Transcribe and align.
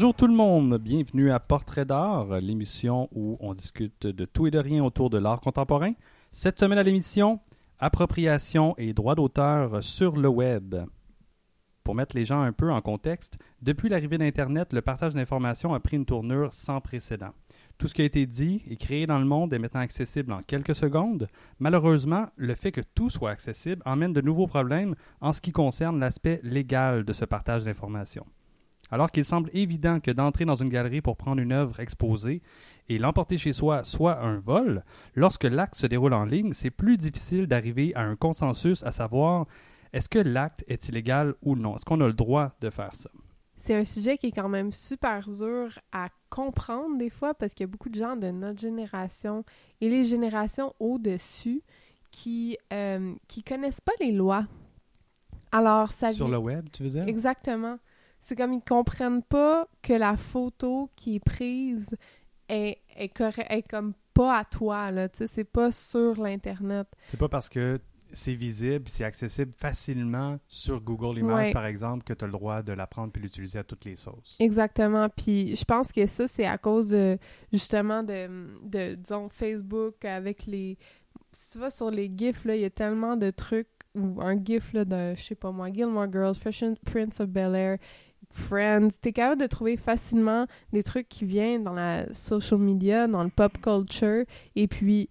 Bonjour 0.00 0.14
tout 0.14 0.28
le 0.28 0.32
monde, 0.32 0.78
bienvenue 0.78 1.30
à 1.30 1.38
Portrait 1.38 1.84
d'art, 1.84 2.40
l'émission 2.40 3.10
où 3.12 3.36
on 3.38 3.52
discute 3.52 4.06
de 4.06 4.24
tout 4.24 4.46
et 4.46 4.50
de 4.50 4.58
rien 4.58 4.82
autour 4.82 5.10
de 5.10 5.18
l'art 5.18 5.42
contemporain. 5.42 5.92
Cette 6.30 6.58
semaine 6.58 6.78
à 6.78 6.82
l'émission, 6.82 7.38
appropriation 7.78 8.74
et 8.78 8.94
droits 8.94 9.14
d'auteur 9.14 9.82
sur 9.82 10.16
le 10.16 10.28
web. 10.28 10.74
Pour 11.84 11.94
mettre 11.94 12.16
les 12.16 12.24
gens 12.24 12.40
un 12.40 12.52
peu 12.52 12.72
en 12.72 12.80
contexte, 12.80 13.36
depuis 13.60 13.90
l'arrivée 13.90 14.16
d'Internet, 14.16 14.72
le 14.72 14.80
partage 14.80 15.12
d'informations 15.12 15.74
a 15.74 15.80
pris 15.80 15.98
une 15.98 16.06
tournure 16.06 16.54
sans 16.54 16.80
précédent. 16.80 17.34
Tout 17.76 17.86
ce 17.86 17.92
qui 17.92 18.00
a 18.00 18.06
été 18.06 18.24
dit 18.24 18.62
et 18.70 18.76
créé 18.76 19.06
dans 19.06 19.18
le 19.18 19.26
monde 19.26 19.52
est 19.52 19.58
maintenant 19.58 19.82
accessible 19.82 20.32
en 20.32 20.40
quelques 20.40 20.74
secondes. 20.74 21.28
Malheureusement, 21.58 22.28
le 22.36 22.54
fait 22.54 22.72
que 22.72 22.80
tout 22.94 23.10
soit 23.10 23.32
accessible 23.32 23.82
emmène 23.84 24.14
de 24.14 24.22
nouveaux 24.22 24.46
problèmes 24.46 24.94
en 25.20 25.34
ce 25.34 25.42
qui 25.42 25.52
concerne 25.52 26.00
l'aspect 26.00 26.40
légal 26.42 27.04
de 27.04 27.12
ce 27.12 27.26
partage 27.26 27.64
d'informations. 27.64 28.24
Alors 28.90 29.10
qu'il 29.12 29.24
semble 29.24 29.50
évident 29.52 30.00
que 30.00 30.10
d'entrer 30.10 30.44
dans 30.44 30.56
une 30.56 30.68
galerie 30.68 31.00
pour 31.00 31.16
prendre 31.16 31.40
une 31.40 31.52
œuvre 31.52 31.78
exposée 31.80 32.42
et 32.88 32.98
l'emporter 32.98 33.38
chez 33.38 33.52
soi 33.52 33.84
soit 33.84 34.20
un 34.20 34.38
vol, 34.38 34.84
lorsque 35.14 35.44
l'acte 35.44 35.76
se 35.76 35.86
déroule 35.86 36.14
en 36.14 36.24
ligne, 36.24 36.52
c'est 36.52 36.70
plus 36.70 36.96
difficile 36.96 37.46
d'arriver 37.46 37.94
à 37.94 38.02
un 38.02 38.16
consensus 38.16 38.82
à 38.82 38.92
savoir 38.92 39.46
est-ce 39.92 40.08
que 40.08 40.18
l'acte 40.18 40.64
est 40.68 40.88
illégal 40.88 41.34
ou 41.42 41.56
non? 41.56 41.76
Est-ce 41.76 41.84
qu'on 41.84 42.00
a 42.00 42.06
le 42.06 42.12
droit 42.12 42.52
de 42.60 42.70
faire 42.70 42.94
ça? 42.94 43.10
C'est 43.56 43.74
un 43.74 43.84
sujet 43.84 44.16
qui 44.16 44.28
est 44.28 44.32
quand 44.32 44.48
même 44.48 44.72
super 44.72 45.28
dur 45.28 45.78
à 45.92 46.08
comprendre 46.30 46.96
des 46.96 47.10
fois 47.10 47.34
parce 47.34 47.52
qu'il 47.52 47.64
y 47.64 47.68
a 47.68 47.70
beaucoup 47.70 47.90
de 47.90 47.94
gens 47.94 48.16
de 48.16 48.28
notre 48.30 48.58
génération 48.58 49.44
et 49.80 49.90
les 49.90 50.04
générations 50.04 50.72
au-dessus 50.80 51.62
qui 52.10 52.56
euh, 52.72 53.14
qui 53.28 53.42
connaissent 53.42 53.82
pas 53.82 53.92
les 54.00 54.12
lois. 54.12 54.46
Alors 55.52 55.92
ça 55.92 56.10
Sur 56.10 56.28
le 56.28 56.38
web, 56.38 56.68
tu 56.72 56.84
veux 56.84 56.90
dire? 56.90 57.04
Exactement. 57.06 57.78
C'est 58.20 58.36
comme 58.36 58.52
ils 58.52 58.62
comprennent 58.62 59.22
pas 59.22 59.66
que 59.82 59.92
la 59.94 60.16
photo 60.16 60.90
qui 60.96 61.16
est 61.16 61.24
prise 61.24 61.96
est, 62.48 62.78
est, 62.96 63.12
est 63.18 63.68
comme 63.68 63.94
pas 64.14 64.38
à 64.38 64.44
toi, 64.44 64.90
là. 64.90 65.08
Tu 65.08 65.18
sais, 65.18 65.26
c'est 65.26 65.44
pas 65.44 65.72
sur 65.72 66.20
l'Internet. 66.20 66.86
C'est 67.06 67.16
pas 67.18 67.28
parce 67.28 67.48
que 67.48 67.80
c'est 68.12 68.34
visible, 68.34 68.88
c'est 68.88 69.04
accessible 69.04 69.52
facilement 69.56 70.38
sur 70.48 70.80
Google 70.80 71.18
Images, 71.18 71.46
Ouais. 71.46 71.52
par 71.52 71.64
exemple, 71.64 72.02
que 72.04 72.12
tu 72.12 72.24
as 72.24 72.26
le 72.26 72.32
droit 72.32 72.60
de 72.60 72.72
la 72.72 72.86
prendre 72.88 73.12
puis 73.12 73.22
l'utiliser 73.22 73.60
à 73.60 73.62
toutes 73.64 73.84
les 73.84 73.94
sauces. 73.96 74.36
Exactement. 74.40 75.08
Puis 75.08 75.54
je 75.54 75.64
pense 75.64 75.92
que 75.92 76.04
ça, 76.08 76.26
c'est 76.26 76.44
à 76.44 76.58
cause 76.58 76.88
de, 76.90 77.18
justement 77.52 78.02
de, 78.02 78.28
de, 78.64 78.96
disons, 78.96 79.28
Facebook 79.28 80.04
avec 80.04 80.44
les... 80.46 80.76
Si 81.32 81.52
tu 81.52 81.58
vas 81.58 81.70
sur 81.70 81.90
les 81.90 82.10
GIFs, 82.14 82.44
là, 82.44 82.56
il 82.56 82.62
y 82.62 82.64
a 82.64 82.70
tellement 82.70 83.16
de 83.16 83.30
trucs, 83.30 83.68
ou 83.94 84.20
un 84.20 84.36
GIF, 84.44 84.72
là, 84.72 84.84
de, 84.84 85.14
je 85.16 85.22
sais 85.22 85.34
pas 85.36 85.52
moi, 85.52 85.70
Gilmore 85.72 86.10
Girls, 86.10 86.34
Fresh 86.34 86.64
Prince 86.84 87.20
of 87.20 87.28
Bel-Air, 87.28 87.78
Friends, 88.32 88.90
t'es 89.00 89.12
capable 89.12 89.40
de 89.40 89.46
trouver 89.46 89.76
facilement 89.76 90.46
des 90.72 90.82
trucs 90.82 91.08
qui 91.08 91.24
viennent 91.24 91.64
dans 91.64 91.72
la 91.72 92.12
social 92.14 92.60
media, 92.60 93.06
dans 93.06 93.24
le 93.24 93.30
pop 93.30 93.58
culture, 93.60 94.24
et 94.56 94.68
puis, 94.68 95.08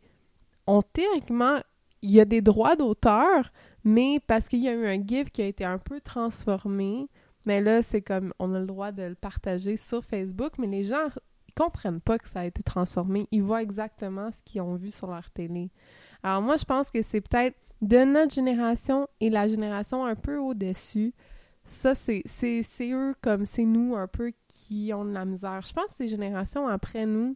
on, 0.67 0.81
théoriquement, 0.81 1.59
il 2.01 2.11
y 2.11 2.19
a 2.19 2.25
des 2.25 2.41
droits 2.41 2.75
d'auteur, 2.75 3.51
mais 3.83 4.19
parce 4.25 4.47
qu'il 4.47 4.59
y 4.59 4.69
a 4.69 4.73
eu 4.73 4.87
un 4.87 5.05
GIF 5.05 5.31
qui 5.31 5.41
a 5.41 5.45
été 5.45 5.65
un 5.65 5.77
peu 5.77 5.99
transformé, 5.99 7.07
mais 7.45 7.61
là, 7.61 7.81
c'est 7.81 8.01
comme, 8.01 8.33
on 8.39 8.53
a 8.53 8.59
le 8.59 8.65
droit 8.65 8.91
de 8.91 9.03
le 9.03 9.15
partager 9.15 9.77
sur 9.77 10.03
Facebook, 10.03 10.53
mais 10.57 10.67
les 10.67 10.83
gens 10.83 11.07
ils 11.47 11.53
comprennent 11.53 12.01
pas 12.01 12.19
que 12.19 12.29
ça 12.29 12.41
a 12.41 12.45
été 12.45 12.61
transformé. 12.61 13.27
Ils 13.31 13.41
voient 13.41 13.63
exactement 13.63 14.31
ce 14.31 14.41
qu'ils 14.43 14.61
ont 14.61 14.75
vu 14.75 14.91
sur 14.91 15.07
leur 15.07 15.31
télé. 15.31 15.71
Alors 16.21 16.41
moi, 16.41 16.57
je 16.57 16.65
pense 16.65 16.91
que 16.91 17.01
c'est 17.01 17.21
peut-être 17.21 17.57
de 17.81 18.03
notre 18.03 18.33
génération 18.33 19.07
et 19.19 19.29
la 19.29 19.47
génération 19.47 20.05
un 20.05 20.15
peu 20.15 20.37
au-dessus. 20.37 21.13
Ça, 21.71 21.93
c'est 21.93 22.23
eux 22.91 23.13
comme 23.21 23.45
c'est 23.45 23.63
nous 23.63 23.95
un 23.95 24.07
peu 24.07 24.31
qui 24.47 24.91
ont 24.93 25.05
de 25.05 25.11
la 25.11 25.23
misère. 25.23 25.61
Je 25.61 25.71
pense 25.71 25.85
que 25.85 25.93
ces 25.97 26.07
générations 26.07 26.67
après 26.67 27.05
nous, 27.05 27.35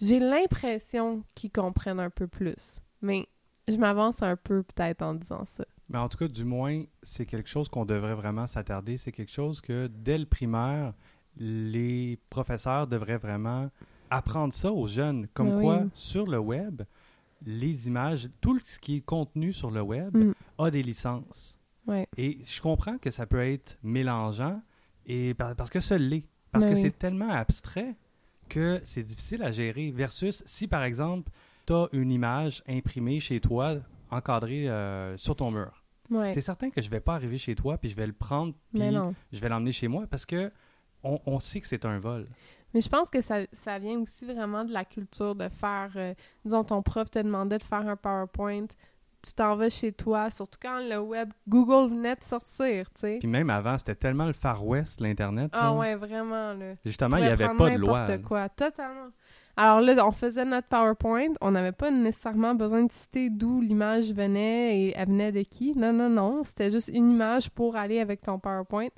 j'ai 0.00 0.18
l'impression 0.18 1.22
qu'ils 1.34 1.50
comprennent 1.50 2.00
un 2.00 2.08
peu 2.10 2.26
plus. 2.26 2.80
Mais 3.02 3.26
je 3.68 3.76
m'avance 3.76 4.22
un 4.22 4.36
peu 4.36 4.62
peut-être 4.62 5.02
en 5.02 5.14
disant 5.14 5.44
ça. 5.56 5.64
Mais 5.90 5.98
en 5.98 6.08
tout 6.08 6.16
cas, 6.18 6.28
du 6.28 6.44
moins, 6.44 6.82
c'est 7.02 7.26
quelque 7.26 7.48
chose 7.48 7.68
qu'on 7.68 7.84
devrait 7.84 8.14
vraiment 8.14 8.46
s'attarder. 8.46 8.96
C'est 8.96 9.12
quelque 9.12 9.30
chose 9.32 9.60
que, 9.60 9.88
dès 9.88 10.16
le 10.18 10.26
primaire, 10.26 10.94
les 11.36 12.18
professeurs 12.30 12.86
devraient 12.86 13.18
vraiment 13.18 13.70
apprendre 14.10 14.52
ça 14.54 14.72
aux 14.72 14.86
jeunes. 14.86 15.28
Comme 15.34 15.54
Oui. 15.56 15.62
quoi, 15.62 15.82
sur 15.94 16.26
le 16.26 16.38
web, 16.38 16.82
les 17.44 17.88
images, 17.88 18.28
tout 18.40 18.58
ce 18.64 18.78
qui 18.78 18.96
est 18.96 19.00
contenu 19.00 19.52
sur 19.52 19.70
le 19.70 19.82
web 19.82 20.16
Mm. 20.16 20.32
a 20.58 20.70
des 20.70 20.82
licences. 20.82 21.57
Ouais. 21.88 22.06
Et 22.16 22.38
je 22.44 22.60
comprends 22.60 22.98
que 22.98 23.10
ça 23.10 23.26
peut 23.26 23.44
être 23.44 23.78
mélangeant, 23.82 24.60
et 25.06 25.34
par- 25.34 25.56
parce 25.56 25.70
que 25.70 25.80
ça 25.80 25.98
l'est. 25.98 26.26
Parce 26.52 26.64
Ben 26.64 26.70
que 26.72 26.76
oui. 26.76 26.82
c'est 26.82 26.98
tellement 26.98 27.28
abstrait 27.30 27.96
que 28.48 28.80
c'est 28.84 29.02
difficile 29.02 29.42
à 29.42 29.50
gérer. 29.52 29.90
Versus 29.90 30.42
si, 30.46 30.66
par 30.68 30.82
exemple, 30.84 31.30
tu 31.66 31.72
as 31.72 31.88
une 31.92 32.10
image 32.10 32.62
imprimée 32.68 33.20
chez 33.20 33.40
toi, 33.40 33.74
encadrée 34.10 34.68
euh, 34.68 35.16
sur 35.18 35.36
ton 35.36 35.50
mur. 35.50 35.84
Ouais. 36.10 36.32
C'est 36.32 36.40
certain 36.40 36.70
que 36.70 36.80
je 36.80 36.88
vais 36.88 37.00
pas 37.00 37.14
arriver 37.14 37.36
chez 37.36 37.54
toi, 37.54 37.76
puis 37.76 37.90
je 37.90 37.96
vais 37.96 38.06
le 38.06 38.14
prendre, 38.14 38.54
puis 38.72 38.80
je 39.32 39.40
vais 39.40 39.48
l'emmener 39.50 39.72
chez 39.72 39.88
moi, 39.88 40.06
parce 40.08 40.24
que 40.24 40.50
on, 41.02 41.20
on 41.26 41.38
sait 41.38 41.60
que 41.60 41.66
c'est 41.66 41.84
un 41.84 41.98
vol. 41.98 42.26
Mais 42.74 42.80
je 42.80 42.88
pense 42.88 43.08
que 43.10 43.20
ça, 43.22 43.40
ça 43.52 43.78
vient 43.78 43.98
aussi 44.00 44.24
vraiment 44.26 44.64
de 44.64 44.72
la 44.72 44.84
culture 44.84 45.34
de 45.34 45.48
faire, 45.48 45.90
euh, 45.96 46.14
disons, 46.44 46.64
ton 46.64 46.82
prof 46.82 47.10
te 47.10 47.18
demandait 47.18 47.58
de 47.58 47.62
faire 47.62 47.86
un 47.86 47.96
PowerPoint, 47.96 48.66
tu 49.22 49.32
t'en 49.32 49.56
vas 49.56 49.68
chez 49.68 49.92
toi, 49.92 50.30
surtout 50.30 50.58
quand 50.60 50.80
le 50.80 50.98
web, 50.98 51.30
Google 51.48 51.90
venait 51.94 52.14
de 52.14 52.22
sortir, 52.22 52.90
tu 52.90 53.00
sais. 53.00 53.16
Puis 53.18 53.28
même 53.28 53.50
avant, 53.50 53.76
c'était 53.76 53.94
tellement 53.94 54.26
le 54.26 54.32
Far 54.32 54.64
West, 54.64 55.00
l'Internet. 55.00 55.50
Ah 55.52 55.66
là. 55.66 55.74
ouais, 55.74 55.94
vraiment, 55.96 56.54
là. 56.54 56.74
Justement, 56.84 57.16
il 57.16 57.24
n'y 57.24 57.28
avait 57.28 57.48
pas 57.48 57.70
de 57.70 57.78
loi. 57.78 58.00
n'importe 58.00 58.22
quoi, 58.22 58.48
totalement. 58.48 59.10
Alors 59.56 59.80
là, 59.80 60.06
on 60.06 60.12
faisait 60.12 60.44
notre 60.44 60.68
PowerPoint, 60.68 61.32
on 61.40 61.50
n'avait 61.50 61.72
pas 61.72 61.90
nécessairement 61.90 62.54
besoin 62.54 62.84
de 62.84 62.92
citer 62.92 63.28
d'où 63.28 63.60
l'image 63.60 64.12
venait 64.12 64.78
et 64.78 64.94
elle 64.96 65.08
venait 65.08 65.32
de 65.32 65.42
qui. 65.42 65.74
Non, 65.76 65.92
non, 65.92 66.08
non, 66.08 66.44
c'était 66.44 66.70
juste 66.70 66.90
une 66.94 67.10
image 67.10 67.50
pour 67.50 67.74
aller 67.74 67.98
avec 67.98 68.20
ton 68.20 68.38
PowerPoint. 68.38 68.90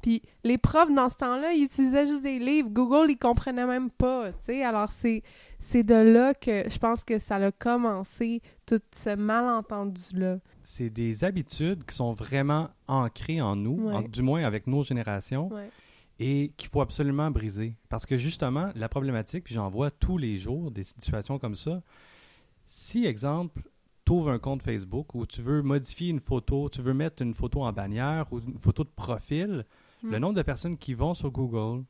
Puis 0.00 0.22
les 0.44 0.56
profs, 0.56 0.92
dans 0.92 1.08
ce 1.08 1.16
temps-là, 1.16 1.52
ils 1.52 1.64
utilisaient 1.64 2.06
juste 2.06 2.22
des 2.22 2.38
livres. 2.38 2.68
Google, 2.70 3.10
ils 3.10 3.18
comprenaient 3.18 3.66
même 3.66 3.90
pas, 3.90 4.28
tu 4.28 4.36
sais. 4.38 4.64
Alors 4.64 4.92
c'est 4.92 5.24
c'est 5.60 5.82
de 5.82 5.94
là 5.94 6.34
que 6.34 6.68
je 6.68 6.78
pense 6.78 7.04
que 7.04 7.18
ça 7.18 7.36
a 7.36 7.52
commencé, 7.52 8.42
tout 8.66 8.78
ce 8.92 9.14
malentendu-là. 9.16 10.38
C'est 10.62 10.90
des 10.90 11.24
habitudes 11.24 11.84
qui 11.84 11.94
sont 11.94 12.12
vraiment 12.12 12.68
ancrées 12.86 13.40
en 13.40 13.56
nous, 13.56 13.86
Ouais. 13.88 13.94
en- 13.94 14.02
du 14.02 14.22
moins 14.22 14.42
avec 14.44 14.66
nos 14.66 14.82
générations, 14.82 15.48
Ouais. 15.52 15.70
et 16.18 16.52
qu'il 16.56 16.68
faut 16.68 16.80
absolument 16.80 17.30
briser. 17.30 17.74
Parce 17.88 18.06
que 18.06 18.16
justement, 18.16 18.70
la 18.74 18.88
problématique, 18.88 19.44
puis 19.44 19.54
j'en 19.54 19.68
vois 19.68 19.90
tous 19.90 20.18
les 20.18 20.36
jours 20.38 20.70
des 20.70 20.84
situations 20.84 21.38
comme 21.38 21.54
ça, 21.54 21.82
si, 22.66 23.06
exemple, 23.06 23.62
tu 24.04 24.12
ouvres 24.12 24.30
un 24.30 24.38
compte 24.38 24.62
Facebook 24.62 25.14
où 25.14 25.26
tu 25.26 25.42
veux 25.42 25.62
modifier 25.62 26.10
une 26.10 26.20
photo, 26.20 26.68
tu 26.68 26.82
veux 26.82 26.94
mettre 26.94 27.22
une 27.22 27.34
photo 27.34 27.62
en 27.62 27.72
bannière 27.72 28.26
ou 28.32 28.38
une 28.40 28.58
photo 28.58 28.84
de 28.84 28.88
profil, 28.90 29.64
Mm. 30.02 30.10
le 30.10 30.18
nombre 30.18 30.34
de 30.34 30.42
personnes 30.42 30.76
qui 30.78 30.94
vont 30.94 31.14
sur 31.14 31.30
Google, 31.30 31.84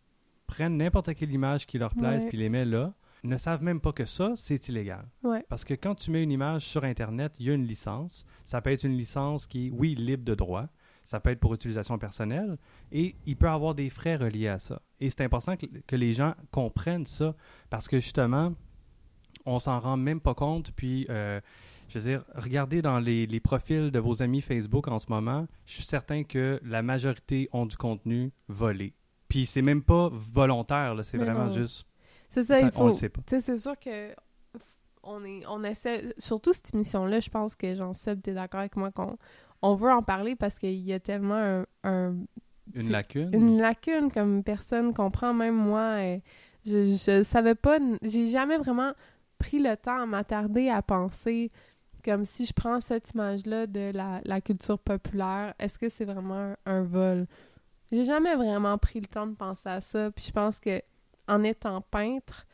prennent 0.47 0.77
n'importe 0.79 1.15
quelle 1.15 1.31
image 1.33 1.67
qui 1.67 1.79
leur 1.79 1.95
plaise 1.95 2.25
puis 2.27 2.39
les 2.39 2.49
met 2.49 2.65
là, 2.65 2.95
ne 3.25 3.37
savent 3.37 3.63
même 3.63 3.81
pas 3.81 3.93
que 3.93 4.05
ça, 4.05 4.33
c'est 4.37 4.69
illégal. 4.69 5.07
Ouais. 5.23 5.45
Parce 5.49 5.65
que 5.65 5.75
quand 5.75 5.95
tu 5.95 6.11
mets 6.11 6.23
une 6.23 6.31
image 6.31 6.63
sur 6.63 6.85
Internet, 6.85 7.35
il 7.39 7.47
y 7.47 7.51
a 7.51 7.55
une 7.55 7.67
licence. 7.67 8.25
Ça 8.45 8.61
peut 8.61 8.71
être 8.71 8.85
une 8.85 8.97
licence 8.97 9.47
qui 9.47 9.69
est, 9.69 9.71
oui, 9.71 9.95
libre 9.95 10.25
de 10.25 10.35
droit. 10.35 10.67
Ça 11.05 11.21
peut 11.21 11.31
être 11.31 11.41
pour 11.41 11.55
utilisation 11.55 11.99
personnelle. 11.99 12.59
Et 12.93 13.17
il 13.25 13.37
peut 13.37 13.47
y 13.47 13.51
avoir 13.51 13.75
des 13.75 13.89
frais 13.89 14.17
reliés 14.17 14.49
à 14.49 14.59
ça. 14.59 14.83
Et 15.01 15.09
c'est 15.11 15.23
important 15.23 15.57
que, 15.57 15.67
que 15.87 15.97
les 15.97 16.13
gens 16.13 16.35
comprennent 16.51 17.07
ça. 17.07 17.35
Parce 17.71 17.89
que 17.89 17.99
justement, 17.99 18.55
on 19.47 19.59
s'en 19.59 19.81
rend 19.81 19.97
même 19.97 20.21
pas 20.21 20.35
compte. 20.35 20.73
Puis, 20.73 21.07
euh, 21.09 21.41
je 21.89 21.99
veux 21.99 22.05
dire, 22.05 22.25
regardez 22.35 22.83
dans 22.83 23.01
les, 23.01 23.27
les 23.27 23.41
profils 23.41 23.91
de 23.91 23.99
vos 23.99 24.23
amis 24.23 24.43
Facebook 24.43 24.87
en 24.89 24.99
ce 24.99 25.07
moment. 25.09 25.47
Je 25.65 25.75
suis 25.75 25.85
certain 25.85 26.25
que 26.25 26.61
la 26.63 26.83
majorité 26.83 27.49
ont 27.53 27.65
du 27.65 27.77
contenu 27.77 28.31
volé. 28.49 28.95
Puis, 29.29 29.47
c'est 29.47 29.63
même 29.63 29.83
pas 29.83 30.11
volontaire. 30.13 30.95
C'est 31.03 31.19
vraiment 31.19 31.47
non. 31.47 31.53
juste. 31.53 31.88
C'est 32.43 32.55
ça, 32.55 32.55
ça- 32.61 32.61
il 32.63 32.67
on 32.67 32.71
faut. 32.71 32.87
le 32.89 32.93
sait 32.95 33.09
pas. 33.09 33.21
Tu 33.27 33.35
sais, 33.37 33.41
c'est 33.41 33.59
sûr 33.59 33.79
que 33.79 34.15
on 35.03 35.25
est, 35.25 35.43
on 35.49 35.63
essaie, 35.65 36.13
surtout 36.19 36.53
cette 36.53 36.75
émission-là, 36.75 37.21
je 37.21 37.31
pense 37.31 37.55
que 37.55 37.75
Jean-Seb, 37.75 38.21
t'es 38.21 38.35
d'accord 38.35 38.61
avec 38.61 38.77
moi 38.77 38.91
qu'on 38.91 39.17
on 39.63 39.75
veut 39.75 39.91
en 39.91 40.03
parler 40.03 40.37
parce 40.37 40.59
qu'il 40.59 40.75
y 40.81 40.93
a 40.93 41.01
tellement 41.01 41.35
un, 41.35 41.67
un- 41.85 42.17
Une 42.75 42.91
lacune? 42.91 43.31
une 43.33 43.59
lacune 43.59 44.11
comme 44.13 44.43
personne 44.45 44.93
comprend, 44.93 45.33
même 45.33 45.55
moi. 45.55 46.03
et 46.03 46.23
je, 46.67 46.85
je 46.85 47.23
savais 47.23 47.55
pas, 47.55 47.79
j'ai 48.03 48.27
jamais 48.27 48.59
vraiment 48.59 48.93
pris 49.39 49.61
le 49.61 49.77
temps 49.77 50.03
à 50.03 50.07
m'attarder 50.07 50.69
à 50.69 50.83
penser 50.83 51.51
comme 52.05 52.25
si 52.25 52.45
je 52.47 52.53
prends 52.53 52.81
cette 52.81 53.11
image-là 53.11 53.67
de 53.67 53.91
la, 53.95 54.21
la 54.25 54.41
culture 54.41 54.79
populaire, 54.79 55.55
est-ce 55.59 55.79
que 55.79 55.89
c'est 55.89 56.05
vraiment 56.05 56.35
un, 56.35 56.57
un 56.67 56.83
vol? 56.83 57.27
J'ai 57.91 58.05
jamais 58.05 58.35
vraiment 58.35 58.77
pris 58.79 59.01
le 59.01 59.07
temps 59.07 59.27
de 59.27 59.35
penser 59.35 59.69
à 59.69 59.81
ça, 59.81 60.11
puis 60.11 60.25
je 60.27 60.33
pense 60.33 60.59
que 60.59 60.81
en 61.29 61.45
étant 61.45 61.81
peintre, 61.81 62.47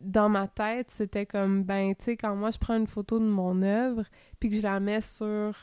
dans 0.00 0.28
ma 0.28 0.46
tête, 0.46 0.90
c'était 0.90 1.26
comme, 1.26 1.64
ben, 1.64 1.94
tu 1.94 2.04
sais, 2.04 2.16
quand 2.16 2.36
moi 2.36 2.50
je 2.50 2.58
prends 2.58 2.76
une 2.76 2.86
photo 2.86 3.18
de 3.18 3.24
mon 3.24 3.62
œuvre, 3.62 4.04
puis 4.38 4.50
que 4.50 4.56
je 4.56 4.62
la 4.62 4.78
mets 4.78 5.00
sur 5.00 5.54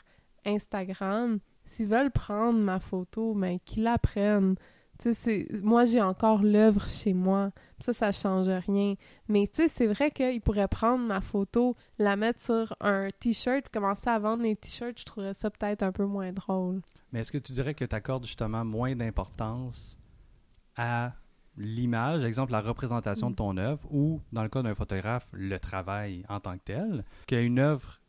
Instagram, 0.44 1.38
s'ils 1.64 1.86
veulent 1.86 2.10
prendre 2.10 2.58
ma 2.58 2.80
photo, 2.80 3.34
ben, 3.34 3.58
qu'ils 3.64 3.84
la 3.84 3.98
prennent. 3.98 4.56
Tu 4.98 5.12
sais, 5.12 5.48
moi, 5.62 5.84
j'ai 5.84 6.00
encore 6.00 6.42
l'œuvre 6.42 6.88
chez 6.88 7.14
moi. 7.14 7.50
Ça, 7.80 7.92
ça 7.92 8.12
change 8.12 8.48
rien. 8.48 8.94
Mais 9.28 9.48
tu 9.48 9.62
sais, 9.62 9.68
c'est 9.68 9.86
vrai 9.86 10.10
qu'il 10.10 10.40
pourrait 10.40 10.68
prendre 10.68 11.04
ma 11.04 11.20
photo, 11.20 11.76
la 11.98 12.14
mettre 12.16 12.40
sur 12.40 12.76
un 12.80 13.08
t-shirt, 13.10 13.68
commencer 13.70 14.08
à 14.08 14.18
vendre 14.18 14.44
les 14.44 14.54
t-shirts. 14.54 14.98
Je 14.98 15.04
trouverais 15.04 15.34
ça 15.34 15.50
peut-être 15.50 15.82
un 15.82 15.90
peu 15.90 16.04
moins 16.04 16.32
drôle. 16.32 16.80
Mais 17.12 17.20
est-ce 17.20 17.32
que 17.32 17.38
tu 17.38 17.52
dirais 17.52 17.74
que 17.74 17.84
tu 17.84 17.94
accordes 17.94 18.24
justement 18.24 18.64
moins 18.64 18.94
d'importance 18.94 19.98
à 20.76 21.12
l'image, 21.56 22.24
exemple 22.24 22.52
la 22.52 22.60
représentation 22.60 23.30
de 23.30 23.36
ton 23.36 23.56
œuvre, 23.56 23.86
ou 23.90 24.20
dans 24.32 24.42
le 24.42 24.48
cas 24.48 24.62
d'un 24.62 24.74
photographe, 24.74 25.28
le 25.32 25.58
travail 25.58 26.24
en 26.28 26.40
tant 26.40 26.54
que 26.56 26.62
tel, 26.64 27.04
qu'à 27.26 27.40
une 27.40 27.58
œuvre, 27.58 28.00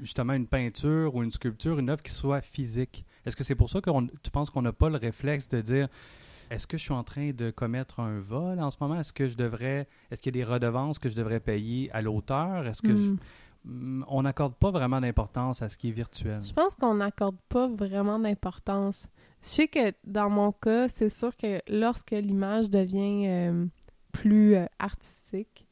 justement 0.00 0.32
une 0.32 0.46
peinture 0.46 1.14
ou 1.14 1.22
une 1.22 1.30
sculpture, 1.30 1.78
une 1.78 1.90
œuvre 1.90 2.02
qui 2.02 2.12
soit 2.12 2.40
physique? 2.40 3.04
Est-ce 3.26 3.36
que 3.36 3.44
c'est 3.44 3.54
pour 3.54 3.70
ça 3.70 3.80
que 3.80 3.90
tu 4.22 4.30
penses 4.30 4.50
qu'on 4.50 4.62
n'a 4.62 4.72
pas 4.72 4.90
le 4.90 4.96
réflexe 4.96 5.48
de 5.48 5.60
dire 5.60 5.88
est-ce 6.50 6.66
que 6.66 6.76
je 6.76 6.82
suis 6.82 6.92
en 6.92 7.02
train 7.04 7.30
de 7.30 7.50
commettre 7.50 8.00
un 8.00 8.20
vol 8.20 8.60
en 8.60 8.70
ce 8.70 8.76
moment? 8.80 8.98
Est-ce 9.00 9.14
que 9.14 9.26
je 9.28 9.36
devrais. 9.36 9.88
Est-ce 10.10 10.20
qu'il 10.20 10.36
y 10.36 10.40
a 10.40 10.44
des 10.44 10.50
redevances 10.52 10.98
que 10.98 11.08
je 11.08 11.16
devrais 11.16 11.40
payer 11.40 11.90
à 11.92 12.02
l'auteur? 12.02 12.66
Est-ce 12.66 12.82
que 12.82 12.94
je- 12.94 13.12
Hmm. 13.12 13.16
Mm, 13.66 14.04
on 14.08 14.22
n'accorde 14.22 14.54
pas 14.54 14.70
vraiment 14.70 15.00
d'importance 15.00 15.62
à 15.62 15.70
ce 15.70 15.78
qui 15.78 15.88
est 15.88 15.92
virtuel? 15.92 16.42
Je 16.44 16.52
pense 16.52 16.74
qu'on 16.74 16.96
n'accorde 16.96 17.36
pas 17.48 17.66
vraiment 17.66 18.18
d'importance. 18.18 19.06
Je 19.44 19.50
sais 19.50 19.68
que 19.68 19.92
dans 20.04 20.30
mon 20.30 20.52
cas, 20.52 20.88
c'est 20.88 21.10
sûr 21.10 21.36
que 21.36 21.60
lorsque 21.68 22.12
l'image 22.12 22.70
devient 22.70 23.26
euh, 23.28 23.66
plus 24.10 24.56
euh, 24.56 24.64
artistique, 24.78 25.63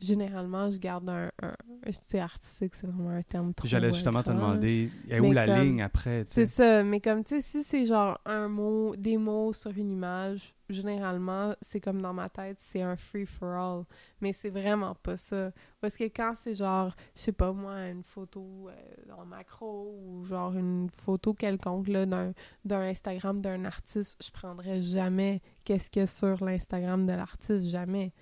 généralement, 0.00 0.70
je 0.70 0.78
garde 0.78 1.08
un... 1.08 1.30
un 1.42 1.54
sais, 1.90 2.18
artistique, 2.20 2.74
c'est 2.74 2.86
vraiment 2.86 3.10
un 3.10 3.22
terme 3.22 3.54
trop... 3.54 3.66
J'allais 3.68 3.92
justement 3.92 4.22
te 4.22 4.30
grand, 4.30 4.36
demander 4.50 4.90
est 5.08 5.20
où 5.20 5.28
Mais 5.28 5.34
la 5.34 5.46
comme- 5.46 5.60
ligne 5.60 5.82
après? 5.82 6.24
C'est 6.26 6.46
ça, 6.46 6.82
mais 6.82 7.00
comme 7.00 7.22
tu 7.24 7.36
sais, 7.36 7.42
si 7.42 7.62
c'est 7.62 7.86
genre 7.86 8.20
un 8.26 8.48
mot, 8.48 8.94
des 8.96 9.16
mots 9.16 9.52
sur 9.52 9.70
une 9.76 9.92
image, 9.92 10.54
généralement, 10.68 11.54
c'est 11.62 11.80
comme 11.80 12.02
dans 12.02 12.12
ma 12.12 12.28
tête, 12.28 12.58
c'est 12.60 12.82
un 12.82 12.96
free 12.96 13.26
for 13.26 13.48
all. 13.48 13.84
Mais 14.20 14.32
c'est 14.32 14.50
vraiment 14.50 14.94
pas 14.94 15.16
ça. 15.16 15.50
Parce 15.80 15.96
que 15.96 16.04
quand 16.04 16.34
c'est 16.42 16.54
genre, 16.54 16.94
je 17.14 17.22
sais 17.22 17.32
pas 17.32 17.52
moi, 17.52 17.88
une 17.88 18.02
photo 18.02 18.68
euh, 18.68 19.12
en 19.16 19.24
macro 19.24 19.94
ou 20.02 20.24
genre 20.24 20.56
une 20.56 20.88
photo 20.90 21.34
quelconque 21.34 21.88
là, 21.88 22.06
d'un, 22.06 22.32
d'un 22.64 22.80
Instagram 22.80 23.40
d'un 23.40 23.64
artiste, 23.64 24.20
je 24.24 24.30
prendrais 24.30 24.80
jamais 24.80 25.40
qu'est-ce 25.64 25.88
qu'il 25.90 26.00
y 26.00 26.02
a 26.02 26.06
sur 26.06 26.44
l'Instagram 26.44 27.06
de 27.06 27.12
l'artiste, 27.12 27.68
jamais. 27.68 28.12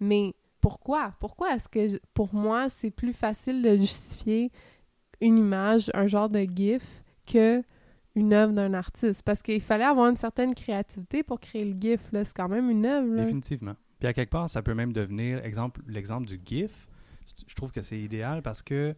Mais 0.00 0.34
pourquoi? 0.64 1.12
Pourquoi 1.20 1.54
est-ce 1.54 1.68
que, 1.68 1.86
je- 1.88 1.98
pour 2.14 2.34
moi, 2.34 2.70
c'est 2.70 2.90
plus 2.90 3.12
facile 3.12 3.60
de 3.60 3.76
justifier 3.76 4.50
une 5.20 5.36
image, 5.36 5.90
un 5.92 6.06
genre 6.06 6.30
de 6.30 6.40
GIF, 6.40 7.02
que 7.26 7.62
une 8.14 8.32
œuvre 8.32 8.54
d'un 8.54 8.72
artiste? 8.72 9.22
Parce 9.24 9.42
qu'il 9.42 9.60
fallait 9.60 9.84
avoir 9.84 10.08
une 10.08 10.16
certaine 10.16 10.54
créativité 10.54 11.22
pour 11.22 11.38
créer 11.38 11.66
le 11.66 11.78
GIF. 11.78 12.00
Là. 12.12 12.24
C'est 12.24 12.34
quand 12.34 12.48
même 12.48 12.70
une 12.70 12.86
œuvre. 12.86 13.14
Définitivement. 13.14 13.74
Puis 13.98 14.08
à 14.08 14.14
quelque 14.14 14.30
part, 14.30 14.48
ça 14.48 14.62
peut 14.62 14.72
même 14.72 14.94
devenir, 14.94 15.44
exemple, 15.44 15.82
l'exemple 15.86 16.26
du 16.26 16.40
GIF. 16.42 16.88
Je 17.46 17.54
trouve 17.54 17.70
que 17.70 17.82
c'est 17.82 18.00
idéal 18.00 18.40
parce 18.40 18.62
que 18.62 18.94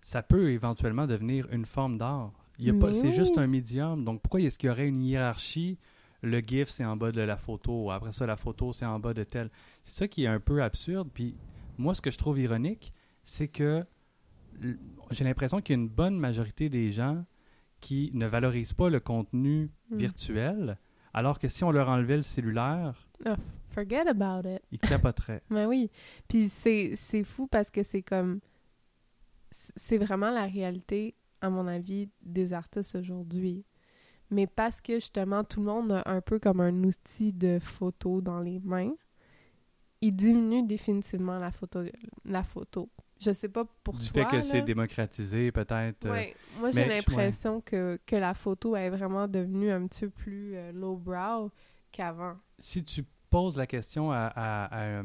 ça 0.00 0.22
peut 0.22 0.50
éventuellement 0.50 1.06
devenir 1.06 1.46
une 1.52 1.66
forme 1.66 1.98
d'art. 1.98 2.32
Il 2.58 2.66
y 2.66 2.70
a 2.70 2.74
pas, 2.74 2.86
Mais 2.88 2.94
c'est 2.94 3.10
juste 3.12 3.36
un 3.36 3.46
médium. 3.46 4.02
Donc 4.02 4.22
pourquoi 4.22 4.40
est-ce 4.40 4.56
qu'il 4.56 4.68
y 4.68 4.70
aurait 4.70 4.88
une 4.88 5.02
hiérarchie 5.02 5.78
Le 6.22 6.38
GIF 6.40 6.68
c'est 6.68 6.84
en 6.84 6.96
bas 6.96 7.12
de 7.12 7.20
la 7.20 7.36
photo. 7.36 7.90
Après 7.90 8.12
ça, 8.12 8.26
la 8.26 8.36
photo 8.36 8.72
c'est 8.72 8.86
en 8.86 8.98
bas 9.00 9.12
de 9.14 9.24
tel. 9.24 9.50
C'est 9.84 9.94
ça 9.94 10.08
qui 10.08 10.24
est 10.24 10.28
un 10.28 10.40
peu 10.40 10.62
absurde. 10.62 11.08
Puis 11.12 11.34
moi, 11.78 11.94
ce 11.94 12.00
que 12.02 12.10
je 12.10 12.18
trouve 12.18 12.38
ironique, 12.38 12.92
c'est 13.24 13.48
que 13.48 13.84
j'ai 15.10 15.24
l'impression 15.24 15.60
qu'il 15.60 15.76
y 15.76 15.78
a 15.78 15.82
une 15.82 15.88
bonne 15.88 16.18
majorité 16.18 16.68
des 16.68 16.92
gens 16.92 17.24
qui 17.80 18.10
ne 18.14 18.26
valorisent 18.26 18.74
pas 18.74 18.88
le 18.90 19.00
contenu 19.00 19.70
Mm. 19.90 19.96
virtuel, 19.96 20.78
alors 21.12 21.38
que 21.38 21.48
si 21.48 21.64
on 21.64 21.70
leur 21.72 21.88
enlevait 21.88 22.16
le 22.16 22.22
cellulaire, 22.22 23.08
Forget 23.70 24.06
about 24.06 24.48
it. 24.48 24.60
ils 24.70 24.78
capoteraient. 24.78 25.42
Ben 25.50 25.66
oui. 25.66 25.90
Puis 26.28 26.48
c'est, 26.48 26.94
c'est 26.96 27.24
fou 27.24 27.46
parce 27.46 27.70
que 27.70 27.82
c'est 27.82 28.02
comme... 28.02 28.40
C'est 29.76 29.98
vraiment 29.98 30.30
la 30.30 30.44
réalité, 30.46 31.14
à 31.40 31.50
mon 31.50 31.66
avis, 31.66 32.08
des 32.22 32.52
artistes 32.52 32.94
aujourd'hui. 32.94 33.64
Mais 34.32 34.46
parce 34.46 34.80
que, 34.80 34.94
justement, 34.94 35.44
tout 35.44 35.60
le 35.60 35.66
monde 35.66 35.92
a 35.92 36.02
un 36.10 36.20
peu 36.20 36.38
comme 36.38 36.60
un 36.60 36.84
outil 36.84 37.32
de 37.32 37.58
photo 37.60 38.20
dans 38.20 38.40
les 38.40 38.58
mains, 38.60 38.92
il 40.00 40.16
diminue 40.16 40.66
définitivement 40.66 41.38
la 41.38 41.52
photo. 41.52 41.84
La 42.24 42.42
photo. 42.42 42.88
Je 43.20 43.32
sais 43.32 43.48
pas 43.48 43.64
pour 43.84 43.94
du 43.94 44.08
toi, 44.10 44.24
fait 44.24 44.36
que 44.38 44.42
c'est 44.42 44.62
démocratisé, 44.62 45.52
peut-être. 45.52 46.06
euh, 46.06 46.10
Ouais. 46.10 46.34
Moi, 46.58 46.70
j'ai 46.72 46.86
l'impression 46.86 47.60
que, 47.60 48.00
que 48.04 48.16
la 48.16 48.34
photo 48.34 48.74
est 48.74 48.90
vraiment 48.90 49.28
devenue 49.28 49.70
un 49.70 49.86
petit 49.86 50.06
peu 50.06 50.10
plus 50.10 50.56
euh, 50.56 50.72
lowbrow 50.72 51.52
qu'avant. 51.92 52.36
Si 52.58 52.82
tu 52.84 53.04
poses 53.32 53.56
la 53.56 53.66
question 53.66 54.12
à, 54.12 54.18
à- 54.34 54.64
à, 54.66 54.80
euh, 54.82 55.02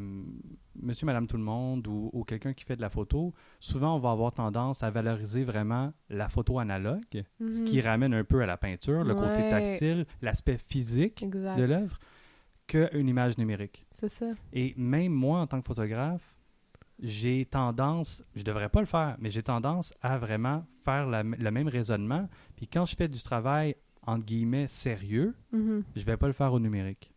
monsieur, 0.80 1.06
madame, 1.06 1.26
tout 1.28 1.38
le 1.38 1.44
monde 1.44 1.88
ou, 1.88 2.10
ou 2.14 2.24
quelqu'un 2.24 2.54
qui 2.54 2.64
fait 2.66 2.76
de 2.76 2.82
la 2.82 2.90
photo, 2.90 3.34
souvent 3.60 3.96
on 3.96 4.00
va 4.00 4.12
avoir 4.12 4.32
tendance 4.34 4.84
à 4.84 4.92
valoriser 4.92 5.44
vraiment 5.44 5.94
la 6.10 6.28
photo 6.30 6.60
analogue, 6.60 7.24
ce 7.40 7.64
qui 7.64 7.82
ramène 7.82 8.14
un 8.14 8.24
peu 8.24 8.42
à 8.42 8.46
la 8.46 8.58
peinture, 8.58 9.04
le 9.04 9.16
côté 9.16 9.42
Mhm. 9.42 9.50
Tactile, 9.50 10.06
l'aspect 10.22 10.58
physique 10.58 11.24
Exact. 11.24 11.58
de 11.58 11.64
l'œuvre, 11.64 11.98
qu'une 12.68 13.08
image 13.08 13.38
numérique. 13.38 13.86
C'est 13.92 14.10
ça. 14.10 14.26
Et 14.54 14.74
même 14.78 15.14
moi, 15.14 15.40
en 15.40 15.48
tant 15.48 15.62
que 15.62 15.66
photographe, 15.66 16.38
j'ai 17.00 17.46
tendance, 17.46 18.24
je 18.36 18.44
devrais 18.44 18.70
pas 18.70 18.82
le 18.82 18.86
faire, 18.88 19.16
mais 19.20 19.30
j'ai 19.30 19.44
tendance 19.44 19.94
à 20.02 20.18
vraiment 20.18 20.66
faire 20.84 21.08
la- 21.08 21.24
le 21.24 21.52
même 21.52 21.68
raisonnement. 21.70 22.28
Puis 22.56 22.68
quand 22.68 22.86
je 22.86 22.96
fais 22.96 23.08
du 23.08 23.22
travail, 23.22 23.76
entre 24.06 24.26
guillemets, 24.26 24.68
sérieux, 24.68 25.34
Mhm. 25.54 25.84
je 25.96 26.04
vais 26.06 26.18
pas 26.18 26.28
le 26.28 26.34
faire 26.34 26.52
au 26.54 26.60
numérique. 26.60 27.12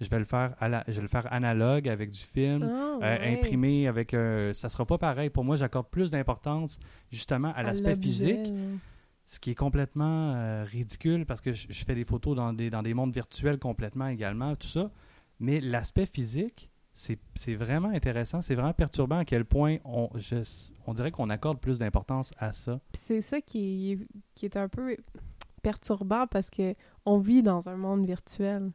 Je 0.00 0.08
vais 0.08 0.18
le 0.20 0.24
faire 0.24 0.54
à 0.60 0.68
la, 0.68 0.84
je 0.86 0.92
vais 0.94 1.02
le 1.02 1.08
faire 1.08 1.32
analogue 1.32 1.88
avec 1.88 2.10
du 2.10 2.20
film, 2.20 2.62
Ah, 2.62 2.98
euh, 3.02 3.18
ouais. 3.18 3.38
imprimé 3.40 3.88
avec 3.88 4.14
un. 4.14 4.52
Ça 4.54 4.68
sera 4.68 4.86
pas 4.86 4.96
pareil. 4.98 5.28
Pour 5.30 5.42
moi, 5.44 5.56
j'accorde 5.56 5.88
plus 5.88 6.10
d'importance 6.12 6.78
justement 7.10 7.52
à 7.54 7.62
l'aspect 7.64 7.96
physique, 7.96 8.52
ce 9.26 9.40
qui 9.40 9.50
est 9.50 9.54
complètement 9.56 10.34
euh, 10.36 10.64
ridicule 10.64 11.26
parce 11.26 11.40
que 11.40 11.52
je, 11.52 11.66
je 11.68 11.84
fais 11.84 11.94
des 11.96 12.04
photos 12.04 12.36
dans 12.36 12.52
des, 12.52 12.70
dans 12.70 12.82
des 12.82 12.94
mondes 12.94 13.12
virtuels 13.12 13.58
complètement 13.58 14.06
également, 14.06 14.54
tout 14.54 14.68
ça. 14.68 14.90
Mais 15.40 15.60
l'aspect 15.60 16.06
physique, 16.06 16.70
c'est 16.94 17.54
vraiment 17.54 17.90
intéressant. 17.90 18.40
C'est 18.42 18.54
vraiment 18.54 18.72
perturbant 18.72 19.18
à 19.18 19.24
quel 19.24 19.44
point 19.44 19.76
on, 19.84 20.08
je- 20.16 20.36
on 20.86 20.94
dirait 20.94 21.10
qu'on 21.10 21.28
accorde 21.30 21.58
plus 21.60 21.78
d'importance 21.80 22.32
à 22.38 22.52
ça. 22.52 22.80
C'est 22.94 23.20
ça 23.20 23.40
qui 23.40 23.92
est, 23.92 23.98
qui 24.34 24.44
est 24.46 24.56
un 24.56 24.68
peu 24.68 24.96
perturbant 25.62 26.26
parce 26.28 26.50
que 26.50 26.74
on 27.04 27.18
vit 27.18 27.42
dans 27.42 27.68
un 27.68 27.76
monde 27.76 28.06
virtuel. 28.06 28.70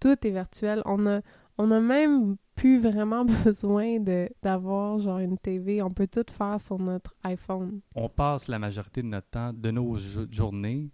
Tout 0.00 0.26
est 0.26 0.30
virtuel. 0.30 0.82
On 0.84 1.06
a, 1.06 1.20
on 1.58 1.70
a 1.70 1.80
même 1.80 2.36
plus 2.54 2.78
vraiment 2.78 3.24
besoin 3.44 3.98
d'avoir 4.42 4.98
genre 4.98 5.18
une 5.18 5.38
TV. 5.38 5.82
On 5.82 5.90
peut 5.90 6.06
tout 6.06 6.24
faire 6.30 6.60
sur 6.60 6.78
notre 6.78 7.14
iPhone. 7.24 7.80
on 7.94 8.08
passe 8.08 8.48
la 8.48 8.58
majorité 8.58 9.02
de 9.02 9.08
notre 9.08 9.28
temps, 9.28 9.52
de 9.52 9.70
nos 9.70 9.96
jo- 9.96 10.26
journées, 10.30 10.90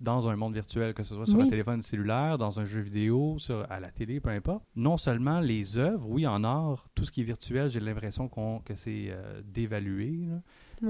dans 0.00 0.26
un 0.28 0.34
monde 0.36 0.54
virtuel, 0.54 0.94
que 0.94 1.02
ce 1.02 1.14
soit 1.14 1.26
sur 1.26 1.38
Oui. 1.38 1.44
un 1.46 1.48
téléphone 1.50 1.82
cellulaire, 1.82 2.38
dans 2.38 2.58
un 2.58 2.64
jeu 2.64 2.80
vidéo, 2.80 3.36
sur, 3.38 3.66
à 3.70 3.78
la 3.80 3.90
télé, 3.90 4.18
peu 4.18 4.30
importe. 4.30 4.64
Non 4.74 4.96
seulement 4.96 5.40
les 5.40 5.76
œuvres, 5.76 6.08
oui, 6.08 6.26
en 6.26 6.42
art, 6.42 6.88
tout 6.94 7.04
ce 7.04 7.12
qui 7.12 7.20
est 7.20 7.24
virtuel, 7.24 7.68
j'ai 7.68 7.80
l'impression 7.80 8.28
qu'on, 8.28 8.60
que 8.60 8.74
c'est 8.74 9.08
euh, 9.10 9.42
dévalué, 9.44 10.24
là. 10.26 10.40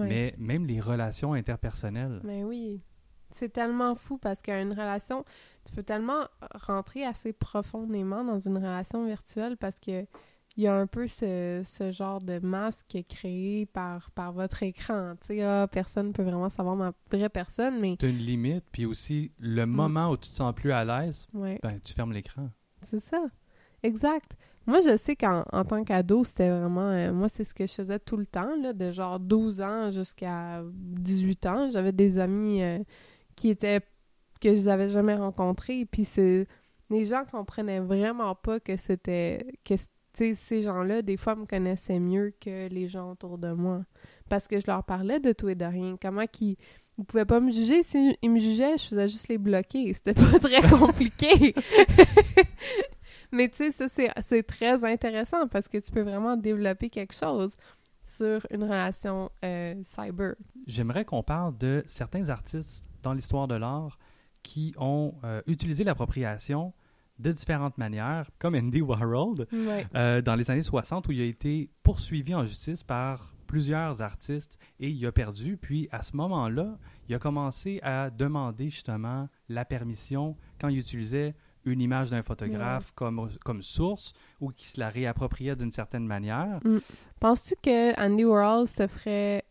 Mais 0.06 0.34
même 0.38 0.64
les 0.66 0.80
relations 0.80 1.32
interpersonnelles. 1.32 2.20
Mais 2.22 2.44
oui. 2.44 2.80
C'est 3.30 3.52
tellement 3.52 3.94
fou 3.94 4.18
parce 4.18 4.40
qu'une 4.42 4.70
relation, 4.72 5.24
tu 5.64 5.72
peux 5.74 5.82
tellement 5.82 6.24
rentrer 6.54 7.04
assez 7.04 7.32
profondément 7.32 8.24
dans 8.24 8.38
une 8.38 8.56
relation 8.56 9.04
virtuelle 9.06 9.56
parce 9.56 9.78
que 9.80 10.06
il 10.56 10.62
y 10.64 10.66
a 10.66 10.74
un 10.74 10.88
peu 10.88 11.06
ce, 11.06 11.62
ce 11.64 11.92
genre 11.92 12.20
de 12.20 12.40
masque 12.40 12.96
créé 13.08 13.64
par, 13.66 14.10
par 14.10 14.32
votre 14.32 14.60
écran. 14.64 15.14
Tu 15.20 15.26
sais, 15.28 15.42
ah, 15.44 15.68
personne 15.70 16.08
ne 16.08 16.12
peut 16.12 16.24
vraiment 16.24 16.48
savoir 16.48 16.74
ma 16.74 16.92
vraie 17.12 17.28
personne, 17.28 17.78
mais 17.78 17.96
Tu 17.96 18.06
as 18.06 18.08
une 18.08 18.16
limite, 18.16 18.64
puis 18.72 18.84
aussi, 18.84 19.30
le 19.38 19.66
Mm. 19.66 19.70
moment 19.70 20.10
où 20.10 20.16
tu 20.16 20.30
te 20.30 20.34
sens 20.34 20.52
plus 20.54 20.72
à 20.72 20.84
l'aise, 20.84 21.28
ouais, 21.32 21.60
ben, 21.62 21.78
tu 21.84 21.92
fermes 21.92 22.12
l'écran. 22.12 22.48
c'est 22.82 22.98
ça. 22.98 23.22
Exact. 23.84 24.36
Moi, 24.66 24.80
je 24.80 24.96
sais 24.96 25.14
qu'en 25.14 25.44
en 25.52 25.64
tant 25.64 25.84
qu'ado, 25.84 26.24
c'était 26.24 26.50
vraiment... 26.50 26.90
euh, 26.90 27.12
moi, 27.12 27.28
c'est 27.28 27.44
ce 27.44 27.54
que 27.54 27.64
je 27.66 27.72
faisais 27.74 27.98
tout 28.00 28.16
le 28.16 28.26
temps, 28.26 28.56
là, 28.60 28.72
de 28.72 28.90
genre 28.90 29.20
12 29.20 29.60
ans 29.60 29.90
jusqu'à 29.90 30.62
18 30.64 31.46
ans. 31.46 31.70
J'avais 31.70 31.92
des 31.92 32.18
amis 32.18 32.62
euh, 32.62 32.78
qui 33.38 33.48
étaient... 33.50 33.80
que 34.40 34.54
je 34.54 34.60
n'avais 34.66 34.88
jamais 34.90 35.14
rencontrés. 35.14 35.86
Puis 35.86 36.04
c'est... 36.04 36.46
Les 36.90 37.04
gens 37.04 37.24
comprenaient 37.30 37.80
vraiment 37.80 38.34
pas 38.34 38.60
que 38.60 38.76
c'était... 38.76 39.46
que 39.64 39.74
ces 40.34 40.62
gens-là, 40.62 41.02
des 41.02 41.16
fois, 41.16 41.36
me 41.36 41.46
connaissaient 41.46 42.00
mieux 42.00 42.34
que 42.40 42.68
les 42.68 42.88
gens 42.88 43.12
autour 43.12 43.38
de 43.38 43.52
moi. 43.52 43.84
Parce 44.28 44.48
que 44.48 44.58
je 44.58 44.66
leur 44.66 44.82
parlais 44.84 45.20
de 45.20 45.32
tout 45.32 45.48
et 45.48 45.54
de 45.54 45.64
rien. 45.64 45.96
Comment 46.00 46.26
qu'ils... 46.26 46.56
Ils 46.98 47.04
pouvaient 47.04 47.24
pas 47.24 47.38
me 47.38 47.52
juger. 47.52 47.84
S'ils 47.84 48.16
me 48.24 48.40
jugeaient, 48.40 48.76
je 48.76 48.86
faisais 48.88 49.06
juste 49.08 49.28
les 49.28 49.38
bloquer. 49.38 49.92
C'était 49.94 50.14
pas 50.14 50.38
très 50.40 50.62
compliqué. 50.68 51.54
Mais 53.32 53.48
tu 53.48 53.56
sais, 53.56 53.70
ça, 53.72 53.88
c'est- 53.88 54.10
c'est 54.22 54.42
très 54.42 54.82
intéressant 54.84 55.46
parce 55.48 55.68
que 55.68 55.78
tu 55.78 55.90
peux 55.92 56.00
vraiment 56.02 56.36
développer 56.36 56.88
quelque 56.88 57.14
chose 57.14 57.54
sur 58.06 58.40
une 58.50 58.64
relation 58.64 59.30
euh, 59.44 59.74
cyber. 59.84 60.34
J'aimerais 60.66 61.04
qu'on 61.04 61.22
parle 61.22 61.56
de 61.58 61.84
certains 61.86 62.28
artistes 62.30 62.87
dans 63.08 63.14
l'histoire 63.14 63.48
de 63.48 63.54
l'art 63.54 63.98
qui 64.42 64.74
ont 64.78 65.14
euh, 65.24 65.40
utilisé 65.46 65.82
l'appropriation, 65.82 66.74
de 67.18 67.32
différentes 67.32 67.78
manières, 67.78 68.30
comme 68.38 68.54
Andy 68.54 68.80
Warhol, 68.82 69.46
Ouais. 69.52 69.86
euh, 69.96 70.20
dans 70.22 70.36
les 70.36 70.50
années 70.50 70.62
60, 70.62 71.08
où 71.08 71.12
il 71.12 71.20
a 71.20 71.24
été 71.24 71.70
poursuivi 71.82 72.34
en 72.34 72.44
justice 72.44 72.84
par 72.84 73.34
plusieurs 73.46 74.02
artistes 74.02 74.58
et 74.78 74.88
il 74.90 75.04
a 75.06 75.10
perdu. 75.10 75.56
Puis 75.56 75.88
à 75.90 76.02
ce 76.02 76.14
moment-là, 76.16 76.78
il 77.08 77.14
a 77.14 77.18
commencé 77.18 77.80
à 77.82 78.10
demander 78.10 78.68
justement 78.70 79.28
la 79.48 79.64
permission 79.64 80.36
quand 80.60 80.68
il 80.68 80.78
utilisait 80.78 81.34
une 81.64 81.80
image 81.80 82.10
d'un 82.10 82.22
photographe 82.22 82.92
comme, 82.94 83.28
comme 83.44 83.62
source 83.62 84.12
ou 84.40 84.50
qu'il 84.50 84.68
se 84.68 84.78
la 84.78 84.88
réappropriait 84.90 85.56
d'une 85.56 85.72
certaine 85.72 86.06
manière. 86.06 86.60
Penses-tu 87.20 87.54
que 87.62 87.98
Andy 88.00 88.24
Warhol 88.26 88.68
se 88.68 88.86
ferait 88.86 89.42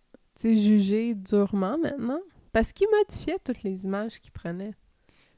juger 0.41 1.15
durement 1.15 1.77
maintenant? 1.79 2.19
Parce 2.53 2.71
qu'il 2.73 2.87
modifiait 2.97 3.39
toutes 3.43 3.63
les 3.63 3.83
images 3.85 4.19
qu'il 4.19 4.31
prenait. 4.31 4.73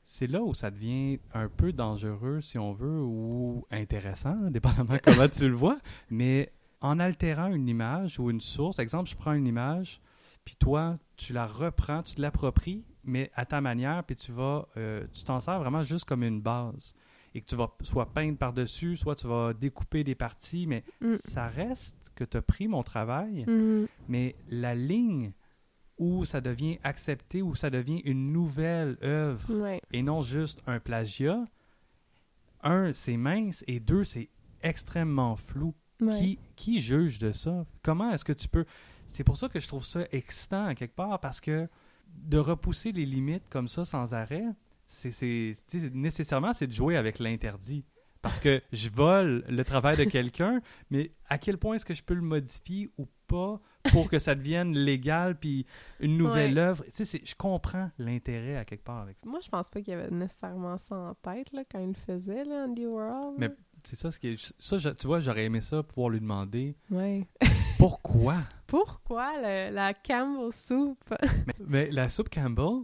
C'est 0.04 0.28
là 0.28 0.42
où 0.42 0.54
ça 0.54 0.72
devient 0.72 1.20
un 1.34 1.48
peu 1.50 1.72
dangereux, 1.72 2.42
si 2.42 2.58
on 2.58 2.74
veut, 2.74 3.01
ou 3.01 3.66
intéressant, 3.72 4.36
dépendamment 4.50 4.98
comment 5.04 5.28
tu 5.28 5.48
le 5.48 5.56
vois. 5.56 5.78
Mais 6.10 6.51
en 6.82 7.00
altérant 7.00 7.48
une 7.51 7.68
image 7.68 8.20
ou 8.20 8.30
une 8.32 8.42
source, 8.42 8.80
exemple, 8.80 9.10
je 9.10 9.16
prends 9.16 9.34
une 9.34 9.46
image, 9.48 10.01
puis 10.46 10.56
toi, 10.56 10.98
tu 11.16 11.34
la 11.34 11.46
reprends, 11.46 12.01
tu 12.01 12.16
te 12.16 12.22
l'appropries, 12.22 12.84
mais 13.04 13.30
à 13.36 13.46
ta 13.46 13.62
manière, 13.62 14.04
puis 14.04 14.16
tu 14.16 14.32
vas, 14.32 14.68
euh, 14.78 15.06
tu 15.13 15.24
t'en 15.24 15.39
sers 15.39 15.60
vraiment 15.60 15.84
juste 15.84 16.06
comme 16.06 16.24
une 16.24 16.42
base. 16.42 16.94
Et 17.36 17.42
que 17.42 17.46
tu 17.46 17.56
vas 17.56 17.70
soit 17.84 18.12
peindre 18.12 18.38
par-dessus, 18.39 18.96
soit 18.98 19.16
tu 19.16 19.28
vas 19.28 19.54
découper 19.54 20.04
des 20.04 20.16
parties, 20.16 20.66
mais 20.66 20.84
Mm. 21.01 21.16
ça 21.16 21.48
reste 21.48 22.12
que 22.16 22.24
tu 22.24 22.38
as 22.38 22.42
pris 22.42 22.68
mon 22.68 22.82
travail, 22.82 23.46
Mhm. 23.48 23.88
mais 24.08 24.36
la 24.50 24.74
ligne 24.74 25.34
où 26.00 26.25
ça 26.25 26.41
devient 26.41 26.79
accepté, 26.84 27.41
où 27.44 27.53
ça 27.56 27.70
devient 27.70 28.01
une 28.06 28.32
nouvelle 28.32 28.98
œuvre, 29.03 29.53
Ouais. 29.53 29.79
et 29.91 30.01
non 30.01 30.22
juste 30.22 30.62
un 30.65 30.79
plagiat, 30.79 31.44
un, 32.63 32.94
c'est 32.94 33.18
mince, 33.18 33.63
et 33.68 33.79
deux, 33.79 34.03
c'est 34.03 34.29
extrêmement 34.62 35.36
flou. 35.36 35.74
Ouais. 36.01 36.13
Qui, 36.18 36.39
qui 36.56 36.79
juge 36.82 37.20
de 37.20 37.32
ça? 37.34 37.65
Comment 37.84 38.10
est-ce 38.12 38.24
que 38.24 38.32
tu 38.34 38.48
peux... 38.48 38.63
C'est 39.08 39.24
pour 39.25 39.36
ça 39.38 39.50
que 39.50 39.60
je 39.60 39.68
trouve 39.68 39.84
ça 39.84 40.06
excitant, 40.12 40.65
à 40.65 40.75
quelque 40.75 40.96
part, 40.96 41.20
parce 41.20 41.41
que 41.41 41.68
de 42.15 42.38
repousser 42.38 42.91
les 42.94 43.06
limites 43.06 43.44
comme 43.50 43.68
ça 43.68 43.84
sans 43.86 44.13
arrêt, 44.13 44.46
c'est, 44.88 45.53
nécessairement, 45.94 46.53
c'est 46.53 46.68
de 46.68 46.72
jouer 46.72 46.96
avec 46.96 47.20
l'interdit. 47.20 47.84
Parce 48.22 48.39
que 48.39 48.62
je 48.74 48.89
vole 48.89 49.44
le 49.50 49.63
travail 49.63 49.98
de 49.98 50.03
quelqu'un, 50.06 50.62
mais 50.89 51.12
à 51.29 51.38
quel 51.38 51.58
point 51.58 51.75
est-ce 51.75 51.86
que 51.86 51.94
je 51.94 52.03
peux 52.03 52.13
le 52.15 52.22
modifier 52.22 52.89
ou 52.98 53.08
pas 53.27 53.60
pour 53.91 54.10
que 54.10 54.19
ça 54.19 54.36
devienne 54.36 54.74
légal 54.74 55.38
puis 55.38 55.65
une 56.00 56.17
nouvelle 56.17 56.53
Ouais. 56.55 56.62
œuvre? 56.62 56.84
Tu 56.96 57.05
sais, 57.05 57.22
je 57.24 57.36
comprends 57.36 57.89
l'intérêt 57.98 58.55
à 58.58 58.65
quelque 58.65 58.84
part 58.84 59.00
avec 59.00 59.17
ça. 59.19 59.27
Moi, 59.29 59.39
je 59.43 59.50
pense 59.50 59.69
pas 59.69 59.81
qu'il 59.81 59.93
avait 59.93 60.10
nécessairement 60.10 60.77
ça 60.77 60.96
en 60.96 61.13
tête 61.15 61.51
là, 61.51 61.63
quand 61.69 61.79
il 61.79 61.89
le 61.89 61.93
faisait, 61.93 62.43
là, 62.46 62.65
Andy 62.65 62.86
Warhol. 62.86 63.36
Mais 63.38 63.50
c'est 63.84 63.96
ça 63.98 64.12
ce 64.12 64.19
qui 64.19 64.29
est. 64.29 64.53
Ça, 64.60 64.77
je- 64.77 64.89
tu 64.89 65.08
vois, 65.08 65.19
j'aurais 65.19 65.46
aimé 65.46 65.62
ça, 65.62 65.84
pouvoir 65.84 66.10
lui 66.10 66.19
demander 66.19 66.75
Ouais. 66.91 67.25
pourquoi? 67.77 68.36
Pourquoi 68.67 69.31
le- 69.38 69.74
la 69.74 69.93
Campbell 69.93 70.53
soup? 70.53 70.98
mais, 71.48 71.53
mais 71.67 71.91
la 71.91 72.10
soupe 72.10 72.29
Campbell, 72.29 72.84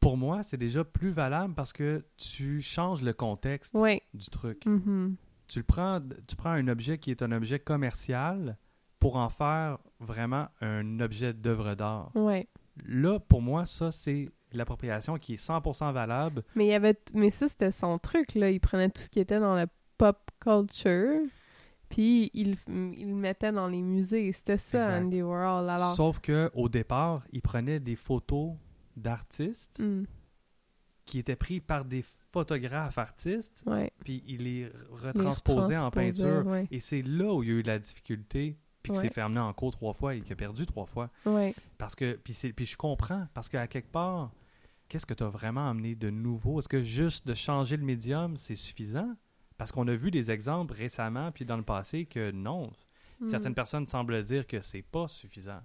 pour 0.00 0.16
moi, 0.16 0.42
c'est 0.42 0.56
déjà 0.56 0.82
plus 0.84 1.10
valable 1.10 1.54
parce 1.54 1.72
que 1.72 2.04
tu 2.16 2.60
changes 2.60 3.02
le 3.02 3.12
contexte 3.12 3.74
ouais. 3.74 4.02
du 4.14 4.26
truc. 4.30 4.66
Mhm. 4.66 5.16
Tu 5.46 5.58
le 5.58 5.64
prends, 5.64 6.00
tu 6.26 6.34
prends 6.34 6.50
un 6.50 6.66
objet 6.68 6.98
qui 6.98 7.10
est 7.10 7.22
un 7.22 7.30
objet 7.30 7.58
commercial 7.58 8.56
pour 9.02 9.16
en 9.16 9.28
faire 9.28 9.78
vraiment 9.98 10.46
un 10.60 11.00
objet 11.00 11.32
d'œuvre 11.32 11.74
d'art. 11.74 12.12
Ouais. 12.14 12.46
Là, 12.86 13.18
pour 13.18 13.42
moi, 13.42 13.66
ça, 13.66 13.90
c'est 13.90 14.30
l'appropriation 14.52 15.16
qui 15.16 15.34
est 15.34 15.44
100% 15.44 15.92
valable. 15.92 16.44
Mais 16.54 16.66
il 16.66 16.68
y 16.68 16.74
avait 16.74 16.96
mais 17.12 17.32
ça 17.32 17.48
c'était 17.48 17.72
son 17.72 17.98
truc 17.98 18.34
là, 18.36 18.50
il 18.50 18.60
prenait 18.60 18.90
tout 18.90 19.00
ce 19.02 19.08
qui 19.08 19.18
était 19.18 19.40
dans 19.40 19.54
la 19.56 19.66
pop 19.98 20.30
culture 20.38 21.20
puis 21.88 22.30
il, 22.32 22.56
il 22.68 23.08
le 23.08 23.14
mettait 23.14 23.50
dans 23.50 23.66
les 23.66 23.82
musées, 23.82 24.30
c'était 24.32 24.58
ça 24.58 24.78
Exact. 24.82 25.04
Andy 25.04 25.22
Warhol. 25.22 25.68
Alors 25.68 25.94
Sauf 25.94 26.20
que 26.20 26.50
au 26.54 26.68
départ, 26.68 27.22
il 27.32 27.42
prenait 27.42 27.80
des 27.80 27.96
photos 27.96 28.52
d'artistes 28.96 29.80
Hmm, 29.80 30.04
qui 31.06 31.18
étaient 31.18 31.36
pris 31.36 31.60
par 31.60 31.84
des 31.84 32.04
photographes 32.30 32.98
artistes, 32.98 33.62
ouais, 33.66 33.90
puis 34.04 34.22
il 34.26 34.44
les 34.44 34.64
les 34.64 34.72
retransposait 34.90 35.78
en 35.78 35.90
peinture. 35.90 36.46
Ouais. 36.46 36.68
Et 36.70 36.78
c'est 36.78 37.02
là 37.02 37.32
où 37.34 37.42
il 37.42 37.48
y 37.48 37.52
a 37.52 37.54
eu 37.56 37.62
la 37.62 37.78
difficulté, 37.78 38.58
puis 38.82 38.92
Ouais. 38.92 38.98
s'est 39.00 39.10
fait 39.10 39.20
amener 39.20 39.40
en 39.40 39.52
cours 39.52 39.70
trois 39.72 39.92
fois 39.92 40.14
et 40.14 40.20
qu'il 40.20 40.32
a 40.32 40.36
perdu 40.36 40.66
trois 40.66 40.86
fois. 40.86 41.10
Ouais. 41.26 41.54
Parce 41.78 41.94
que, 41.94 42.14
puis, 42.14 42.32
c'est- 42.34 42.52
puis 42.52 42.66
je 42.66 42.76
comprends, 42.76 43.26
parce 43.34 43.48
qu'à 43.48 43.66
quelque 43.66 43.90
part, 43.90 44.32
qu'est-ce 44.88 45.06
que 45.06 45.14
tu 45.14 45.22
as 45.24 45.28
vraiment 45.28 45.68
amené 45.70 45.94
de 45.94 46.10
nouveau? 46.10 46.58
Est-ce 46.58 46.68
que 46.68 46.82
juste 46.82 47.26
de 47.26 47.34
changer 47.34 47.76
le 47.76 47.84
médium, 47.84 48.36
c'est 48.36 48.56
suffisant? 48.56 49.14
Parce 49.58 49.70
qu'on 49.72 49.86
a 49.88 49.94
vu 49.94 50.10
des 50.10 50.30
exemples 50.30 50.74
récemment, 50.74 51.30
puis 51.30 51.44
dans 51.44 51.56
le 51.56 51.62
passé, 51.62 52.04
que 52.06 52.30
non. 52.32 52.72
Hmm. 53.20 53.28
Certaines 53.28 53.54
personnes 53.54 53.86
semblent 53.86 54.22
dire 54.24 54.46
que 54.46 54.60
c'est 54.60 54.82
pas 54.82 55.06
suffisant. 55.06 55.60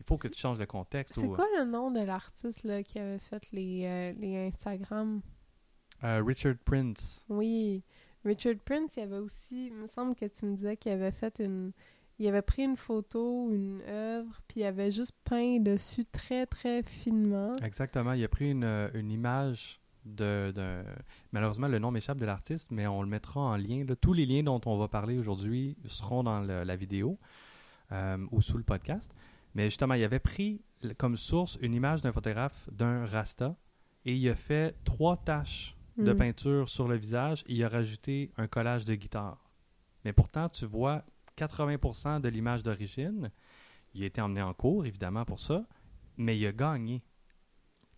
Il 0.00 0.04
faut 0.04 0.18
que 0.18 0.28
tu 0.28 0.38
changes 0.38 0.58
le 0.58 0.66
contexte. 0.66 1.14
C'est 1.14 1.26
ou- 1.26 1.34
quoi 1.34 1.46
le 1.58 1.64
nom 1.64 1.90
de 1.90 2.00
l'artiste 2.00 2.64
là 2.64 2.82
qui 2.82 2.98
avait 2.98 3.18
fait 3.18 3.50
les 3.52 3.84
euh, 3.86 4.12
les 4.18 4.36
Instagram? 4.48 5.22
Euh, 6.04 6.22
Richard 6.26 6.56
Prince. 6.64 7.24
Oui, 7.28 7.82
Richard 8.24 8.56
Prince, 8.64 8.92
il 8.96 9.04
avait 9.04 9.18
aussi, 9.18 9.68
il 9.68 9.72
me 9.74 9.86
semble 9.86 10.14
que 10.14 10.26
tu 10.26 10.44
me 10.44 10.56
disais 10.56 10.76
qu'il 10.76 10.92
avait 10.92 11.12
fait 11.12 11.38
une 11.40 11.72
il 12.18 12.26
avait 12.28 12.42
pris 12.42 12.62
une 12.64 12.76
photo, 12.76 13.50
une 13.52 13.82
œuvre, 13.88 14.40
puis 14.48 14.60
il 14.60 14.64
avait 14.64 14.90
juste 14.90 15.12
peint 15.24 15.58
dessus 15.60 16.04
très 16.06 16.46
très 16.46 16.82
finement. 16.82 17.54
Exactement. 17.62 18.12
Il 18.12 18.24
a 18.24 18.28
pris 18.28 18.50
une, 18.50 18.64
euh, 18.64 18.88
une 18.94 19.10
image 19.10 19.80
de, 20.04 20.52
de- 20.54 20.82
Malheureusement, 21.32 21.68
le 21.68 21.78
nom 21.78 21.90
m'échappe 21.90 22.18
de 22.18 22.24
l'artiste, 22.26 22.70
mais 22.70 22.86
on 22.86 23.02
le 23.02 23.08
mettra 23.08 23.40
en 23.40 23.56
lien. 23.56 23.84
là. 23.86 23.96
Tous 23.96 24.12
les 24.12 24.24
liens 24.24 24.42
dont 24.44 24.60
on 24.66 24.78
va 24.78 24.88
parler 24.88 25.18
aujourd'hui 25.18 25.76
seront 25.86 26.22
dans 26.22 26.40
le- 26.40 26.62
la 26.64 26.76
vidéo 26.76 27.18
euh, 27.92 28.16
ou 28.30 28.40
sous 28.40 28.56
le 28.58 28.64
podcast. 28.64 29.12
Mais 29.54 29.64
justement, 29.64 29.94
il 29.94 30.04
avait 30.04 30.18
pris 30.20 30.60
comme 30.98 31.16
source 31.16 31.58
une 31.60 31.74
image 31.74 32.02
d'un 32.02 32.12
photographe 32.12 32.68
d'un 32.70 33.04
Rasta 33.06 33.56
et 34.04 34.14
il 34.14 34.28
a 34.28 34.36
fait 34.36 34.76
trois 34.84 35.16
taches 35.16 35.76
de 35.96 36.12
Mm. 36.12 36.16
peinture 36.16 36.68
sur 36.68 36.86
le 36.88 36.96
visage 36.96 37.42
et 37.48 37.54
il 37.54 37.64
a 37.64 37.68
rajouté 37.68 38.30
un 38.36 38.46
collage 38.46 38.84
de 38.84 38.94
guitare. 38.94 39.50
Mais 40.04 40.12
pourtant, 40.12 40.48
tu 40.48 40.66
vois 40.66 41.02
80% 41.36 42.20
de 42.20 42.28
l'image 42.28 42.62
d'origine. 42.62 43.30
Il 43.94 44.02
a 44.02 44.06
été 44.06 44.20
emmené 44.20 44.42
en 44.42 44.52
cours, 44.54 44.84
évidemment, 44.86 45.24
pour 45.24 45.40
ça, 45.40 45.64
mais 46.16 46.38
il 46.38 46.46
a 46.46 46.52
gagné. 46.52 47.02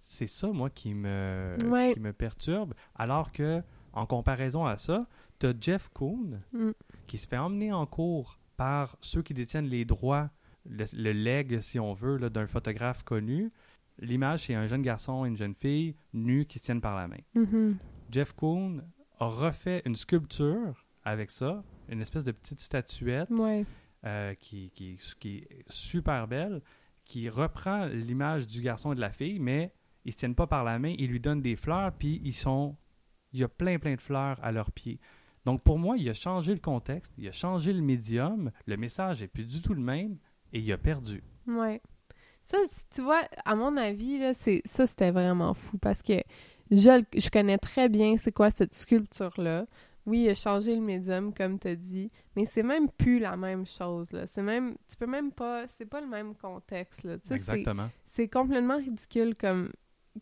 C'est 0.00 0.26
ça, 0.26 0.48
moi, 0.52 0.70
qui 0.70 0.94
me, 0.94 1.56
Ouais. 1.66 1.92
qui 1.94 2.00
me 2.00 2.12
perturbe. 2.12 2.74
Alors 2.94 3.32
que, 3.32 3.62
en 3.92 4.06
comparaison 4.06 4.64
à 4.64 4.76
ça, 4.78 5.06
tu 5.38 5.46
as 5.46 5.54
Jeff 5.60 5.88
Koons 5.90 6.40
Mm. 6.52 6.70
qui 7.06 7.18
se 7.18 7.26
fait 7.26 7.36
emmener 7.38 7.72
en 7.72 7.86
cours 7.86 8.38
par 8.56 8.96
ceux 9.00 9.22
qui 9.22 9.34
détiennent 9.34 9.66
les 9.68 9.84
droits, 9.84 10.30
le, 10.64 10.84
le 10.94 11.12
leg, 11.12 11.60
si 11.60 11.78
on 11.78 11.92
veut, 11.94 12.18
d'un 12.30 12.46
photographe 12.46 13.02
connu. 13.02 13.52
L'image, 13.98 14.46
c'est 14.46 14.54
un 14.54 14.66
jeune 14.66 14.82
garçon 14.82 15.24
et 15.24 15.28
une 15.28 15.36
jeune 15.36 15.54
fille 15.54 15.96
nus 16.12 16.46
qui 16.46 16.58
se 16.58 16.64
tiennent 16.64 16.80
par 16.80 16.96
la 16.96 17.08
main. 17.08 17.20
Mhm. 17.34 17.76
Jeff 18.10 18.32
Koons 18.32 18.80
a 19.18 19.26
refait 19.26 19.82
une 19.84 19.96
sculpture 19.96 20.86
avec 21.04 21.30
ça, 21.30 21.62
une 21.88 22.00
espèce 22.00 22.24
de 22.24 22.32
petite 22.32 22.60
statuette 22.60 23.30
Ouais. 23.30 23.64
euh, 24.04 24.34
qui, 24.34 24.70
qui, 24.70 24.98
qui 25.20 25.38
est 25.38 25.64
super 25.68 26.28
belle, 26.28 26.60
qui 27.04 27.28
reprend 27.28 27.86
l'image 27.86 28.46
du 28.46 28.60
garçon 28.60 28.92
et 28.92 28.94
de 28.96 29.00
la 29.00 29.10
fille, 29.10 29.38
mais 29.38 29.72
ils 30.04 30.12
se 30.12 30.18
tiennent 30.18 30.34
pas 30.34 30.46
par 30.46 30.64
la 30.64 30.78
main, 30.78 30.94
ils 30.98 31.08
lui 31.10 31.20
donnent 31.20 31.42
des 31.42 31.56
fleurs, 31.56 31.92
puis 31.92 32.20
ils 32.24 32.34
sont... 32.34 32.76
Il 33.32 33.40
y 33.40 33.44
a 33.44 33.48
plein, 33.48 33.78
plein 33.78 33.94
de 33.94 34.00
fleurs 34.00 34.38
à 34.42 34.52
leurs 34.52 34.70
pieds. 34.72 34.98
Donc 35.44 35.62
pour 35.62 35.78
moi, 35.78 35.96
il 35.98 36.08
a 36.08 36.14
changé 36.14 36.52
le 36.54 36.60
contexte, 36.60 37.12
il 37.18 37.28
a 37.28 37.32
changé 37.32 37.72
le 37.72 37.82
médium, 37.82 38.50
le 38.66 38.76
message 38.78 39.22
est 39.22 39.28
plus 39.28 39.46
du 39.46 39.60
tout 39.60 39.74
le 39.74 39.82
même, 39.82 40.16
et 40.52 40.60
il 40.60 40.72
a 40.72 40.78
perdu. 40.78 41.22
Ouais. 41.46 41.82
Ça, 42.42 42.56
tu 42.90 43.02
vois, 43.02 43.20
à 43.44 43.54
mon 43.54 43.76
avis, 43.76 44.18
là, 44.18 44.32
c'est, 44.32 44.62
ça, 44.64 44.86
c'était 44.86 45.10
vraiment 45.10 45.52
fou 45.52 45.76
parce 45.76 46.02
que 46.02 46.14
je, 46.70 47.02
je 47.16 47.28
connais 47.30 47.58
très 47.58 47.88
bien 47.90 48.16
c'est 48.16 48.32
quoi 48.32 48.50
cette 48.50 48.74
sculpture-là. 48.74 49.66
Oui, 50.08 50.22
il 50.24 50.28
a 50.30 50.34
changé 50.34 50.74
le 50.74 50.80
médium, 50.80 51.32
comme 51.34 51.58
tu 51.58 51.68
as 51.68 51.76
dit, 51.76 52.10
mais 52.34 52.44
c'est 52.46 52.62
même 52.62 52.88
plus 52.90 53.18
la 53.18 53.36
même 53.36 53.66
chose, 53.66 54.10
là. 54.12 54.26
C'est 54.26 54.42
même... 54.42 54.76
Tu 54.88 54.96
peux 54.96 55.06
même 55.06 55.30
pas... 55.32 55.66
C'est 55.76 55.86
pas 55.86 56.00
le 56.00 56.06
même 56.06 56.34
contexte, 56.34 57.04
là. 57.04 57.16
C'est- 57.24 57.34
Exactement. 57.34 57.90
C'est 58.06 58.28
complètement 58.28 58.78
ridicule, 58.78 59.34
comme... 59.36 59.70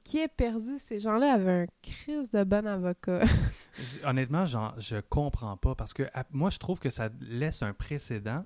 Qui 0.04 0.18
est 0.18 0.28
perdu? 0.28 0.78
Ces 0.78 0.98
gens-là 1.00 1.32
avaient 1.34 1.62
un 1.62 1.66
crise 1.82 2.30
de 2.30 2.44
bon 2.44 2.66
avocat. 2.66 3.24
Honnêtement, 4.04 4.44
j'en- 4.44 4.74
je 4.78 4.96
comprends 5.08 5.56
pas 5.56 5.74
parce 5.74 5.94
que 5.94 6.02
à- 6.12 6.26
moi, 6.32 6.50
je 6.50 6.58
trouve 6.58 6.80
que 6.80 6.90
ça 6.90 7.08
laisse 7.20 7.62
un 7.62 7.72
précédent 7.72 8.44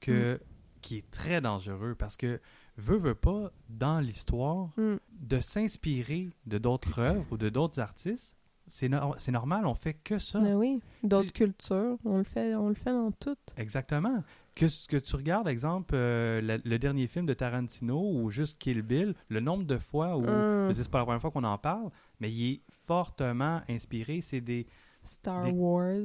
que, 0.00 0.40
qui 0.80 0.98
est 0.98 1.10
très 1.10 1.40
dangereux 1.42 1.94
parce 1.94 2.16
que 2.16 2.40
veut, 2.78 2.96
veut 2.96 3.14
pas, 3.14 3.50
dans 3.68 4.00
l'histoire, 4.00 4.70
Mm. 4.78 4.94
de 5.20 5.40
s'inspirer 5.40 6.30
de 6.46 6.56
d'autres 6.58 6.98
œuvres 7.00 7.26
ou 7.32 7.36
de 7.36 7.48
d'autres 7.50 7.80
artistes, 7.80 8.34
c'est 8.68 8.90
c'est 9.18 9.32
normal, 9.32 9.66
on 9.66 9.74
fait 9.74 9.94
que 9.94 10.18
ça. 10.18 10.38
Mais 10.40 10.54
oui, 10.54 10.80
d'autres 11.02 11.26
Tu- 11.32 11.44
cultures, 11.44 11.96
on 12.04 12.18
le 12.18 12.24
fait, 12.24 12.54
on 12.54 12.68
le 12.68 12.74
fait 12.74 12.92
dans 12.92 13.10
toutes. 13.12 13.38
Exactement. 13.56 14.22
Que, 14.54 14.66
ce 14.68 14.88
que 14.88 14.96
tu 14.96 15.14
regardes, 15.14 15.46
exemple, 15.48 15.94
euh, 15.94 16.40
le, 16.40 16.60
le 16.64 16.78
dernier 16.78 17.06
film 17.06 17.26
de 17.26 17.34
Tarantino 17.34 18.00
ou 18.12 18.28
juste 18.30 18.58
Kill 18.58 18.82
Bill, 18.82 19.14
le 19.28 19.38
nombre 19.40 19.64
de 19.64 19.78
fois 19.78 20.16
où, 20.16 20.24
Hum. 20.26 20.72
sais, 20.74 20.82
c'est 20.82 20.90
pas 20.90 20.98
la 20.98 21.04
première 21.04 21.20
fois 21.20 21.30
qu'on 21.30 21.44
en 21.44 21.58
parle, 21.58 21.90
mais 22.20 22.30
il 22.32 22.52
est 22.54 22.60
fortement 22.86 23.60
inspiré. 23.68 24.20
C'est 24.20 24.40
des, 24.40 24.66
Star 25.04 25.44
Des- 25.44 25.52
Wars. 25.52 26.02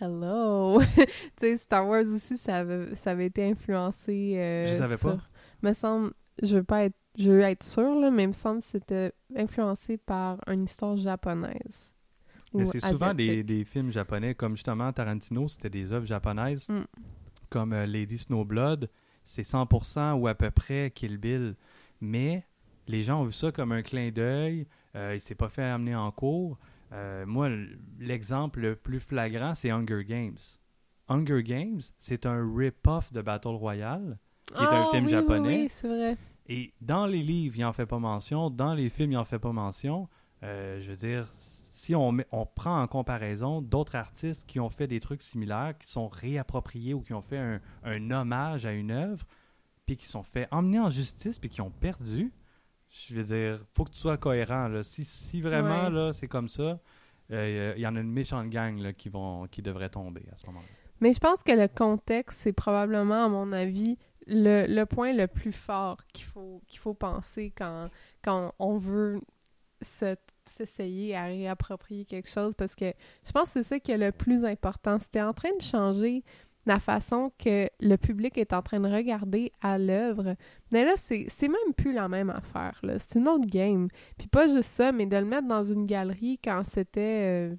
Hello! 0.00 0.80
tu 0.96 1.06
sais, 1.38 1.56
Star 1.56 1.86
Wars 1.86 2.02
aussi, 2.02 2.36
ça 2.36 2.58
avait, 2.58 2.94
ça 2.96 3.12
avait 3.12 3.26
été 3.26 3.48
influencé. 3.48 4.34
euh, 4.36 4.66
Je 4.66 4.74
savais 4.76 4.96
pas. 4.96 5.18
Me 5.62 5.72
semble, 5.72 6.12
je 6.42 6.56
veux 6.56 6.64
pas 6.64 6.84
être, 6.84 6.96
je 7.18 7.30
veux 7.30 7.40
être 7.40 7.62
sûre, 7.62 7.94
là, 8.00 8.10
mais 8.10 8.24
il 8.24 8.28
me 8.28 8.32
semble 8.32 8.60
que 8.60 8.66
c'était 8.66 9.12
influencé 9.36 9.96
par 9.96 10.38
une 10.48 10.64
histoire 10.64 10.96
japonaise. 10.96 11.92
Mais 12.54 12.66
c'est 12.66 12.80
souvent 12.80 13.14
des, 13.14 13.42
des 13.42 13.64
films 13.64 13.90
japonais, 13.90 14.34
comme 14.34 14.56
justement 14.56 14.92
Tarantino, 14.92 15.48
c'était 15.48 15.70
des 15.70 15.92
œuvres 15.92 16.04
japonaises, 16.06 16.68
Mm. 16.68 16.84
comme 17.48 17.72
euh, 17.72 17.86
Lady 17.86 18.18
Snowblood, 18.18 18.90
c'est 19.24 19.42
100% 19.42 20.12
ou 20.14 20.26
à 20.28 20.34
peu 20.34 20.50
près 20.50 20.90
Kill 20.90 21.16
Bill. 21.16 21.54
Mais 22.00 22.44
les 22.88 23.02
gens 23.02 23.22
ont 23.22 23.24
vu 23.24 23.32
ça 23.32 23.52
comme 23.52 23.72
un 23.72 23.80
clin 23.82 24.10
d'œil, 24.10 24.66
euh, 24.96 25.14
il 25.14 25.20
s'est 25.20 25.34
pas 25.34 25.48
fait 25.48 25.62
amener 25.64 25.94
en 25.94 26.10
cours. 26.10 26.58
Euh, 26.92 27.24
moi, 27.24 27.48
l'exemple 27.98 28.60
le 28.60 28.76
plus 28.76 29.00
flagrant, 29.00 29.54
c'est 29.54 29.70
Hunger 29.70 30.04
Games. 30.04 30.36
Hunger 31.08 31.42
Games, 31.42 31.80
c'est 31.98 32.26
un 32.26 32.46
rip-off 32.54 33.12
de 33.14 33.22
Battle 33.22 33.48
Royale, 33.48 34.18
qui 34.46 34.62
est 34.62 34.66
un 34.66 34.82
Ah, 34.82 34.88
film 34.90 35.04
oui, 35.06 35.10
japonais. 35.10 35.48
Oui, 35.48 35.62
oui, 35.62 35.68
c'est 35.70 35.88
vrai. 35.88 36.16
Et 36.48 36.72
dans 36.80 37.06
les 37.06 37.22
livres, 37.22 37.56
il 37.58 37.64
en 37.64 37.72
fait 37.72 37.86
pas 37.86 37.98
mention. 37.98 38.50
Dans 38.50 38.74
les 38.74 38.88
films, 38.88 39.12
il 39.12 39.16
en 39.18 39.24
fait 39.24 39.38
pas 39.38 39.52
mention. 39.52 40.08
Euh, 40.42 40.80
je 40.80 40.90
veux 40.90 40.96
dire, 40.96 41.28
si 41.38 41.94
on, 41.94 42.12
met- 42.12 42.26
on 42.32 42.46
prend 42.46 42.82
en 42.82 42.86
comparaison 42.88 43.60
d'autres 43.62 43.94
artistes 43.94 44.44
qui 44.46 44.58
ont 44.60 44.70
fait 44.70 44.86
des 44.88 44.98
trucs 45.00 45.22
similaires, 45.22 45.76
qui 45.78 45.88
sont 45.88 46.08
réappropriés 46.08 46.94
ou 46.94 47.00
qui 47.00 47.14
ont 47.14 47.22
fait 47.22 47.38
un, 47.38 47.60
un 47.84 48.10
hommage 48.10 48.66
à 48.66 48.72
une 48.72 48.90
œuvre, 48.90 49.24
puis 49.86 49.96
qui 49.96 50.06
sont 50.06 50.22
fait 50.24 50.48
emmener 50.50 50.80
en 50.80 50.90
justice, 50.90 51.38
puis 51.38 51.48
qui 51.48 51.60
ont 51.60 51.70
perdu, 51.70 52.32
je 52.88 53.14
veux 53.14 53.22
dire, 53.24 53.64
faut 53.72 53.84
que 53.84 53.90
tu 53.90 53.98
sois 54.00 54.16
cohérent. 54.16 54.68
Là. 54.68 54.82
Si, 54.82 55.04
si 55.04 55.40
vraiment 55.40 55.84
Ouais. 55.84 55.90
là, 55.90 56.12
c'est 56.12 56.28
comme 56.28 56.48
ça, 56.48 56.80
euh, 57.30 57.72
il 57.76 57.80
y 57.80 57.86
en 57.86 57.94
a 57.96 58.00
une 58.00 58.10
méchante 58.12 58.48
gang 58.50 58.78
là, 58.78 58.92
qui, 58.92 59.08
vont, 59.08 59.46
qui 59.46 59.62
devrait 59.62 59.88
tomber 59.90 60.22
à 60.32 60.36
ce 60.36 60.46
moment-là. 60.46 60.66
Mais 61.00 61.12
je 61.12 61.18
pense 61.18 61.42
que 61.42 61.52
le 61.52 61.66
contexte, 61.68 62.40
c'est 62.42 62.52
probablement, 62.52 63.24
à 63.24 63.28
mon 63.28 63.52
avis, 63.52 63.96
le, 64.26 64.66
le 64.66 64.86
point 64.86 65.12
le 65.12 65.26
plus 65.26 65.52
fort 65.52 65.98
qu'il 66.12 66.24
faut, 66.24 66.62
qu'il 66.66 66.78
faut 66.78 66.94
penser 66.94 67.52
quand, 67.56 67.88
quand 68.22 68.54
on 68.58 68.78
veut 68.78 69.20
se- 69.82 70.16
s'essayer 70.44 71.16
à 71.16 71.24
réapproprier 71.24 72.04
quelque 72.04 72.28
chose. 72.28 72.54
Parce 72.56 72.74
que 72.74 72.92
je 73.24 73.32
pense 73.32 73.44
que 73.44 73.50
c'est 73.62 73.62
ça 73.64 73.78
qui 73.80 73.92
est 73.92 73.98
le 73.98 74.12
plus 74.12 74.44
important. 74.44 74.98
T'es 75.10 75.22
en 75.22 75.32
train 75.32 75.54
de 75.56 75.62
changer 75.62 76.22
la 76.64 76.78
façon 76.78 77.32
que 77.38 77.68
le 77.80 77.96
public 77.96 78.38
est 78.38 78.52
en 78.52 78.62
train 78.62 78.78
de 78.78 78.88
regarder 78.88 79.50
à 79.60 79.78
l'œuvre, 79.78 80.36
mais 80.70 80.84
là, 80.84 80.92
c'est 80.96 81.26
même 81.42 81.74
plus 81.76 81.92
la 81.92 82.08
même 82.08 82.30
affaire. 82.30 82.80
C'est 83.00 83.18
une 83.18 83.26
autre 83.26 83.48
game. 83.48 83.88
Puis 84.16 84.28
pas 84.28 84.46
juste 84.46 84.70
ça, 84.70 84.92
mais 84.92 85.06
de 85.06 85.16
le 85.16 85.24
mettre 85.24 85.48
dans 85.48 85.64
une 85.64 85.86
galerie 85.86 86.38
quand 86.42 86.62
c'était, 86.62 87.50
euh, 87.50 87.56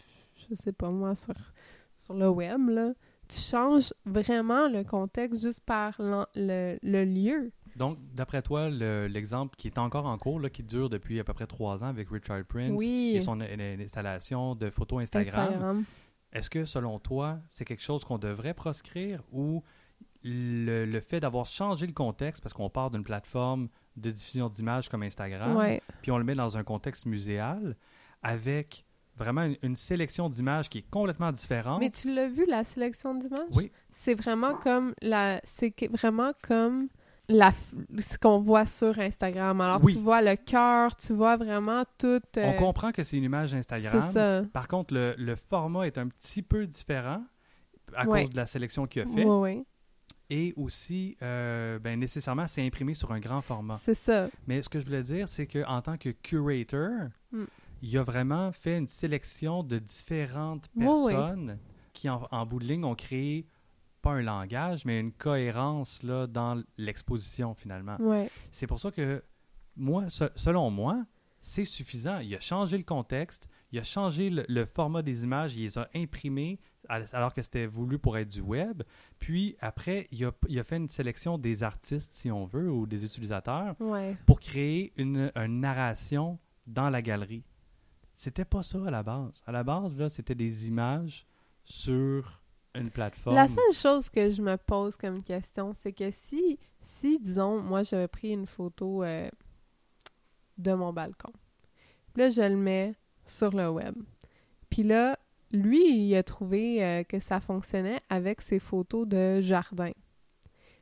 je 0.50 0.55
sais 0.55 0.72
pas 0.72 0.89
moi, 0.89 1.15
sur, 1.15 1.34
sur 1.98 2.13
le 2.13 2.29
web, 2.29 2.70
là 2.70 2.93
tu 3.27 3.39
changes 3.39 3.94
vraiment 4.06 4.68
le 4.68 4.84
contexte 4.84 5.42
juste 5.42 5.62
par 5.65 5.96
le, 6.00 6.77
le 6.82 7.06
lieu. 7.06 7.51
Donc, 7.75 7.98
d'après 8.13 8.42
toi, 8.44 8.70
le- 8.70 9.08
l'exemple 9.08 9.56
qui 9.58 9.68
est 9.68 9.80
encore 9.80 10.06
en 10.06 10.18
cours, 10.18 10.39
là, 10.39 10.50
qui 10.50 10.62
dure 10.63 10.89
depuis 10.89 11.20
à 11.20 11.24
peu 11.24 11.34
près 11.34 11.48
trois 11.48 11.84
ans 11.84 11.88
avec 11.88 12.10
Richard 12.10 12.44
Prince 12.46 12.74
Oui. 12.75 13.13
et 13.15 13.22
son 13.22 13.42
installation 13.42 14.53
de 14.56 14.70
photos 14.70 15.01
Instagram, 15.03 15.48
Instagram. 15.48 15.84
est-ce 16.34 16.50
que 16.50 16.65
selon 16.65 17.00
toi, 17.00 17.39
c'est 17.50 17.65
quelque 17.65 17.82
chose 17.82 18.03
qu'on 18.03 18.20
devrait 18.20 18.53
proscrire 18.53 19.24
ou 19.32 19.63
le, 20.24 20.86
le 20.86 21.00
fait 21.00 21.20
d'avoir 21.20 21.46
changé 21.46 21.86
le 21.88 21.94
contexte, 21.94 22.42
parce 22.44 22.53
qu'on 22.53 22.70
part 22.70 22.92
d'une 22.92 23.03
plateforme 23.03 23.67
de 23.97 24.10
diffusion 24.12 24.50
d'images 24.50 24.88
comme 24.88 25.04
Instagram, 25.04 25.56
Ouais. 25.58 25.82
puis 26.02 26.12
on 26.12 26.17
le 26.17 26.24
met 26.24 26.36
dans 26.36 26.58
un 26.58 26.63
contexte 26.63 27.06
muséal 27.06 27.76
avec 28.21 28.86
vraiment 29.17 29.43
une, 29.43 29.58
une 29.62 29.76
sélection 29.76 30.30
d'images 30.30 30.69
qui 30.69 30.80
est 30.80 30.89
complètement 30.89 31.32
différente. 31.32 31.80
Mais 31.80 31.89
tu 31.89 32.13
l'as 32.13 32.28
vu, 32.28 32.45
la 32.47 32.63
sélection 32.63 33.13
d'images? 33.15 33.47
Oui. 33.52 33.71
C'est 33.91 34.15
vraiment 34.15 34.56
comme 34.56 34.93
la. 35.02 35.41
C'est 35.45 35.73
vraiment 35.91 36.32
comme 36.41 36.88
la 37.30 37.52
ce 37.99 38.17
qu'on 38.17 38.39
voit 38.39 38.65
sur 38.65 38.97
Instagram. 38.99 39.62
Alors, 39.62 39.82
Oui. 39.84 39.93
tu 39.93 39.99
vois 39.99 40.21
le 40.21 40.36
cœur, 40.36 40.95
tu 40.95 41.13
vois 41.13 41.38
vraiment 41.38 41.84
tout. 41.97 42.19
euh, 42.38 42.52
On 42.52 42.54
comprend 42.54 42.91
que 42.91 43.04
c'est 43.04 43.17
une 43.17 43.23
image 43.23 43.54
Instagram. 43.54 44.04
C'est 44.08 44.13
ça. 44.13 44.41
Par 44.52 44.67
contre, 44.67 44.93
le, 44.93 45.15
le 45.17 45.36
format 45.36 45.88
est 45.88 45.97
un 45.97 46.08
petit 46.10 46.41
peu 46.41 46.65
différent 46.67 47.23
à 47.95 48.06
cause 48.06 48.30
de 48.30 48.36
la 48.36 48.45
sélection 48.45 48.88
qu'il 48.88 49.04
a 49.04 49.06
fait. 49.06 49.23
Ouais, 49.23 49.39
ouais. 49.39 49.63
Et 50.30 50.54
aussi, 50.58 51.15
euh, 51.21 51.78
ben, 51.80 51.99
nécessairement, 51.99 52.47
c'est 52.47 52.65
imprimé 52.65 52.93
sur 52.95 53.12
un 53.12 53.19
grand 53.19 53.41
format. 53.41 53.80
C'est 53.84 53.93
ça. 53.93 54.30
Mais 54.47 54.62
ce 54.63 54.69
que 54.69 54.80
je 54.80 54.86
voulais 54.86 55.04
dire, 55.04 55.28
c'est 55.30 55.45
qu'en 55.45 55.82
tant 55.82 55.97
que 55.97 56.10
curator, 56.10 56.89
Mm. 57.32 57.43
Il 57.84 57.96
a 57.98 58.02
vraiment 58.04 58.52
fait 58.52 58.78
une 58.78 58.88
sélection 58.88 59.62
de 59.62 59.78
différentes 59.78 60.69
personnes 60.69 61.60
qui, 61.91 62.10
en, 62.10 62.28
en 62.32 62.46
bout 62.46 62.60
de 62.60 62.65
ligne, 62.65 62.86
ont 62.86 62.96
créé 62.96 63.46
pas 64.02 64.12
un 64.13 64.22
langage, 64.22 64.84
mais 64.86 65.00
une 65.00 65.12
cohérence 65.12 66.02
là, 66.04 66.26
dans 66.28 66.62
l'exposition 66.78 67.54
finalement. 67.54 67.98
C'est 68.52 68.67
pour 68.67 68.80
ça 68.80 68.89
que 68.91 69.24
moi, 69.76 70.10
se- 70.10 70.32
selon 70.36 70.69
moi, 70.72 71.06
c'est 71.41 71.65
suffisant. 71.65 72.19
Il 72.19 72.34
a 72.36 72.39
changé 72.39 72.78
le 72.78 72.84
contexte, 72.84 73.50
il 73.72 73.80
a 73.80 73.84
changé 73.84 74.30
le, 74.30 74.46
le 74.48 74.65
format 74.65 75.02
des 75.02 75.24
images, 75.26 75.56
il 75.56 75.63
les 75.63 75.78
a 75.78 75.89
imprimées 75.93 76.60
al- 76.89 77.06
alors 77.12 77.34
que 77.34 77.41
c'était 77.41 77.65
voulu 77.65 78.00
pour 78.00 78.17
être 78.17 78.30
du 78.30 78.41
web. 78.41 78.84
Puis 79.19 79.56
après, 79.60 80.08
il 80.12 80.24
a, 80.26 80.32
il 80.48 80.58
a 80.60 80.63
fait 80.63 80.78
une 80.78 80.89
sélection 80.89 81.38
des 81.38 81.63
artistes, 81.63 82.13
si 82.13 82.32
on 82.32 82.46
veut, 82.46 82.72
ou 82.72 82.88
des 82.88 83.04
utilisateurs 83.04 83.76
Ouais. 83.82 84.15
pour 84.26 84.39
créer 84.39 84.93
une, 84.98 85.32
une 85.36 85.60
narration 85.60 86.39
dans 86.65 86.89
la 86.89 87.02
galerie. 87.02 87.43
C'était 88.13 88.45
pas 88.45 88.62
ça 88.62 88.80
à 88.86 88.91
la 88.91 89.04
base. 89.04 89.41
À 89.45 89.52
la 89.52 89.63
base, 89.63 89.97
là, 89.97 90.10
c'était 90.10 90.36
des 90.36 90.67
images 90.67 91.26
sur 91.63 92.41
une 92.76 92.89
plateforme. 92.89 93.36
La 93.36 93.47
seule 93.47 93.73
chose 93.73 94.10
que 94.10 94.30
je 94.30 94.41
me 94.41 94.58
pose 94.58 94.97
comme 94.97 95.21
question, 95.21 95.73
c'est 95.73 95.93
que 95.93 96.10
si, 96.12 96.60
si 96.82 97.19
disons, 97.19 97.62
moi 97.62 97.84
j'avais 97.84 98.08
pris 98.08 98.32
une 98.32 98.47
photo 98.47 99.04
euh, 99.04 99.30
de 100.58 100.73
mon 100.73 100.91
balcon, 100.91 101.32
là 102.15 102.30
je 102.30 102.41
le 102.41 102.56
mets 102.56 102.95
sur 103.28 103.52
le 103.52 103.69
web, 103.69 103.95
puis 104.69 104.84
là, 104.84 105.17
lui, 105.52 106.08
il 106.08 106.15
a 106.15 106.23
trouvé 106.23 106.84
euh, 106.84 107.04
que 107.04 107.19
ça 107.19 107.39
fonctionnait 107.39 108.02
avec 108.10 108.41
ses 108.41 108.58
photos 108.58 109.08
de 109.08 109.39
jardin. 109.39 109.91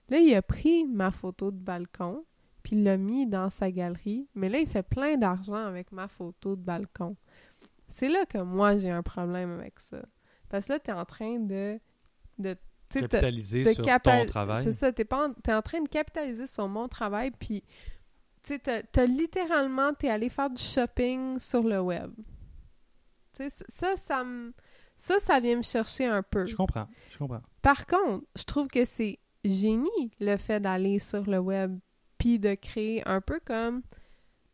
Là, 0.08 0.20
il 0.20 0.34
a 0.34 0.42
pris 0.42 0.86
ma 0.86 1.12
photo 1.12 1.52
de 1.52 1.58
balcon, 1.58 2.24
puis 2.64 2.76
il 2.76 2.84
l'a 2.84 2.98
mis 2.98 3.26
dans 3.28 3.50
sa 3.50 3.72
galerie, 3.72 4.28
mais 4.36 4.50
là, 4.50 4.60
il 4.60 4.68
fait 4.68 4.84
plein 4.84 5.18
d'argent 5.18 5.56
avec 5.66 5.92
ma 5.92 6.08
photo 6.08 6.56
de 6.56 6.62
balcon. 6.62 7.16
C'est 7.88 8.08
là 8.10 8.26
que 8.26 8.38
moi, 8.38 8.78
j'ai 8.78 8.90
un 8.90 9.04
problème 9.04 9.52
avec 9.60 9.80
ça. 9.80 10.02
Parce 10.50 10.68
que 10.68 10.74
là, 10.74 10.80
t'es 10.80 10.92
en 10.92 11.06
train 11.06 11.40
de... 11.40 11.80
de 12.38 12.56
tu 12.90 13.00
capitaliser 13.00 13.64
de 13.64 13.72
sur 13.74 13.84
ton 13.84 14.26
travail. 14.26 14.64
C'est 14.64 14.74
ça, 14.74 14.92
t'es 14.92 15.06
pas 15.06 15.30
en- 15.30 15.62
train 15.62 15.82
de 15.82 15.88
capitaliser 15.90 16.48
sur 16.48 16.68
mon 16.68 16.88
travail, 16.90 17.32
puis 17.32 17.62
tu 18.44 18.54
sais, 18.54 18.60
t'as- 18.60 18.84
t'as 18.84 19.06
littéralement, 19.06 19.94
t'es 19.94 20.10
allé 20.10 20.30
faire 20.30 20.50
du 20.50 20.62
shopping 20.62 21.40
sur 21.40 21.64
le 21.64 21.80
web. 21.80 22.12
Tu 23.38 23.50
sais, 23.50 23.64
ça, 23.68 23.96
ça 23.98 24.24
me... 24.24 24.54
Ça, 24.98 25.20
ça 25.20 25.40
vient 25.40 25.58
me 25.58 25.64
chercher 25.64 26.06
un 26.06 26.22
peu. 26.22 26.46
Je 26.46 26.56
comprends, 26.56 26.88
je 27.10 27.18
comprends. 27.18 27.42
Par 27.64 27.88
contre, 27.88 28.24
je 28.38 28.44
trouve 28.44 28.68
que 28.68 28.86
c'est 28.86 29.18
génie 29.44 30.12
le 30.20 30.38
fait 30.38 30.60
d'aller 30.60 31.00
sur 31.00 31.24
le 31.24 31.40
web 31.40 31.80
puis 32.22 32.38
de 32.38 32.54
créer 32.54 33.02
un 33.08 33.20
peu 33.20 33.40
comme 33.44 33.82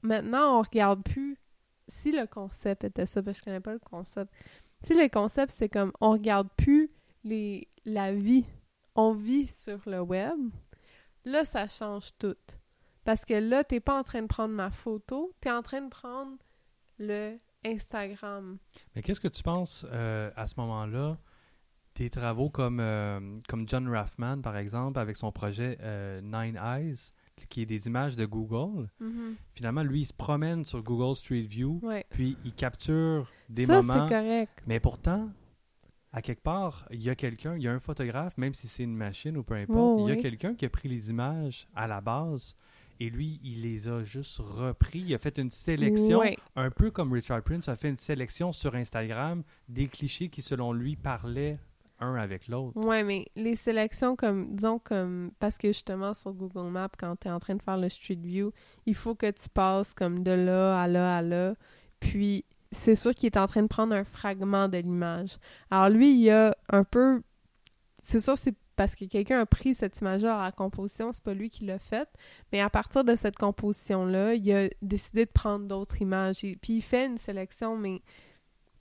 maintenant 0.02 0.58
on 0.58 0.62
regarde 0.62 1.04
plus 1.04 1.38
si 1.90 2.14
le 2.14 2.26
concept 2.26 2.86
était 2.86 3.06
ça 3.06 3.22
parce 3.22 3.40
que 3.40 3.42
je 3.42 3.46
connais 3.46 3.60
pas 3.60 3.74
le 3.74 3.80
concept. 3.80 4.34
Si 4.84 4.94
le 4.94 5.10
concept 5.10 5.52
c'est 5.52 5.68
comme 5.68 5.92
on 6.00 6.12
regarde 6.12 6.48
plus 6.56 6.90
les 7.26 7.68
la 7.84 8.14
vie, 8.14 8.46
on 8.96 9.12
vit 9.12 9.48
sur 9.48 9.82
le 9.86 10.00
web. 10.00 10.40
Là 11.26 11.44
ça 11.44 11.68
change 11.68 12.12
tout. 12.18 12.38
Parce 13.04 13.26
que 13.26 13.34
là 13.34 13.66
t'es 13.66 13.82
pas 13.82 14.00
en 14.00 14.04
train 14.04 14.22
de 14.22 14.28
prendre 14.28 14.54
ma 14.54 14.72
photo, 14.72 15.34
t'es 15.42 15.52
en 15.52 15.62
train 15.62 15.82
de 15.82 15.90
prendre 15.90 16.38
le 17.00 17.38
Instagram. 17.66 18.60
Mais 18.96 19.02
qu'est-ce 19.02 19.20
que 19.20 19.28
tu 19.28 19.44
penses 19.44 19.86
euh, 19.92 20.32
à 20.38 20.48
ce 20.48 20.56
moment-là 20.58 21.18
des 21.96 22.10
travaux 22.10 22.50
comme, 22.50 22.80
euh, 22.80 23.40
comme 23.50 23.68
John 23.68 23.90
Raffman, 23.90 24.42
par 24.42 24.56
exemple, 24.56 25.00
avec 25.00 25.18
son 25.18 25.32
projet 25.32 25.80
euh, 25.82 26.22
Nine 26.22 26.56
Eyes, 26.56 27.12
qui 27.50 27.62
est 27.62 27.66
des 27.66 27.88
images 27.88 28.16
de 28.16 28.26
Google. 28.26 28.90
Mhm. 29.00 29.36
Finalement, 29.54 29.84
lui, 29.84 30.02
il 30.02 30.06
se 30.06 30.14
promène 30.14 30.66
sur 30.66 30.84
Google 30.84 31.16
Street 31.16 31.42
View, 31.42 31.80
Ouais. 31.84 32.06
puis 32.10 32.38
il 32.46 32.54
capture 32.54 33.32
des 33.50 33.66
ça 33.66 33.82
moments. 33.82 34.08
c'est 34.08 34.14
correct. 34.14 34.64
Mais 34.68 34.80
pourtant, 34.80 35.30
à 36.12 36.22
quelque 36.22 36.42
part, 36.42 36.88
il 36.92 37.04
y 37.04 37.10
a 37.10 37.16
quelqu'un, 37.16 37.56
il 37.56 37.64
y 37.64 37.68
a 37.68 37.74
un 37.74 37.80
photographe, 37.80 38.38
même 38.38 38.54
si 38.54 38.68
c'est 38.68 38.84
une 38.84 38.96
machine 38.96 39.38
ou 39.38 39.44
peu 39.44 39.56
importe, 39.56 40.00
Oh, 40.00 40.06
il 40.06 40.10
y 40.10 40.12
a 40.12 40.16
oui. 40.16 40.22
quelqu'un 40.22 40.56
qui 40.56 40.66
a 40.66 40.70
pris 40.70 40.90
les 40.90 41.10
images 41.10 41.68
à 41.76 41.86
la 41.88 42.02
base 42.02 42.56
et 43.00 43.10
lui, 43.12 43.40
il 43.44 43.62
les 43.62 43.88
a 43.88 44.04
juste 44.04 44.40
repris. 44.40 45.00
Il 45.00 45.14
a 45.14 45.20
fait 45.20 45.38
une 45.38 45.52
sélection, 45.52 46.22
un 46.56 46.72
peu 46.72 46.90
comme 46.90 47.14
Richard 47.14 47.44
Prince 47.44 47.70
a 47.70 47.76
fait 47.76 47.90
une 47.90 47.98
sélection 47.98 48.52
sur 48.52 48.74
Instagram 48.74 49.44
des 49.70 49.88
clichés 49.88 50.30
qui, 50.30 50.42
selon 50.42 50.74
lui, 50.74 50.96
parlaient 50.96 51.60
un 52.00 52.16
avec 52.16 52.48
l'autre. 52.48 52.78
Ouais, 52.78 53.04
mais 53.04 53.26
les 53.36 53.56
sélections 53.56 54.16
comme, 54.16 54.56
disons 54.56 54.80
comme, 54.80 55.32
parce 55.40 55.58
que 55.58 55.70
justement 55.70 56.14
sur 56.14 56.34
Google 56.34 56.70
Maps, 56.70 56.90
quand 56.98 57.16
tu 57.20 57.28
es 57.28 57.32
en 57.32 57.40
train 57.40 57.56
de 57.56 57.62
faire 57.62 57.78
le 57.78 57.90
Street 57.90 58.20
View, 58.22 58.52
il 58.86 58.96
faut 58.96 59.16
que 59.16 59.30
tu 59.32 59.50
passes 59.50 59.94
comme 59.94 60.24
de 60.24 60.32
là 60.32 60.82
à 60.82 60.88
là 60.88 61.18
à 61.18 61.22
là. 61.22 61.56
Puis 62.00 62.46
c'est 62.72 62.96
sûr 62.96 63.14
qu'il 63.14 63.28
est 63.28 63.38
en 63.38 63.48
train 63.48 63.64
de 63.64 63.68
prendre 63.68 63.96
un 63.96 64.04
fragment 64.04 64.68
de 64.68 64.78
l'image. 64.78 65.38
Alors 65.72 65.90
lui, 65.90 66.14
il 66.20 66.30
a 66.30 66.56
un 66.70 66.84
peu... 66.84 67.22
C'est 68.04 68.20
sûr, 68.20 68.38
c'est 68.38 68.56
parce 68.76 68.96
que 68.96 69.06
quelqu'un 69.06 69.40
a 69.40 69.46
pris 69.46 69.74
cette 69.74 70.00
image-là 70.00 70.40
à 70.40 70.46
la 70.46 70.52
composition, 70.52 71.12
c'est 71.12 71.24
pas 71.24 71.34
lui 71.34 71.50
qui 71.50 71.66
l'a 71.66 71.80
faite, 71.80 72.10
mais 72.54 72.62
à 72.62 72.70
partir 72.70 73.04
de 73.04 73.16
cette 73.16 73.36
composition-là, 73.36 74.36
il 74.36 74.52
a 74.54 74.70
décidé 74.84 75.26
de 75.26 75.32
prendre 75.32 75.66
d'autres 75.66 76.00
images. 76.02 76.42
puis 76.42 76.78
il 76.78 76.82
fait 76.82 77.08
une 77.08 77.18
sélection, 77.18 77.76
mais 77.76 78.02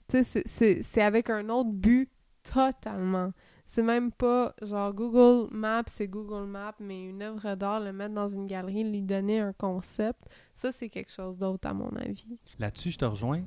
c'est 0.07 1.01
avec 1.01 1.29
un 1.31 1.49
autre 1.49 1.71
but 1.71 2.09
totalement. 2.53 3.31
C'est 3.65 3.83
même 3.83 4.11
pas 4.11 4.55
genre 4.61 4.93
Google 4.93 5.53
Maps, 5.53 5.83
c'est 5.87 6.07
Google 6.07 6.47
Maps, 6.47 6.75
mais 6.79 7.05
une 7.09 7.21
œuvre 7.21 7.55
d'art, 7.55 7.81
le 7.81 7.91
mettre 7.91 8.13
dans 8.13 8.29
une 8.29 8.45
galerie, 8.45 8.89
lui 8.89 9.01
donner 9.01 9.39
un 9.39 9.53
concept, 9.53 10.23
ça 10.55 10.71
c'est 10.71 10.89
quelque 10.89 11.11
chose 11.11 11.37
d'autre 11.37 11.67
à 11.67 11.73
mon 11.73 11.89
avis. 11.97 12.37
Là-dessus, 12.59 12.91
je 12.91 12.97
te 12.97 13.05
rejoins 13.05 13.43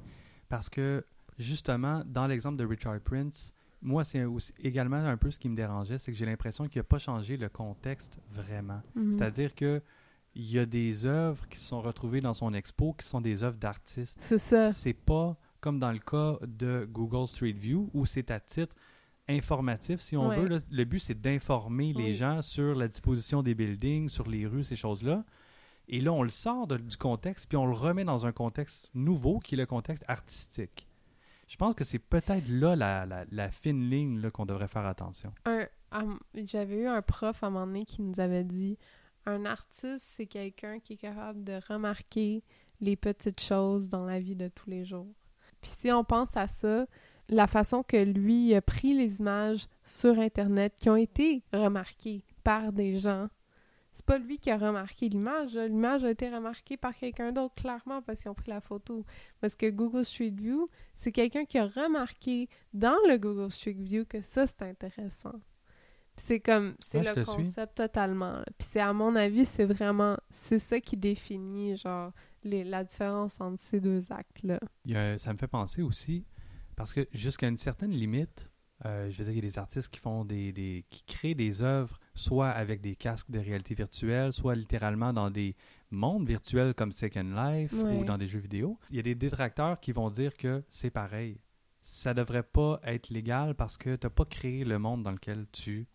parce 0.48 0.68
que 0.68 1.04
justement, 1.38 2.02
dans 2.04 2.26
l'exemple 2.26 2.56
de 2.56 2.66
Richard 2.66 3.00
Prince, 3.00 3.54
moi, 3.82 4.04
c'est 4.04 4.26
également 4.62 4.96
un 4.96 5.16
peu 5.16 5.30
ce 5.30 5.38
qui 5.38 5.48
me 5.48 5.56
dérangeait, 5.56 5.98
c'est 5.98 6.12
que 6.12 6.18
j'ai 6.18 6.26
l'impression 6.26 6.68
qu'il 6.68 6.80
n'a 6.80 6.84
pas 6.84 6.98
changé 6.98 7.38
le 7.38 7.48
contexte 7.48 8.18
vraiment. 8.30 8.82
Mhm. 8.94 9.12
C'est-à-dire 9.12 9.54
que 9.54 9.80
il 10.34 10.48
y 10.48 10.58
a 10.58 10.66
des 10.66 11.06
œuvres 11.06 11.48
qui 11.48 11.58
sont 11.58 11.80
retrouvées 11.80 12.20
dans 12.20 12.34
son 12.34 12.54
expo 12.54 12.92
qui 12.92 13.06
sont 13.06 13.20
des 13.20 13.42
œuvres 13.42 13.56
d'artistes. 13.56 14.18
C'est 14.20 14.38
ça. 14.38 14.72
C'est 14.72 14.92
pas 14.92 15.36
comme 15.60 15.78
dans 15.78 15.90
le 15.92 15.98
cas 15.98 16.38
de 16.46 16.88
Google 16.90 17.26
Street 17.26 17.52
View 17.52 17.90
où 17.94 18.06
c'est 18.06 18.30
à 18.30 18.38
titre 18.38 18.76
informatif, 19.28 20.00
si 20.00 20.16
on 20.16 20.28
veut. 20.28 20.48
Le 20.70 20.85
but, 20.85 20.98
c'est 20.98 21.20
d'informer 21.20 21.92
les 21.92 22.14
gens 22.14 22.42
sur 22.42 22.74
la 22.74 22.88
disposition 22.88 23.42
des 23.42 23.54
buildings, 23.54 24.09
sur 24.09 24.28
les 24.28 24.46
rues, 24.46 24.64
ces 24.64 24.76
choses-là. 24.76 25.24
Et 25.88 26.00
là, 26.00 26.12
on 26.12 26.22
le 26.22 26.30
sort 26.30 26.66
du 26.66 26.96
contexte, 26.96 27.48
puis 27.48 27.56
on 27.56 27.66
le 27.66 27.74
remet 27.74 28.04
dans 28.04 28.26
un 28.26 28.33
contexte 28.33 28.90
nouveau, 28.94 29.40
qui 29.40 29.54
est 29.54 29.59
le 29.59 29.66
contexte 29.66 30.04
artistique. 30.06 30.87
Je 31.48 31.56
pense 31.56 31.74
que 31.74 31.83
c'est 31.83 31.98
peut-être 31.98 32.48
là 32.48 32.76
la, 32.76 33.50
fine 33.50 33.90
ligne 33.90 34.30
qu'on 34.30 34.46
devrait 34.46 34.68
faire 34.68 34.87
attention. 34.87 35.33
J'avais 36.37 36.83
eu 36.83 36.87
un 36.87 37.02
prof 37.02 37.42
à 37.42 37.48
un 37.48 37.50
moment 37.50 37.66
donné 37.66 37.85
qui 37.85 38.02
nous 38.02 38.20
avait 38.20 38.44
dit 38.44 38.78
un 39.26 39.44
artiste, 39.44 40.06
c'est 40.06 40.26
quelqu'un 40.26 40.78
qui 40.78 40.92
est 40.92 40.98
capable 40.98 41.42
de 41.42 41.59
remarquer 41.68 42.44
les 42.80 42.96
petites 42.96 43.40
choses 43.40 43.88
dans 43.88 44.06
la 44.06 44.20
vie 44.20 44.37
de 44.37 44.48
tous 44.48 44.70
les 44.70 44.85
jours. 44.85 45.12
Puis 45.61 45.72
si 45.76 45.92
on 45.92 46.04
pense 46.04 46.37
à 46.37 46.46
ça, 46.46 46.87
la 47.30 47.46
façon 47.46 47.82
que 47.82 47.96
lui 47.96 48.54
a 48.54 48.60
pris 48.60 48.92
les 48.92 49.20
images 49.20 49.68
sur 49.84 50.18
Internet 50.18 50.74
qui 50.78 50.90
ont 50.90 50.96
été 50.96 51.42
remarquées 51.52 52.22
par 52.44 52.72
des 52.72 52.98
gens 52.98 53.28
c'est 54.00 54.06
pas 54.06 54.18
lui 54.18 54.38
qui 54.38 54.50
a 54.50 54.56
remarqué 54.56 55.10
l'image. 55.10 55.56
L'image 55.56 56.06
a 56.06 56.10
été 56.10 56.30
remarquée 56.30 56.78
par 56.78 56.96
quelqu'un 56.96 57.32
d'autre, 57.32 57.54
clairement, 57.54 58.00
parce 58.00 58.22
qu'ils 58.22 58.30
ont 58.30 58.34
pris 58.34 58.48
la 58.50 58.62
photo. 58.62 59.04
Parce 59.40 59.56
que 59.56 59.68
Google 59.68 60.06
Street 60.06 60.30
View, 60.30 60.70
c'est 60.94 61.12
quelqu'un 61.12 61.44
qui 61.44 61.58
a 61.58 61.66
remarqué 61.66 62.48
dans 62.72 62.96
le 63.08 63.18
Google 63.18 63.50
Street 63.50 63.76
View 63.78 64.06
que 64.06 64.22
ça, 64.22 64.46
c'est 64.46 64.62
intéressant. 64.62 65.34
c'est 66.16 66.40
comme, 66.40 66.76
c'est 66.78 67.02
le 67.02 67.24
concept 67.24 67.76
totalement. 67.76 68.42
Puis 68.58 68.68
c'est, 68.70 68.80
à 68.80 68.92
mon 68.94 69.14
avis, 69.16 69.44
c'est 69.44 69.66
vraiment, 69.66 70.16
c'est 70.30 70.60
ça 70.60 70.80
qui 70.80 70.96
définit, 70.96 71.76
genre, 71.76 72.12
les, 72.42 72.64
la 72.64 72.84
différence 72.84 73.38
entre 73.38 73.60
ces 73.60 73.80
deux 73.80 74.10
actes-là. 74.10 74.60
ça 75.18 75.32
me 75.32 75.38
fait 75.38 75.46
penser 75.46 75.82
aussi, 75.82 76.24
parce 76.80 76.94
que 76.94 77.06
jusqu'à 77.12 77.46
une 77.46 77.58
certaine 77.58 77.90
limite, 77.90 78.50
euh, 78.86 79.10
je 79.10 79.18
veux 79.18 79.24
dire, 79.24 79.34
il 79.34 79.44
y 79.44 79.46
a 79.46 79.50
des 79.50 79.58
artistes 79.58 79.90
qui 79.90 80.00
font 80.00 80.24
des, 80.24 80.50
des, 80.50 80.86
qui 80.88 81.02
créent 81.02 81.34
des 81.34 81.60
œuvres 81.60 82.00
soit 82.14 82.48
avec 82.48 82.80
des 82.80 82.96
casques 82.96 83.30
de 83.30 83.38
réalité 83.38 83.74
virtuelle, 83.74 84.32
soit 84.32 84.54
littéralement 84.54 85.12
dans 85.12 85.28
des 85.28 85.56
mondes 85.90 86.26
virtuels 86.26 86.72
comme 86.72 86.90
Second 86.90 87.34
Life 87.34 87.74
ou 87.74 88.02
dans 88.04 88.16
des 88.16 88.26
jeux 88.26 88.40
vidéo. 88.40 88.78
Il 88.88 88.96
y 88.96 88.98
a 88.98 89.02
des 89.02 89.14
détracteurs 89.14 89.78
qui 89.78 89.92
vont 89.92 90.08
dire 90.08 90.32
que 90.32 90.64
c'est 90.70 90.88
pareil. 90.88 91.38
Ça 91.82 92.14
devrait 92.14 92.42
pas 92.42 92.80
être 92.84 93.10
légal 93.10 93.54
parce 93.54 93.76
que 93.76 93.94
tu 93.94 94.06
n'as 94.06 94.10
pas 94.10 94.24
créé 94.24 94.64
le 94.64 94.78
monde 94.78 95.02
dans 95.02 95.12
lequel 95.12 95.48
tu 95.52 95.86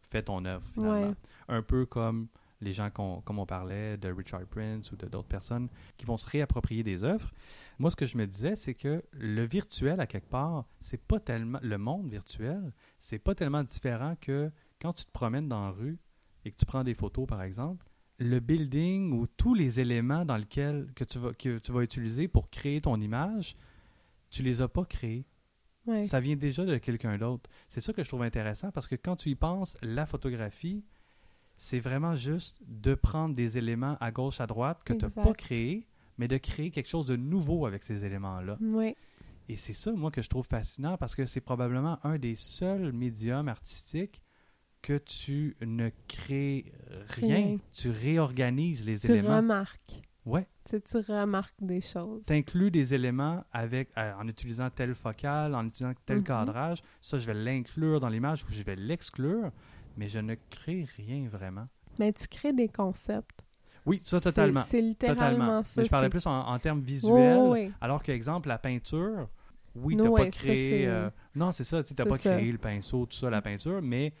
fais 0.00 0.22
ton 0.22 0.44
œuvre 0.44 0.64
finalement. 0.64 1.14
Un 1.48 1.62
peu 1.62 1.86
comme 1.86 2.28
les 2.60 2.72
gens 2.72 2.90
comme 2.90 3.38
on 3.38 3.46
parlait 3.46 3.96
de 3.96 4.12
Richard 4.12 4.46
Prince 4.46 4.92
ou 4.92 4.96
de 4.96 5.06
d'autres 5.06 5.28
personnes 5.28 5.68
qui 5.96 6.06
vont 6.06 6.16
se 6.16 6.28
réapproprier 6.28 6.82
des 6.82 7.04
œuvres. 7.04 7.30
Moi, 7.78 7.90
ce 7.90 7.96
que 7.96 8.06
je 8.06 8.18
me 8.18 8.26
disais, 8.26 8.56
c'est 8.56 8.74
que 8.74 9.02
le 9.12 9.44
virtuel, 9.44 10.00
à 10.00 10.06
quelque 10.06 10.28
part, 10.28 10.66
c'est 10.80 11.02
pas 11.02 11.20
tellement. 11.20 11.58
Le 11.62 11.78
monde 11.78 12.10
virtuel, 12.10 12.72
c'est 12.98 13.18
pas 13.18 13.34
tellement 13.34 13.62
différent 13.62 14.14
que 14.20 14.50
quand 14.80 14.92
tu 14.92 15.04
te 15.04 15.10
promènes 15.10 15.48
dans 15.48 15.64
la 15.64 15.70
rue 15.70 15.98
et 16.44 16.50
que 16.50 16.56
tu 16.56 16.66
prends 16.66 16.84
des 16.84 16.94
photos, 16.94 17.26
par 17.26 17.42
exemple, 17.42 17.86
le 18.18 18.38
building 18.38 19.12
ou 19.12 19.26
tous 19.26 19.54
les 19.54 19.80
éléments 19.80 20.24
dans 20.26 20.36
lesquels 20.36 20.92
que 20.94 21.04
tu 21.04 21.18
vas, 21.18 21.32
que 21.32 21.58
tu 21.58 21.72
vas 21.72 21.82
utiliser 21.82 22.28
pour 22.28 22.50
créer 22.50 22.82
ton 22.82 23.00
image, 23.00 23.56
tu 24.30 24.42
les 24.42 24.60
as 24.60 24.68
pas 24.68 24.84
créés. 24.84 25.26
Ça 26.04 26.20
vient 26.20 26.36
déjà 26.36 26.64
de 26.64 26.76
quelqu'un 26.76 27.16
d'autre. 27.18 27.50
C'est 27.68 27.80
ça 27.80 27.92
que 27.92 28.04
je 28.04 28.08
trouve 28.08 28.22
intéressant 28.22 28.70
parce 28.70 28.86
que 28.86 28.94
quand 28.94 29.16
tu 29.16 29.30
y 29.30 29.34
penses, 29.34 29.76
la 29.82 30.06
photographie, 30.06 30.84
c'est 31.62 31.78
vraiment 31.78 32.16
juste 32.16 32.56
de 32.66 32.94
prendre 32.94 33.34
des 33.34 33.58
éléments 33.58 33.98
à 34.00 34.10
gauche, 34.10 34.40
à 34.40 34.46
droite 34.46 34.80
que 34.82 34.94
tu 34.94 35.04
n'as 35.04 35.10
pas 35.10 35.34
créés, 35.34 35.86
mais 36.16 36.26
de 36.26 36.38
créer 36.38 36.70
quelque 36.70 36.88
chose 36.88 37.04
de 37.04 37.16
nouveau 37.16 37.66
avec 37.66 37.82
ces 37.82 38.02
éléments-là. 38.02 38.56
Oui. 38.62 38.96
Et 39.46 39.56
c'est 39.56 39.74
ça, 39.74 39.92
moi, 39.92 40.10
que 40.10 40.22
je 40.22 40.30
trouve 40.30 40.46
fascinant 40.46 40.96
parce 40.96 41.14
que 41.14 41.26
c'est 41.26 41.42
probablement 41.42 41.98
un 42.02 42.16
des 42.16 42.34
seuls 42.34 42.94
médiums 42.94 43.46
artistiques 43.48 44.22
que 44.80 44.96
tu 44.96 45.54
ne 45.60 45.90
crées 46.08 46.72
rien, 47.08 47.58
tu 47.74 47.90
réorganises 47.90 48.86
les 48.86 49.04
éléments. 49.10 49.28
Tu 49.28 49.34
remarques. 49.34 50.02
Ouais. 50.24 50.46
Tu, 50.64 50.80
tu 50.80 50.96
remarques 50.96 51.60
des 51.60 51.82
choses. 51.82 52.22
Tu 52.26 52.32
inclus 52.32 52.70
des 52.70 52.94
éléments 52.94 53.44
avec, 53.52 53.90
euh, 53.98 54.14
en 54.18 54.26
utilisant 54.28 54.70
tel 54.70 54.94
focal, 54.94 55.54
en 55.54 55.66
utilisant 55.66 55.92
tel 56.06 56.20
mm-hmm. 56.20 56.24
cadrage. 56.24 56.82
Ça, 57.02 57.18
je 57.18 57.26
vais 57.26 57.34
l'inclure 57.34 58.00
dans 58.00 58.08
l'image 58.08 58.44
ou 58.44 58.46
je 58.50 58.62
vais 58.62 58.76
l'exclure 58.76 59.52
mais 60.00 60.08
je 60.08 60.18
ne 60.18 60.34
crée 60.48 60.86
rien 60.96 61.28
vraiment. 61.28 61.68
Mais 61.98 62.10
tu 62.10 62.26
crées 62.26 62.54
des 62.54 62.68
concepts. 62.68 63.44
Oui, 63.84 64.00
ça 64.02 64.18
totalement. 64.18 64.62
C'est 64.66 64.80
littéralement 64.80 65.62
ça. 65.62 65.78
Mais 65.78 65.84
je 65.84 65.90
parlais 65.90 66.08
plus 66.08 66.26
en, 66.26 66.58
termes 66.58 66.80
visuels. 66.80 67.70
Alors 67.82 68.02
qu'exemple, 68.02 68.48
la 68.48 68.56
peinture, 68.56 69.28
oui, 69.74 69.96
tu 69.96 70.02
n'as 70.02 70.10
pas 70.10 70.30
créé. 70.30 70.88
Euh, 70.88 71.10
non, 71.34 71.52
c'est 71.52 71.64
ça, 71.64 71.82
tu 71.82 71.92
n'as 71.98 72.06
pas 72.06 72.16
créé 72.16 72.50
le 72.50 72.56
pinceau, 72.56 73.04
tout 73.04 73.16
ça, 73.16 73.28
la 73.28 73.42
peinture, 73.42 73.82
mais 73.86 74.14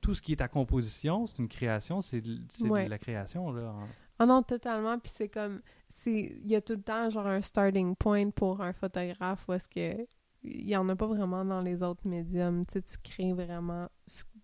tout 0.00 0.14
ce 0.14 0.22
qui 0.22 0.32
est 0.32 0.36
ta 0.36 0.46
composition, 0.46 1.26
c'est 1.26 1.40
une 1.40 1.48
création, 1.48 2.00
c'est 2.00 2.20
de, 2.20 2.88
la 2.88 2.98
création. 2.98 3.50
Là, 3.50 3.74
Ah 4.20 4.26
non, 4.26 4.44
totalement. 4.44 4.96
Puis 5.00 5.12
c'est 5.12 5.28
comme. 5.28 5.60
Il 6.06 6.46
y 6.46 6.54
a 6.54 6.60
tout 6.60 6.74
le 6.74 6.82
temps 6.82 7.10
genre 7.10 7.26
un 7.26 7.40
starting 7.40 7.96
point 7.96 8.30
pour 8.30 8.60
un 8.60 8.72
photographe 8.72 9.44
où 9.48 9.54
est-ce 9.54 9.68
que. 9.68 10.06
Il 10.44 10.66
n'y 10.66 10.76
en 10.76 10.88
a 10.88 10.94
pas 10.94 11.08
vraiment 11.08 11.44
dans 11.44 11.60
les 11.60 11.82
autres 11.82 12.06
médiums. 12.06 12.64
Tu 12.66 12.74
sais, 12.74 12.82
tu 12.82 12.96
crées 13.02 13.32
vraiment 13.32 13.88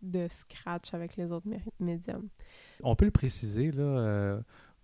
de 0.03 0.27
scratch 0.29 0.95
avec 0.95 1.17
les 1.17 1.33
autres 1.33 1.47
médiums. 1.81 2.29
On 2.83 2.97
peut 2.97 3.05
le 3.05 3.11
préciser, 3.11 3.71
là. 3.71 3.83
Euh, 3.83 4.41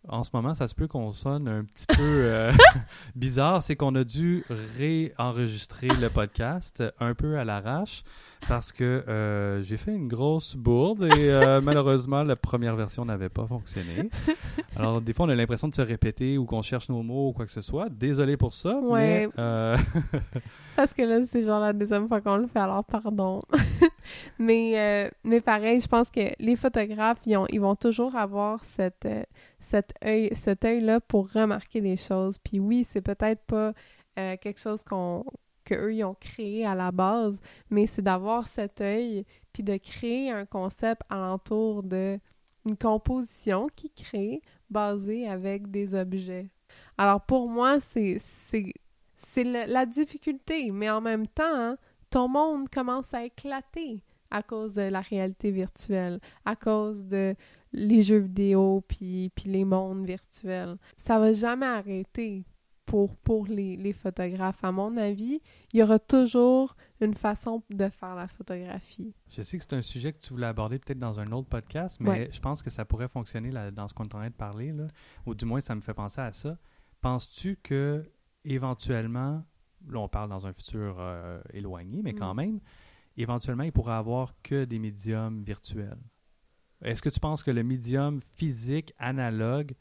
en 0.07 0.23
ce 0.23 0.31
moment, 0.33 0.55
ça 0.55 0.69
se 0.69 0.75
peut 0.75 0.87
qu'on 0.87 1.13
sonne 1.13 1.49
un 1.49 1.65
petit 1.65 1.87
peu 1.87 2.03
euh, 2.03 2.53
bizarre. 3.17 3.63
C'est 3.63 3.77
qu'on 3.77 3.95
a 3.95 4.05
dû 4.05 4.45
réenregistrer 4.77 5.89
le 5.89 6.09
podcast 6.09 6.83
un 7.01 7.15
peu 7.15 7.39
à 7.39 7.45
l'arrache 7.45 8.05
parce 8.47 8.73
que 8.73 8.85
euh, 8.85 9.63
j'ai 9.63 9.77
fait 9.77 9.95
une 9.95 10.09
grosse 10.09 10.55
bourde 10.57 11.09
et 11.17 11.31
malheureusement, 11.63 12.23
la 12.23 12.37
première 12.37 12.77
version 12.77 13.05
n'avait 13.05 13.29
pas 13.29 13.47
fonctionné. 13.47 14.11
Alors, 14.77 15.01
des 15.01 15.13
fois, 15.13 15.27
on 15.27 15.29
a 15.31 15.35
l'impression 15.35 15.69
de 15.69 15.75
se 15.75 15.83
répéter 15.83 16.39
ou 16.39 16.45
qu'on 16.45 16.63
cherche 16.63 16.89
nos 16.89 17.03
mots 17.03 17.29
ou 17.29 17.33
quoi 17.33 17.47
que 17.47 17.53
ce 17.53 17.63
soit. 17.63 17.89
Désolé 17.89 18.37
pour 18.37 18.55
ça, 18.55 18.79
mais... 18.93 19.29
parce 20.77 20.95
que 20.95 21.03
là, 21.03 21.25
c'est 21.25 21.43
genre 21.43 21.61
la 21.61 21.73
deuxième 21.73 22.07
fois 22.07 22.21
qu'on 22.21 22.37
le 22.37 22.47
fait, 22.47 22.61
alors 22.61 22.85
pardon. 22.85 23.43
mais, 24.39 24.79
euh, 24.79 25.11
mais 25.25 25.41
pareil, 25.41 25.81
je 25.81 25.89
pense 25.89 26.11
que 26.11 26.21
les 26.39 26.57
photographes, 26.57 27.19
ils, 27.27 27.37
ont, 27.37 27.47
ils 27.49 27.61
vont 27.61 27.75
toujours 27.75 28.17
avoir 28.17 28.65
cette, 28.65 29.07
euh, 29.07 29.83
œil, 30.05 30.31
cet 30.33 30.65
œil-là 30.65 31.01
pour 31.01 31.31
remarquer 31.33 31.81
des 31.81 31.97
choses. 31.97 32.39
Puis 32.39 32.61
oui, 32.61 32.85
c'est 32.85 33.01
peut-être 33.01 33.43
pas 33.47 33.73
euh, 34.19 34.37
quelque 34.41 34.61
chose 34.61 34.85
qu'on 34.85 35.25
qu'eux, 35.69 35.95
ils 35.95 36.05
ont 36.05 36.15
créé 36.15 36.65
à 36.65 36.75
la 36.75 36.91
base, 36.91 37.41
mais 37.71 37.87
c'est 37.87 38.03
d'avoir 38.03 38.49
cet 38.49 38.81
œil, 38.81 39.25
puis 39.53 39.63
de 39.63 39.77
créer 39.77 40.31
un 40.31 40.47
concept 40.47 41.03
alentour 41.11 41.83
de 41.83 42.19
une 42.69 42.77
composition 42.77 43.69
qui 43.75 43.91
crée 43.91 44.43
basée 44.69 45.29
avec 45.29 45.71
des 45.71 45.95
objets. 45.95 46.51
Alors 46.97 47.21
pour 47.23 47.49
moi, 47.49 47.79
c'est 47.81 48.19
la 49.45 49.87
difficulté, 49.87 50.71
mais 50.71 50.91
en 50.91 51.01
même 51.01 51.27
temps, 51.27 51.45
hein, 51.47 51.77
ton 52.11 52.29
monde 52.29 52.69
commence 52.69 53.15
à 53.15 53.25
éclater 53.25 54.03
à 54.31 54.43
cause 54.43 54.75
de 54.75 54.83
la 54.83 55.01
réalité 55.01 55.51
virtuelle, 55.51 56.21
à 56.45 56.57
cause 56.57 57.05
de 57.05 57.35
les 57.73 58.03
jeux 58.03 58.19
vidéo 58.19 58.83
puis, 58.87 59.31
puis 59.35 59.51
les 59.51 59.65
mondes 59.65 60.05
virtuels. 60.05 60.77
Ça 60.97 61.19
va 61.19 61.33
jamais 61.33 61.67
arrêter 61.67 62.45
pour, 62.89 63.15
pour 63.19 63.47
les, 63.47 63.77
les, 63.77 63.93
photographes. 63.93 64.65
À 64.65 64.73
mon 64.73 64.97
avis, 64.97 65.41
il 65.73 65.81
y 65.81 65.83
aura 65.83 65.99
toujours 65.99 66.75
une 67.01 67.15
façon 67.15 67.63
de 67.71 67.89
faire 67.89 68.15
la 68.15 68.27
photographie. 68.27 69.15
Je 69.29 69.43
sais 69.43 69.59
que 69.59 69.65
c'est 69.65 69.77
un 69.77 69.83
sujet 69.83 70.13
que 70.13 70.19
tu 70.19 70.31
voulais 70.31 70.47
aborder 70.47 70.79
peut-être 70.79 70.99
dans 70.99 71.21
un 71.21 71.31
autre 71.33 71.49
podcast, 71.49 72.01
mais 72.01 72.31
je 72.33 72.41
pense 72.41 72.63
que 72.63 72.71
ça 72.71 72.85
pourrait 72.85 73.09
fonctionner 73.09 73.51
là, 73.51 73.71
dans 73.71 73.87
ce 73.89 73.95
qu'on 73.95 74.05
est 74.05 74.15
en 74.15 74.19
train 74.19 74.29
de 74.29 74.35
parler, 74.35 74.73
là, 74.73 74.87
ou 75.27 75.35
du 75.35 75.45
moins 75.45 75.61
ça 75.61 75.75
me 75.75 75.81
fait 75.83 75.95
penser 75.95 76.21
à 76.21 76.33
ça. 76.33 76.57
Penses-tu 77.01 77.57
que 77.63 78.11
éventuellement 78.45 79.45
là 79.87 80.01
on 80.01 80.09
parle 80.09 80.31
dans 80.31 80.47
un 80.47 80.53
futur 80.53 80.97
euh, 80.99 81.41
éloigné, 81.53 82.03
mais 82.03 82.13
Mm. 82.13 82.19
quand 82.19 82.35
même, 82.35 82.61
éventuellement, 83.17 83.65
il 83.65 83.73
pourrait 83.73 83.95
avoir 83.95 84.35
que 84.43 84.65
des 84.65 84.79
médiums 84.79 85.43
virtuels? 85.43 85.99
Est-ce 86.83 87.03
que 87.03 87.09
tu 87.09 87.21
penses 87.21 87.43
que 87.43 87.51
le 87.51 87.63
médium 87.63 88.21
physique 88.35 88.93
analogue 88.99 89.73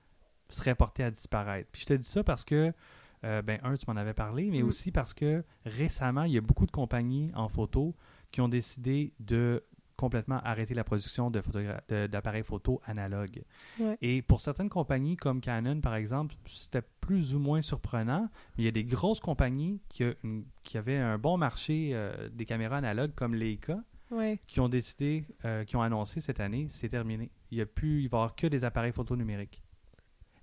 serait 0.49 0.75
porté 0.75 1.03
à 1.03 1.11
disparaître? 1.11 1.69
Puis 1.71 1.81
je 1.81 1.87
te 1.87 1.93
dis 1.93 2.07
ça 2.07 2.23
parce 2.23 2.43
que, 2.43 2.73
euh, 3.23 3.41
ben, 3.41 3.59
un, 3.63 3.73
tu 3.75 3.85
m'en 3.87 3.95
avais 3.95 4.13
parlé, 4.13 4.49
mais 4.51 4.61
Mm. 4.61 4.67
aussi 4.67 4.91
parce 4.91 5.13
que 5.13 5.43
récemment, 5.65 6.23
il 6.23 6.33
y 6.33 6.37
a 6.37 6.41
beaucoup 6.41 6.65
de 6.65 6.71
compagnies 6.71 7.31
en 7.35 7.49
photo 7.49 7.95
qui 8.31 8.41
ont 8.41 8.49
décidé 8.49 9.13
de 9.19 9.63
complètement 9.95 10.39
arrêter 10.43 10.75
la 10.75 10.83
production 10.83 11.31
d'appareils 11.31 12.43
photo 12.43 12.79
analogues. 12.85 13.41
Ouais. 13.79 13.97
Et 14.01 14.21
pour 14.21 14.41
certaines 14.41 14.69
compagnies 14.69 15.15
comme 15.17 15.41
Canon, 15.41 15.81
par 15.81 15.95
exemple, 15.95 16.35
c'était 16.45 16.83
plus 17.01 17.33
ou 17.33 17.39
moins 17.39 17.63
surprenant. 17.63 18.29
Mais 18.57 18.63
il 18.63 18.65
y 18.65 18.67
a 18.67 18.71
des 18.71 18.83
grosses 18.83 19.19
compagnies 19.19 19.81
qui, 19.89 20.03
a 20.03 20.13
une- 20.23 20.45
qui 20.63 20.77
avaient 20.77 20.97
un 20.97 21.17
bon 21.17 21.37
marché 21.37 21.91
euh, 21.93 22.29
des 22.29 22.45
caméras 22.45 22.77
analogues 22.77 23.13
comme 23.15 23.33
Leica 23.33 23.79
Ouais. 24.11 24.39
qui 24.47 24.59
ont 24.59 24.69
décidé, 24.69 25.25
euh, 25.45 25.65
qui 25.65 25.75
ont 25.75 25.81
annoncé 25.81 26.21
cette 26.21 26.39
année, 26.39 26.67
c'est 26.69 26.89
terminé. 26.89 27.31
Il 27.51 27.57
y 27.57 27.61
a 27.61 27.65
plus, 27.65 28.03
il 28.03 28.07
va 28.09 28.17
y 28.17 28.21
avoir 28.21 28.35
que 28.35 28.45
des 28.47 28.63
appareils 28.65 28.93
photo 28.93 29.15
numériques. 29.15 29.63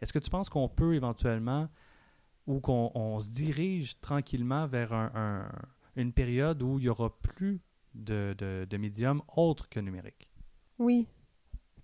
Est-ce 0.03 0.13
que 0.13 0.19
tu 0.19 0.31
penses 0.31 0.51
qu'on 0.51 0.69
peut 0.69 0.95
éventuellement 0.97 1.69
ou 2.47 2.61
qu'on 2.61 2.91
on 2.95 3.21
se 3.21 3.29
dirige 3.31 4.01
tranquillement 4.01 4.67
vers 4.67 4.93
un- 4.93 5.11
un- 5.15 5.53
une 5.97 6.13
période 6.13 6.63
où 6.63 6.79
il 6.79 6.83
n'y 6.83 6.89
aura 6.89 7.11
plus 7.21 7.61
de, 7.95 8.35
de, 8.37 8.67
de 8.69 8.77
médium 8.77 9.23
autre 9.37 9.69
que 9.69 9.81
numérique? 9.81 10.31
Oui. 10.79 11.07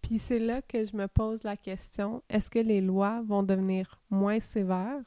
Puis 0.02 0.18
c'est 0.18 0.38
là 0.38 0.62
que 0.62 0.84
je 0.84 0.96
me 0.96 1.06
pose 1.06 1.42
la 1.44 1.56
question, 1.56 2.22
est-ce 2.28 2.50
que 2.50 2.58
les 2.58 2.80
lois 2.80 3.22
vont 3.22 3.42
devenir 3.42 4.00
moins 4.10 4.40
sévères 4.40 5.04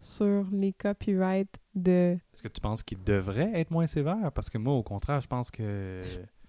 sur 0.00 0.46
les 0.50 0.72
copyrights 0.72 1.58
de... 1.74 2.18
Est-ce 2.34 2.42
que 2.42 2.48
tu 2.48 2.60
penses 2.60 2.82
qu'il 2.82 3.02
devrait 3.04 3.52
être 3.54 3.70
moins 3.70 3.86
sévère? 3.86 4.32
Parce 4.32 4.50
que 4.50 4.58
moi, 4.58 4.74
au 4.74 4.82
contraire, 4.82 5.20
je 5.20 5.28
pense 5.28 5.50
que... 5.50 6.02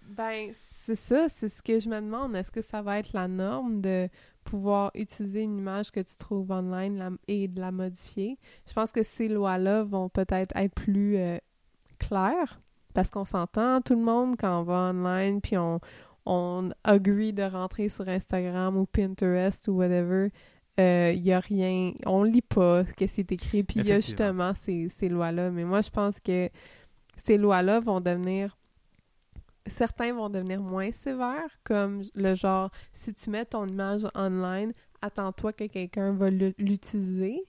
Ben, 0.09 0.51
c'est 0.53 0.95
ça, 0.95 1.29
c'est 1.29 1.49
ce 1.49 1.61
que 1.61 1.79
je 1.79 1.87
me 1.87 2.01
demande. 2.01 2.35
Est-ce 2.35 2.51
que 2.51 2.61
ça 2.61 2.81
va 2.81 2.97
être 2.99 3.13
la 3.13 3.27
norme 3.27 3.79
de 3.79 4.09
pouvoir 4.43 4.91
utiliser 4.95 5.41
une 5.43 5.57
image 5.57 5.91
que 5.91 5.99
tu 5.99 6.15
trouves 6.17 6.51
online 6.51 6.97
la- 6.97 7.09
et 7.27 7.47
de 7.47 7.59
la 7.59 7.71
modifier? 7.71 8.37
Je 8.67 8.73
pense 8.73 8.91
que 8.91 9.03
ces 9.03 9.27
lois-là 9.27 9.83
vont 9.83 10.09
peut-être 10.09 10.55
être 10.55 10.73
plus 10.75 11.17
euh, 11.17 11.37
claires 11.99 12.59
parce 12.93 13.09
qu'on 13.09 13.25
s'entend, 13.25 13.81
tout 13.81 13.95
le 13.95 14.01
monde, 14.03 14.35
quand 14.37 14.59
on 14.59 14.63
va 14.63 14.91
online 14.91 15.41
puis 15.41 15.57
on, 15.57 15.79
on 16.25 16.71
agree 16.83 17.33
de 17.33 17.43
rentrer 17.43 17.89
sur 17.89 18.07
Instagram 18.07 18.77
ou 18.77 18.85
Pinterest 18.85 19.67
ou 19.67 19.73
whatever, 19.73 20.29
il 20.77 21.21
y 21.23 21.31
a 21.31 21.39
rien, 21.39 21.91
on 22.05 22.23
lit 22.23 22.41
pas 22.41 22.85
ce 22.85 22.93
que 22.93 23.07
c'est 23.07 23.31
écrit, 23.31 23.63
puis 23.63 23.79
il 23.79 23.85
y 23.87 23.91
a 23.91 23.99
justement 24.07 24.53
ces, 24.53 24.89
ces 24.89 25.07
lois-là. 25.09 25.51
Mais 25.51 25.65
moi, 25.65 25.81
je 25.81 25.89
pense 25.89 26.19
que 26.19 26.49
ces 27.23 27.37
lois-là 27.37 27.79
vont 27.79 27.99
devenir 28.01 28.57
certains 29.67 30.13
vont 30.13 30.29
devenir 30.29 30.61
moins 30.61 30.91
sévères, 30.91 31.49
comme 31.63 32.01
le 32.15 32.33
genre, 32.35 32.69
si 32.93 33.13
tu 33.13 33.29
mets 33.29 33.45
ton 33.45 33.65
image 33.67 34.05
online, 34.15 34.73
attends-toi 35.01 35.53
que 35.53 35.65
quelqu'un 35.65 36.13
va 36.13 36.29
l'u- 36.29 36.53
l'utiliser, 36.57 37.43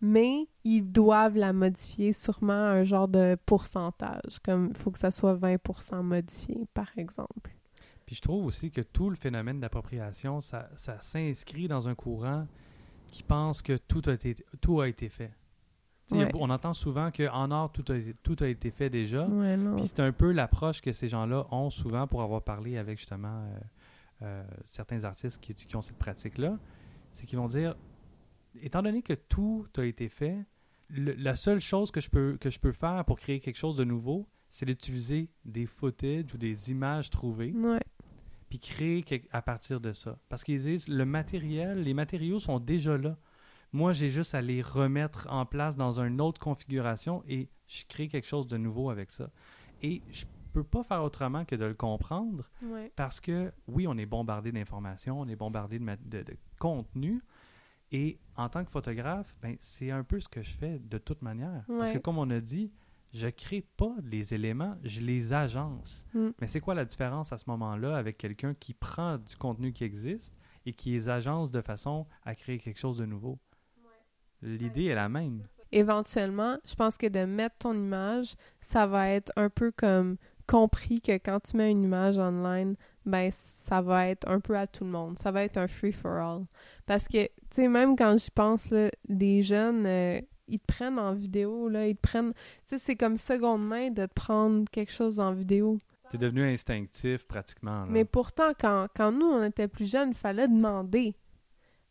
mais 0.00 0.46
ils 0.64 0.82
doivent 0.82 1.36
la 1.36 1.52
modifier 1.52 2.12
sûrement 2.12 2.52
à 2.52 2.70
un 2.70 2.84
genre 2.84 3.08
de 3.08 3.36
pourcentage, 3.46 4.38
comme 4.44 4.68
il 4.70 4.76
faut 4.76 4.90
que 4.90 4.98
ça 4.98 5.10
soit 5.10 5.34
20% 5.34 6.02
modifié, 6.02 6.66
par 6.72 6.90
exemple. 6.96 7.50
Puis 8.06 8.16
je 8.16 8.22
trouve 8.22 8.46
aussi 8.46 8.70
que 8.70 8.80
tout 8.80 9.10
le 9.10 9.16
phénomène 9.16 9.60
d'appropriation, 9.60 10.40
ça, 10.40 10.70
ça 10.76 10.98
s'inscrit 11.00 11.68
dans 11.68 11.88
un 11.88 11.94
courant 11.94 12.46
qui 13.08 13.22
pense 13.22 13.60
que 13.60 13.76
tout 13.76 14.02
a 14.06 14.12
été, 14.12 14.36
tout 14.60 14.80
a 14.80 14.88
été 14.88 15.08
fait. 15.08 15.32
Ouais. 16.16 16.30
on 16.34 16.48
entend 16.50 16.72
souvent 16.72 17.10
qu'en 17.10 17.50
art, 17.50 17.70
tout 17.72 17.84
a, 17.92 17.96
été- 17.96 18.14
tout 18.22 18.36
a 18.40 18.48
été 18.48 18.70
fait 18.70 18.88
déjà. 18.90 19.26
Ouais, 19.26 19.56
non. 19.56 19.76
Puis 19.76 19.88
c'est 19.88 20.00
un 20.00 20.12
peu 20.12 20.32
l'approche 20.32 20.80
que 20.80 20.92
ces 20.92 21.08
gens-là 21.08 21.46
ont 21.50 21.70
souvent 21.70 22.06
pour 22.06 22.22
avoir 22.22 22.42
parlé 22.42 22.76
avec 22.78 22.98
justement 22.98 23.42
euh, 23.44 23.58
euh, 24.22 24.44
certains 24.64 25.04
artistes 25.04 25.40
qui, 25.40 25.54
qui 25.54 25.76
ont 25.76 25.82
cette 25.82 25.98
pratique-là. 25.98 26.58
C'est 27.12 27.26
qu'ils 27.26 27.38
vont 27.38 27.48
dire, 27.48 27.74
étant 28.62 28.82
donné 28.82 29.02
que 29.02 29.12
tout 29.14 29.66
a 29.76 29.84
été 29.84 30.08
fait, 30.08 30.38
le- 30.88 31.14
la 31.14 31.34
seule 31.36 31.60
chose 31.60 31.90
que 31.90 32.00
je, 32.00 32.08
peux, 32.10 32.36
que 32.40 32.48
je 32.50 32.58
peux 32.58 32.72
faire 32.72 33.04
pour 33.04 33.18
créer 33.18 33.40
quelque 33.40 33.56
chose 33.56 33.76
de 33.76 33.84
nouveau, 33.84 34.26
c'est 34.50 34.64
d'utiliser 34.66 35.30
des 35.44 35.66
footage 35.66 36.32
ou 36.34 36.38
des 36.38 36.70
images 36.70 37.10
trouvées, 37.10 37.52
Ouais. 37.54 37.80
puis 38.48 38.58
créer 38.58 39.02
quelque- 39.02 39.28
à 39.30 39.42
partir 39.42 39.78
de 39.80 39.92
ça. 39.92 40.18
Parce 40.30 40.42
qu'ils 40.42 40.62
disent, 40.62 40.88
le 40.88 41.04
matériel, 41.04 41.82
les 41.82 41.92
matériaux 41.92 42.40
sont 42.40 42.58
déjà 42.58 42.96
là. 42.96 43.18
Moi, 43.72 43.92
j'ai 43.92 44.08
juste 44.08 44.34
à 44.34 44.40
les 44.40 44.62
remettre 44.62 45.26
en 45.30 45.44
place 45.46 45.76
dans 45.76 46.00
une 46.00 46.20
autre 46.20 46.40
configuration 46.40 47.22
et 47.28 47.48
je 47.66 47.84
crée 47.88 48.08
quelque 48.08 48.26
chose 48.26 48.46
de 48.46 48.56
nouveau 48.56 48.90
avec 48.90 49.10
ça. 49.10 49.30
Et 49.82 50.02
je 50.10 50.24
peux 50.52 50.64
pas 50.64 50.82
faire 50.82 51.02
autrement 51.02 51.44
que 51.44 51.54
de 51.54 51.64
le 51.66 51.74
comprendre 51.74 52.50
Ouais. 52.62 52.90
parce 52.96 53.20
que, 53.20 53.52
oui, 53.66 53.86
on 53.86 53.96
est 53.98 54.06
bombardé 54.06 54.50
d'informations, 54.52 55.20
on 55.20 55.28
est 55.28 55.36
bombardé 55.36 55.78
de, 55.78 55.84
de, 56.06 56.22
de 56.22 56.36
contenu. 56.58 57.20
Et 57.92 58.18
en 58.36 58.48
tant 58.48 58.64
que 58.64 58.70
photographe, 58.70 59.36
ben, 59.42 59.56
c'est 59.60 59.90
un 59.90 60.04
peu 60.04 60.20
ce 60.20 60.28
que 60.28 60.42
je 60.42 60.50
fais 60.56 60.78
de 60.78 60.98
toute 60.98 61.22
manière. 61.22 61.64
Parce 61.78 61.92
que, 61.92 61.98
comme 61.98 62.18
on 62.18 62.28
a 62.30 62.40
dit, 62.40 62.72
je 63.14 63.28
crée 63.28 63.62
pas 63.76 63.94
les 64.02 64.34
éléments, 64.34 64.76
je 64.84 65.00
les 65.00 65.32
agence. 65.32 66.04
Mm. 66.14 66.28
Mais 66.40 66.46
c'est 66.46 66.60
quoi 66.60 66.74
la 66.74 66.84
différence 66.84 67.32
à 67.32 67.38
ce 67.38 67.44
moment-là 67.48 67.96
avec 67.96 68.18
quelqu'un 68.18 68.52
qui 68.54 68.74
prend 68.74 69.16
du 69.16 69.36
contenu 69.36 69.72
qui 69.72 69.84
existe 69.84 70.34
et 70.66 70.72
qui 70.74 70.90
les 70.90 71.08
agence 71.08 71.50
de 71.50 71.62
façon 71.62 72.06
à 72.24 72.34
créer 72.34 72.58
quelque 72.58 72.78
chose 72.78 72.98
de 72.98 73.06
nouveau? 73.06 73.38
L'idée 74.42 74.86
est 74.86 74.94
la 74.94 75.08
même. 75.08 75.46
Éventuellement, 75.72 76.58
je 76.64 76.74
pense 76.74 76.96
que 76.96 77.06
de 77.06 77.24
mettre 77.24 77.56
ton 77.58 77.74
image, 77.74 78.34
ça 78.60 78.86
va 78.86 79.10
être 79.10 79.32
un 79.36 79.50
peu 79.50 79.70
comme 79.70 80.16
compris 80.46 81.00
que 81.00 81.12
quand 81.12 81.40
tu 81.40 81.56
mets 81.56 81.70
une 81.70 81.84
image 81.84 82.16
online, 82.18 82.74
ben 83.04 83.30
ça 83.32 83.82
va 83.82 84.08
être 84.08 84.26
un 84.28 84.40
peu 84.40 84.56
à 84.56 84.66
tout 84.66 84.84
le 84.84 84.90
monde. 84.90 85.18
Ça 85.18 85.30
va 85.30 85.42
être 85.44 85.58
un 85.58 85.68
free 85.68 85.92
for 85.92 86.12
all. 86.12 86.46
Parce 86.86 87.06
que, 87.06 87.26
tu 87.26 87.30
sais, 87.50 87.68
même 87.68 87.96
quand 87.96 88.16
j'y 88.18 88.30
pense, 88.30 88.70
là, 88.70 88.90
les 89.08 89.42
jeunes, 89.42 89.84
euh, 89.86 90.20
ils 90.46 90.58
te 90.58 90.66
prennent 90.66 90.98
en 90.98 91.12
vidéo, 91.14 91.68
là, 91.68 91.86
ils 91.86 91.96
te 91.96 92.00
prennent... 92.00 92.32
Tu 92.32 92.38
sais, 92.66 92.78
c'est 92.78 92.96
comme 92.96 93.18
seconde 93.18 93.66
main 93.66 93.90
de 93.90 94.06
te 94.06 94.14
prendre 94.14 94.64
quelque 94.70 94.92
chose 94.92 95.20
en 95.20 95.32
vidéo. 95.32 95.78
C'est 96.10 96.20
devenu 96.20 96.42
instinctif 96.50 97.26
pratiquement. 97.26 97.80
là. 97.80 97.86
Mais 97.90 98.06
pourtant, 98.06 98.52
quand, 98.58 98.88
quand 98.96 99.12
nous, 99.12 99.26
on 99.26 99.42
était 99.44 99.68
plus 99.68 99.90
jeunes, 99.90 100.10
il 100.10 100.16
fallait 100.16 100.48
demander. 100.48 101.14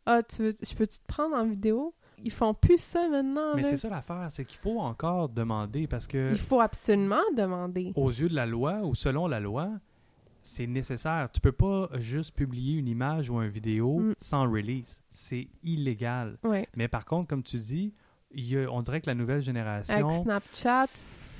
Ah, 0.08 0.24
tu 0.24 0.42
veux, 0.42 0.56
je 0.60 0.74
peux-tu 0.74 0.98
te 1.00 1.06
prendre 1.06 1.36
en 1.36 1.46
vidéo? 1.46 1.94
Ils 2.24 2.32
font 2.32 2.54
plus 2.54 2.80
ça 2.80 3.08
maintenant, 3.10 3.56
Mais 3.56 3.64
c'est 3.64 3.78
ça 3.78 3.90
l'affaire, 3.90 4.28
c'est 4.32 4.44
qu'il 4.46 4.58
faut 4.58 4.80
encore 4.80 5.30
demander 5.30 5.88
parce 5.88 6.08
que 6.08 6.32
Il 6.32 6.38
faut 6.38 6.60
absolument 6.62 7.22
demander. 7.36 7.92
aux 7.96 8.10
yeux 8.10 8.30
de 8.30 8.36
la 8.36 8.46
loi 8.46 8.82
ou 8.84 8.96
selon 8.96 9.28
la 9.28 9.40
loi, 9.40 9.70
c'est 10.42 10.66
nécessaire. 10.68 11.30
Tu 11.32 11.40
peux 11.42 11.52
pas 11.52 11.90
juste 12.00 12.34
publier 12.36 12.80
une 12.80 12.88
image 12.88 13.30
ou 13.30 13.42
une 13.42 13.50
vidéo 13.50 14.00
Mm. 14.00 14.14
sans 14.20 14.50
release. 14.50 15.02
C'est 15.12 15.48
illégal. 15.64 16.38
Ouais. 16.44 16.68
Mais 16.76 16.88
par 16.88 17.06
contre, 17.06 17.28
comme 17.28 17.44
tu 17.44 17.58
dis, 17.58 17.94
il 18.32 18.46
y 18.46 18.58
a- 18.58 18.72
on 18.72 18.82
dirait 18.82 19.00
que 19.02 19.08
la 19.08 19.16
nouvelle 19.16 19.36
Avec 19.36 19.46
génération, 19.46 20.24
Snapchat, 20.24 20.88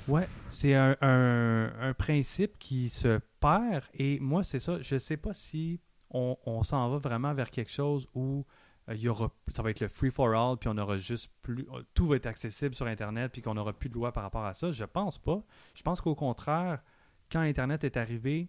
ouais, 0.08 0.28
c'est 0.48 0.74
un, 0.74 0.96
un- 1.00 1.70
un 1.80 1.94
principe 1.94 2.58
qui 2.58 2.88
se 2.88 3.18
perd. 3.40 3.84
Et 3.94 4.20
moi, 4.20 4.42
c'est 4.44 4.58
ça. 4.60 4.80
Je 4.80 4.98
sais 4.98 5.16
pas 5.16 5.32
si 5.34 5.80
on, 6.10 6.36
on 6.46 6.62
s'en 6.62 6.88
va 6.88 6.98
vraiment 6.98 7.34
vers 7.34 7.50
quelque 7.50 7.70
chose 7.72 8.06
où 8.14 8.44
il 8.90 9.00
y 9.00 9.08
aura, 9.08 9.30
ça 9.48 9.62
va 9.62 9.70
être 9.70 9.80
le 9.80 9.88
free 9.88 10.10
for 10.10 10.28
all, 10.34 10.56
puis 10.56 10.68
on 10.68 10.78
aura 10.78 10.98
juste 10.98 11.30
plus, 11.42 11.66
euh, 11.72 11.82
tout 11.94 12.06
va 12.06 12.16
être 12.16 12.26
accessible 12.26 12.74
sur 12.74 12.86
Internet, 12.86 13.32
puis 13.32 13.42
qu'on 13.42 13.54
n'aura 13.54 13.72
plus 13.72 13.88
de 13.88 13.94
loi 13.94 14.12
par 14.12 14.22
rapport 14.22 14.44
à 14.44 14.54
ça. 14.54 14.70
Je 14.70 14.84
pense 14.84 15.18
pas. 15.18 15.42
Je 15.74 15.82
pense 15.82 16.00
qu'au 16.00 16.14
contraire, 16.14 16.82
quand 17.30 17.40
Internet 17.40 17.84
est 17.84 17.96
arrivé, 17.96 18.48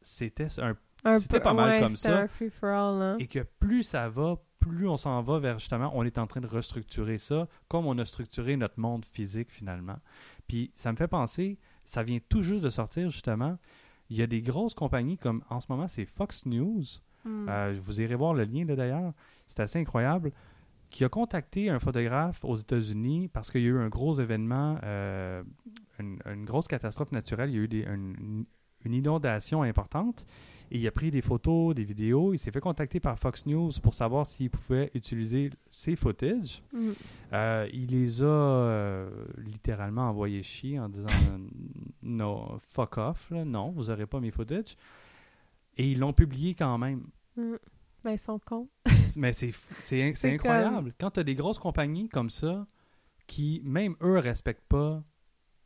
c'était 0.00 0.48
un 0.60 0.76
un 1.04 1.18
C'était 1.18 1.38
peu, 1.38 1.44
pas 1.44 1.54
mal 1.54 1.70
ouais, 1.70 1.80
comme 1.80 1.96
ça. 1.96 2.20
un 2.20 2.28
free 2.28 2.50
for 2.50 2.68
all, 2.68 3.02
hein. 3.02 3.16
et 3.18 3.26
que 3.26 3.40
plus 3.58 3.82
ça 3.82 4.08
va, 4.08 4.36
plus 4.60 4.86
on 4.86 4.96
s'en 4.96 5.20
va 5.22 5.38
vers 5.38 5.58
justement, 5.58 5.90
on 5.94 6.04
est 6.04 6.18
en 6.18 6.26
train 6.26 6.40
de 6.40 6.46
restructurer 6.46 7.18
ça, 7.18 7.48
comme 7.68 7.86
on 7.86 7.98
a 7.98 8.04
structuré 8.04 8.56
notre 8.56 8.78
monde 8.78 9.04
physique 9.04 9.50
finalement. 9.50 9.98
Puis 10.46 10.70
ça 10.74 10.92
me 10.92 10.96
fait 10.96 11.08
penser, 11.08 11.58
ça 11.84 12.02
vient 12.02 12.18
tout 12.28 12.42
juste 12.42 12.62
de 12.62 12.70
sortir 12.70 13.10
justement. 13.10 13.58
Il 14.10 14.16
y 14.16 14.22
a 14.22 14.26
des 14.26 14.42
grosses 14.42 14.74
compagnies 14.74 15.18
comme 15.18 15.42
en 15.50 15.60
ce 15.60 15.66
moment 15.68 15.88
c'est 15.88 16.04
Fox 16.04 16.46
News. 16.46 16.84
Hmm. 17.24 17.48
Euh, 17.48 17.74
je 17.74 17.80
vous 17.80 18.00
irai 18.00 18.14
voir 18.14 18.34
le 18.34 18.44
lien 18.44 18.64
là 18.64 18.76
d'ailleurs. 18.76 19.12
C'est 19.54 19.62
assez 19.62 19.78
incroyable. 19.78 20.32
Qui 20.90 21.04
a 21.04 21.08
contacté 21.08 21.70
un 21.70 21.78
photographe 21.78 22.44
aux 22.44 22.56
États-Unis 22.56 23.28
parce 23.28 23.50
qu'il 23.50 23.62
y 23.62 23.64
a 23.64 23.68
eu 23.68 23.78
un 23.78 23.88
gros 23.88 24.14
événement, 24.20 24.78
euh, 24.84 25.42
une, 25.98 26.18
une 26.26 26.44
grosse 26.44 26.68
catastrophe 26.68 27.12
naturelle. 27.12 27.48
Il 27.50 27.56
y 27.56 27.58
a 27.58 27.62
eu 27.62 27.68
des- 27.68 27.84
une, 27.84 28.44
une 28.84 28.94
inondation 28.94 29.62
importante. 29.62 30.26
Et 30.70 30.78
il 30.78 30.86
a 30.86 30.90
pris 30.90 31.10
des 31.10 31.22
photos, 31.22 31.74
des 31.74 31.84
vidéos. 31.84 32.34
Il 32.34 32.38
s'est 32.38 32.50
fait 32.50 32.60
contacter 32.60 32.98
par 33.00 33.18
Fox 33.18 33.46
News 33.46 33.70
pour 33.82 33.94
savoir 33.94 34.26
s'il 34.26 34.50
pouvait 34.50 34.90
utiliser 34.94 35.50
ces 35.70 35.96
footages. 35.96 36.62
Hmm. 36.74 36.90
Euh, 37.32 37.68
il 37.72 37.86
les 37.90 38.22
a 38.22 38.26
euh, 38.26 39.10
littéralement 39.38 40.08
envoyés 40.08 40.42
chier 40.42 40.78
en 40.78 40.88
disant 40.90 41.08
no, 42.02 42.58
fuck 42.68 42.98
off, 42.98 43.30
là. 43.30 43.44
non, 43.44 43.70
vous 43.70 43.84
n'aurez 43.84 44.06
pas 44.06 44.20
mes 44.20 44.30
footages. 44.30 44.76
Et 45.76 45.90
ils 45.90 45.98
l'ont 46.00 46.12
publié 46.12 46.54
quand 46.54 46.76
même. 46.78 47.02
Hmm. 47.36 47.54
Ben, 48.04 48.12
ils 48.12 48.18
sont 48.18 48.38
cons. 48.38 48.68
Mais 49.16 49.32
c'est 49.32 49.52
c'est 49.78 50.32
incroyable. 50.34 50.92
Quand 50.98 51.10
tu 51.12 51.20
as 51.20 51.24
des 51.24 51.34
grosses 51.34 51.58
compagnies 51.58 52.08
comme 52.08 52.30
ça, 52.30 52.66
qui, 53.26 53.60
même 53.64 53.94
eux, 54.02 54.18
respectent 54.18 54.66
pas 54.68 55.02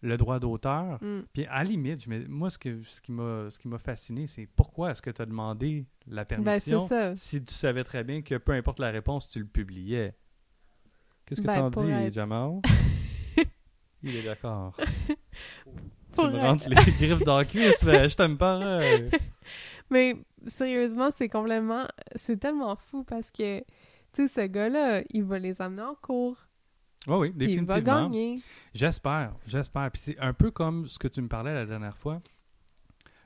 le 0.02 0.16
droit 0.16 0.38
d'auteur. 0.38 1.02
Mm. 1.02 1.20
Puis 1.32 1.46
à 1.46 1.58
la 1.58 1.64
limite, 1.64 2.02
je 2.04 2.10
me- 2.10 2.26
moi, 2.28 2.50
ce, 2.50 2.58
que, 2.58 2.82
ce 2.82 3.00
qui 3.00 3.12
m'a 3.12 3.48
ce 3.50 3.58
qui 3.58 3.66
m'a 3.68 3.78
fasciné, 3.78 4.26
c'est 4.26 4.46
pourquoi 4.54 4.90
est-ce 4.90 5.00
que 5.02 5.10
tu 5.10 5.22
as 5.22 5.26
demandé 5.26 5.86
la 6.06 6.24
Ben, 6.24 6.42
permission 6.42 6.86
si 7.16 7.42
tu 7.42 7.54
savais 7.54 7.82
très 7.84 8.04
bien 8.04 8.20
que 8.22 8.34
peu 8.36 8.52
importe 8.52 8.78
la 8.80 8.90
réponse, 8.90 9.28
tu 9.28 9.38
le 9.38 9.46
publiais? 9.46 10.14
Qu'est-ce 11.24 11.40
que 11.40 11.46
Ben, 11.46 11.70
t'en 11.70 11.82
dis, 11.84 11.90
être- 11.90 12.12
Jamal? 12.14 12.60
Il 14.02 14.14
est 14.16 14.22
d'accord. 14.22 14.76
Tu 16.16 16.22
me 16.22 16.28
être- 16.36 16.40
rentres 16.40 16.68
les 16.68 16.76
griffes 16.92 17.24
dans 17.24 17.36
la 17.38 17.44
cuisse, 17.44 17.82
mais 17.82 18.08
je 18.08 18.16
t'aime 18.16 18.38
pas. 18.38 18.80
Mais 19.90 20.16
sérieusement, 20.46 21.10
c'est 21.14 21.28
complètement. 21.28 21.86
C'est 22.14 22.38
tellement 22.38 22.76
fou 22.76 23.04
parce 23.04 23.30
que, 23.30 23.60
tu 24.12 24.26
sais, 24.26 24.28
ce 24.28 24.46
gars-là, 24.46 25.02
il 25.10 25.24
va 25.24 25.38
les 25.38 25.60
amener 25.60 25.82
en 25.82 25.94
cours. 25.94 26.36
Oui, 27.06 27.16
oui, 27.16 27.30
Puis 27.30 27.52
il 27.52 27.64
va 27.64 27.74
définitivement. 27.76 28.02
gagner. 28.08 28.40
J'espère, 28.74 29.36
j'espère. 29.46 29.90
Puis 29.92 30.02
c'est 30.04 30.18
un 30.18 30.32
peu 30.32 30.50
comme 30.50 30.88
ce 30.88 30.98
que 30.98 31.08
tu 31.08 31.22
me 31.22 31.28
parlais 31.28 31.54
la 31.54 31.66
dernière 31.66 31.96
fois. 31.96 32.20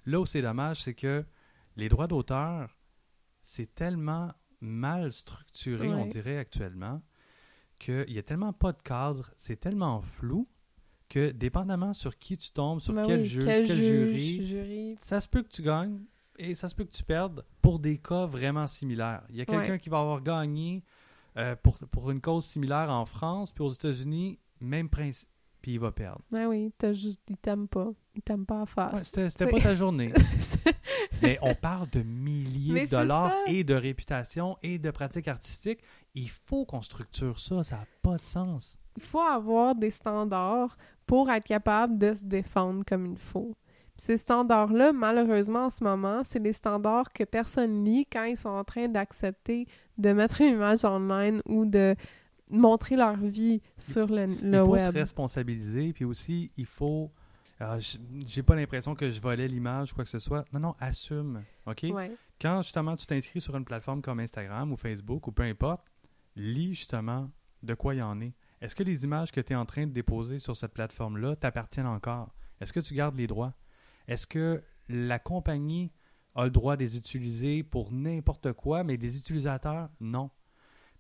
Là 0.06 0.20
où 0.20 0.26
c'est 0.26 0.42
dommage, 0.42 0.82
c'est 0.82 0.94
que 0.94 1.24
les 1.76 1.88
droits 1.88 2.06
d'auteur, 2.06 2.76
c'est 3.42 3.74
tellement 3.74 4.32
mal 4.60 5.12
structuré, 5.12 5.88
on 5.88 6.04
dirait 6.06 6.36
actuellement, 6.38 7.00
qu'il 7.78 8.06
n'y 8.08 8.18
a 8.18 8.22
tellement 8.22 8.52
pas 8.52 8.72
de 8.72 8.82
cadre, 8.82 9.30
c'est 9.38 9.58
tellement 9.58 10.02
flou 10.02 10.46
que 11.08 11.30
dépendamment 11.30 11.92
sur 11.94 12.18
qui 12.18 12.36
tu 12.36 12.50
tombes, 12.50 12.80
sur 12.80 12.92
Ben 12.92 13.04
quel 13.06 13.20
oui, 13.20 13.24
juge, 13.26 13.44
quel 13.44 13.66
quel, 13.66 13.76
juge, 13.76 14.12
jury, 14.14 14.44
jury. 14.46 14.96
ça 15.00 15.20
se 15.20 15.26
peut 15.28 15.42
que 15.42 15.48
tu 15.48 15.62
gagnes 15.62 16.00
et 16.40 16.54
ça 16.54 16.68
se 16.68 16.74
peut 16.74 16.84
que 16.84 16.90
tu 16.92 17.02
perdes 17.04 17.44
pour 17.62 17.78
des 17.78 17.98
cas 17.98 18.26
vraiment 18.26 18.66
similaires. 18.66 19.22
Il 19.30 19.36
y 19.36 19.40
a 19.40 19.44
quelqu'un 19.46 19.72
Ouais. 19.72 19.78
qui 19.78 19.88
va 19.90 20.00
avoir 20.00 20.20
gagné 20.22 20.82
euh, 21.36 21.54
pour, 21.62 21.76
pour 21.90 22.10
une 22.10 22.20
cause 22.20 22.44
similaire 22.46 22.90
en 22.90 23.04
France, 23.06 23.52
puis 23.52 23.62
aux 23.62 23.70
États-Unis, 23.72 24.38
même 24.60 24.88
principe, 24.88 25.28
puis 25.62 25.72
il 25.74 25.78
va 25.80 25.92
perdre. 25.92 26.20
Ben 26.30 26.46
oui, 26.46 26.72
il 27.28 27.36
t'aime 27.36 27.68
pas. 27.68 27.90
Il 28.14 28.22
t'aime 28.22 28.44
pas 28.46 28.62
à 28.62 28.66
face. 28.66 29.12
Ouais, 29.14 29.28
c'était 29.30 29.46
pas 29.50 29.60
ta 29.60 29.74
journée. 29.74 30.12
Mais 31.22 31.38
on 31.42 31.54
parle 31.54 31.88
de 31.90 32.02
milliers 32.02 32.72
Mais 32.72 32.86
de 32.86 32.90
dollars 32.90 33.30
ça. 33.30 33.44
et 33.46 33.62
de 33.62 33.74
réputation 33.74 34.56
et 34.62 34.78
de 34.78 34.90
pratiques 34.90 35.28
artistiques. 35.28 35.80
Il 36.14 36.28
faut 36.30 36.64
qu'on 36.64 36.82
structure 36.82 37.38
ça, 37.38 37.62
ça 37.62 37.76
n'a 37.76 37.86
pas 38.02 38.16
de 38.16 38.22
sens. 38.22 38.76
il 38.96 39.02
faut 39.02 39.20
avoir 39.20 39.74
des 39.74 39.90
standards 39.90 40.76
pour 41.06 41.30
être 41.30 41.44
capable 41.46 41.98
de 41.98 42.14
se 42.14 42.24
défendre 42.24 42.84
comme 42.86 43.06
il 43.12 43.18
faut. 43.18 43.54
Ces 44.00 44.16
standards-là, 44.16 44.94
malheureusement, 44.94 45.66
en 45.66 45.70
ce 45.70 45.84
moment, 45.84 46.22
c'est 46.24 46.40
des 46.40 46.54
standards 46.54 47.12
que 47.12 47.22
personne 47.22 47.84
lit 47.84 48.06
quand 48.06 48.24
ils 48.24 48.36
sont 48.38 48.48
en 48.48 48.64
train 48.64 48.88
d'accepter 48.88 49.66
de 49.98 50.12
mettre 50.14 50.40
une 50.40 50.54
image 50.54 50.86
online 50.86 51.42
ou 51.44 51.66
de 51.66 51.94
montrer 52.48 52.96
leur 52.96 53.18
vie 53.18 53.60
sur 53.76 54.06
le, 54.06 54.24
le 54.24 54.58
il 54.58 54.64
faut 54.64 54.78
se 54.78 54.88
responsabiliser, 54.88 55.92
puis 55.92 56.06
aussi, 56.06 56.50
il 56.56 56.64
faut... 56.64 57.12
J'ai 58.26 58.42
pas 58.42 58.54
l'impression 58.54 58.94
que 58.94 59.10
je 59.10 59.20
volais 59.20 59.46
l'image 59.46 59.92
ou 59.92 59.96
quoi 59.96 60.04
que 60.04 60.10
ce 60.10 60.18
soit. 60.18 60.46
Non, 60.50 60.60
non, 60.60 60.74
assume, 60.80 61.42
OK? 61.66 61.84
Ouais. 61.92 62.10
Quand, 62.40 62.62
justement, 62.62 62.96
tu 62.96 63.04
t'inscris 63.04 63.42
sur 63.42 63.54
une 63.54 63.66
plateforme 63.66 64.00
comme 64.00 64.20
Instagram 64.20 64.72
ou 64.72 64.76
Facebook 64.76 65.26
ou 65.26 65.32
peu 65.32 65.42
importe, 65.42 65.84
lis, 66.36 66.72
justement, 66.72 67.30
de 67.62 67.74
quoi 67.74 67.94
il 67.94 67.98
y 67.98 68.02
en 68.02 68.18
est. 68.22 68.32
Est-ce 68.62 68.74
que 68.74 68.82
les 68.82 69.04
images 69.04 69.30
que 69.30 69.42
tu 69.42 69.52
es 69.52 69.56
en 69.56 69.66
train 69.66 69.86
de 69.86 69.92
déposer 69.92 70.38
sur 70.38 70.56
cette 70.56 70.72
plateforme-là 70.72 71.36
t'appartiennent 71.36 71.86
encore? 71.86 72.34
Est-ce 72.62 72.72
que 72.72 72.80
tu 72.80 72.94
gardes 72.94 73.16
les 73.16 73.26
droits? 73.26 73.52
Est-ce 74.10 74.26
que 74.26 74.62
la 74.88 75.20
compagnie 75.20 75.92
a 76.34 76.44
le 76.44 76.50
droit 76.50 76.76
de 76.76 76.82
les 76.82 76.96
utiliser 76.96 77.62
pour 77.62 77.92
n'importe 77.92 78.52
quoi, 78.52 78.82
mais 78.82 78.96
les 78.96 79.16
utilisateurs, 79.16 79.88
non? 80.00 80.30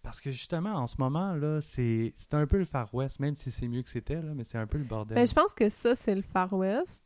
Parce 0.00 0.20
que 0.20 0.30
justement, 0.30 0.74
en 0.74 0.86
ce 0.86 0.94
moment, 0.98 1.34
là, 1.34 1.60
c'est 1.60 2.14
un 2.32 2.46
peu 2.46 2.58
le 2.58 2.64
Far 2.64 2.94
West, 2.94 3.18
même 3.18 3.36
si 3.36 3.50
c'est 3.50 3.66
mieux 3.66 3.82
que 3.82 3.90
c'était, 3.90 4.22
mais 4.22 4.44
c'est 4.44 4.58
un 4.58 4.66
peu 4.68 4.78
le 4.78 4.84
bordel. 4.84 5.16
Ben, 5.16 5.26
je 5.26 5.34
pense 5.34 5.52
que 5.54 5.68
ça, 5.68 5.96
c'est 5.96 6.14
le 6.14 6.22
Far 6.22 6.52
West. 6.52 7.02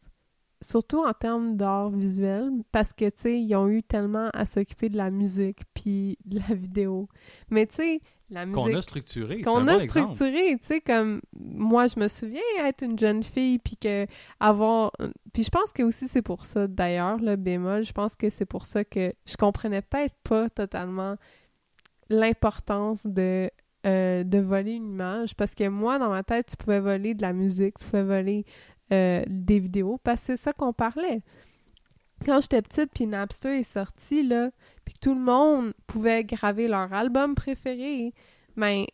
Surtout 0.60 1.02
en 1.04 1.12
termes 1.12 1.56
d'art 1.56 1.90
visuel, 1.90 2.50
parce 2.70 2.92
que, 2.92 3.06
tu 3.06 3.16
sais, 3.16 3.40
ils 3.40 3.54
ont 3.56 3.68
eu 3.68 3.82
tellement 3.82 4.28
à 4.34 4.46
s'occuper 4.46 4.90
de 4.90 4.96
la 4.98 5.10
musique 5.10 5.62
puis 5.72 6.18
de 6.24 6.38
la 6.38 6.54
vidéo. 6.54 7.08
Mais, 7.48 7.66
tu 7.66 7.76
sais, 7.76 8.00
la 8.30 8.46
musique... 8.46 8.62
Qu'on 8.62 8.74
a 8.74 8.82
structuré, 8.82 9.36
c'est 9.36 9.42
qu'on 9.42 9.68
a 9.68 9.76
bon 9.76 9.80
exemple. 9.80 10.14
structuré, 10.14 10.58
tu 10.58 10.66
sais, 10.66 10.80
comme 10.80 11.20
moi, 11.38 11.86
je 11.86 11.98
me 12.00 12.08
souviens 12.08 12.40
être 12.64 12.82
une 12.82 12.98
jeune 12.98 13.22
fille, 13.22 13.58
puis 13.58 13.76
que 13.76 14.06
avoir... 14.40 14.92
Puis 15.32 15.44
je 15.44 15.50
pense 15.50 15.72
que 15.72 15.82
aussi 15.82 16.08
c'est 16.08 16.22
pour 16.22 16.44
ça, 16.44 16.66
d'ailleurs, 16.66 17.18
le 17.18 17.36
bémol, 17.36 17.84
je 17.84 17.92
pense 17.92 18.16
que 18.16 18.30
c'est 18.30 18.46
pour 18.46 18.66
ça 18.66 18.84
que 18.84 19.12
je 19.26 19.36
comprenais 19.36 19.82
peut-être 19.82 20.16
pas 20.24 20.48
totalement 20.50 21.16
l'importance 22.10 23.06
de, 23.06 23.50
euh, 23.86 24.24
de 24.24 24.38
voler 24.38 24.72
une 24.72 24.90
image, 24.90 25.34
parce 25.36 25.54
que 25.54 25.68
moi, 25.68 25.98
dans 25.98 26.10
ma 26.10 26.22
tête, 26.22 26.46
tu 26.50 26.56
pouvais 26.56 26.80
voler 26.80 27.14
de 27.14 27.22
la 27.22 27.32
musique, 27.32 27.78
tu 27.78 27.84
pouvais 27.84 28.04
voler 28.04 28.44
euh, 28.92 29.22
des 29.28 29.58
vidéos, 29.58 29.98
parce 30.02 30.20
que 30.20 30.26
c'est 30.26 30.36
ça 30.36 30.52
qu'on 30.52 30.72
parlait. 30.72 31.22
Quand 32.24 32.40
j'étais 32.40 32.62
petite, 32.62 32.90
puis 32.94 33.06
Napster 33.06 33.58
est 33.58 33.62
sorti, 33.62 34.22
là, 34.22 34.50
puis 34.84 34.94
que 34.94 35.00
tout 35.00 35.14
le 35.14 35.20
monde 35.20 35.72
pouvait 35.86 36.24
graver 36.24 36.68
leur 36.68 36.92
album 36.92 37.34
préféré, 37.34 38.14
ben, 38.56 38.84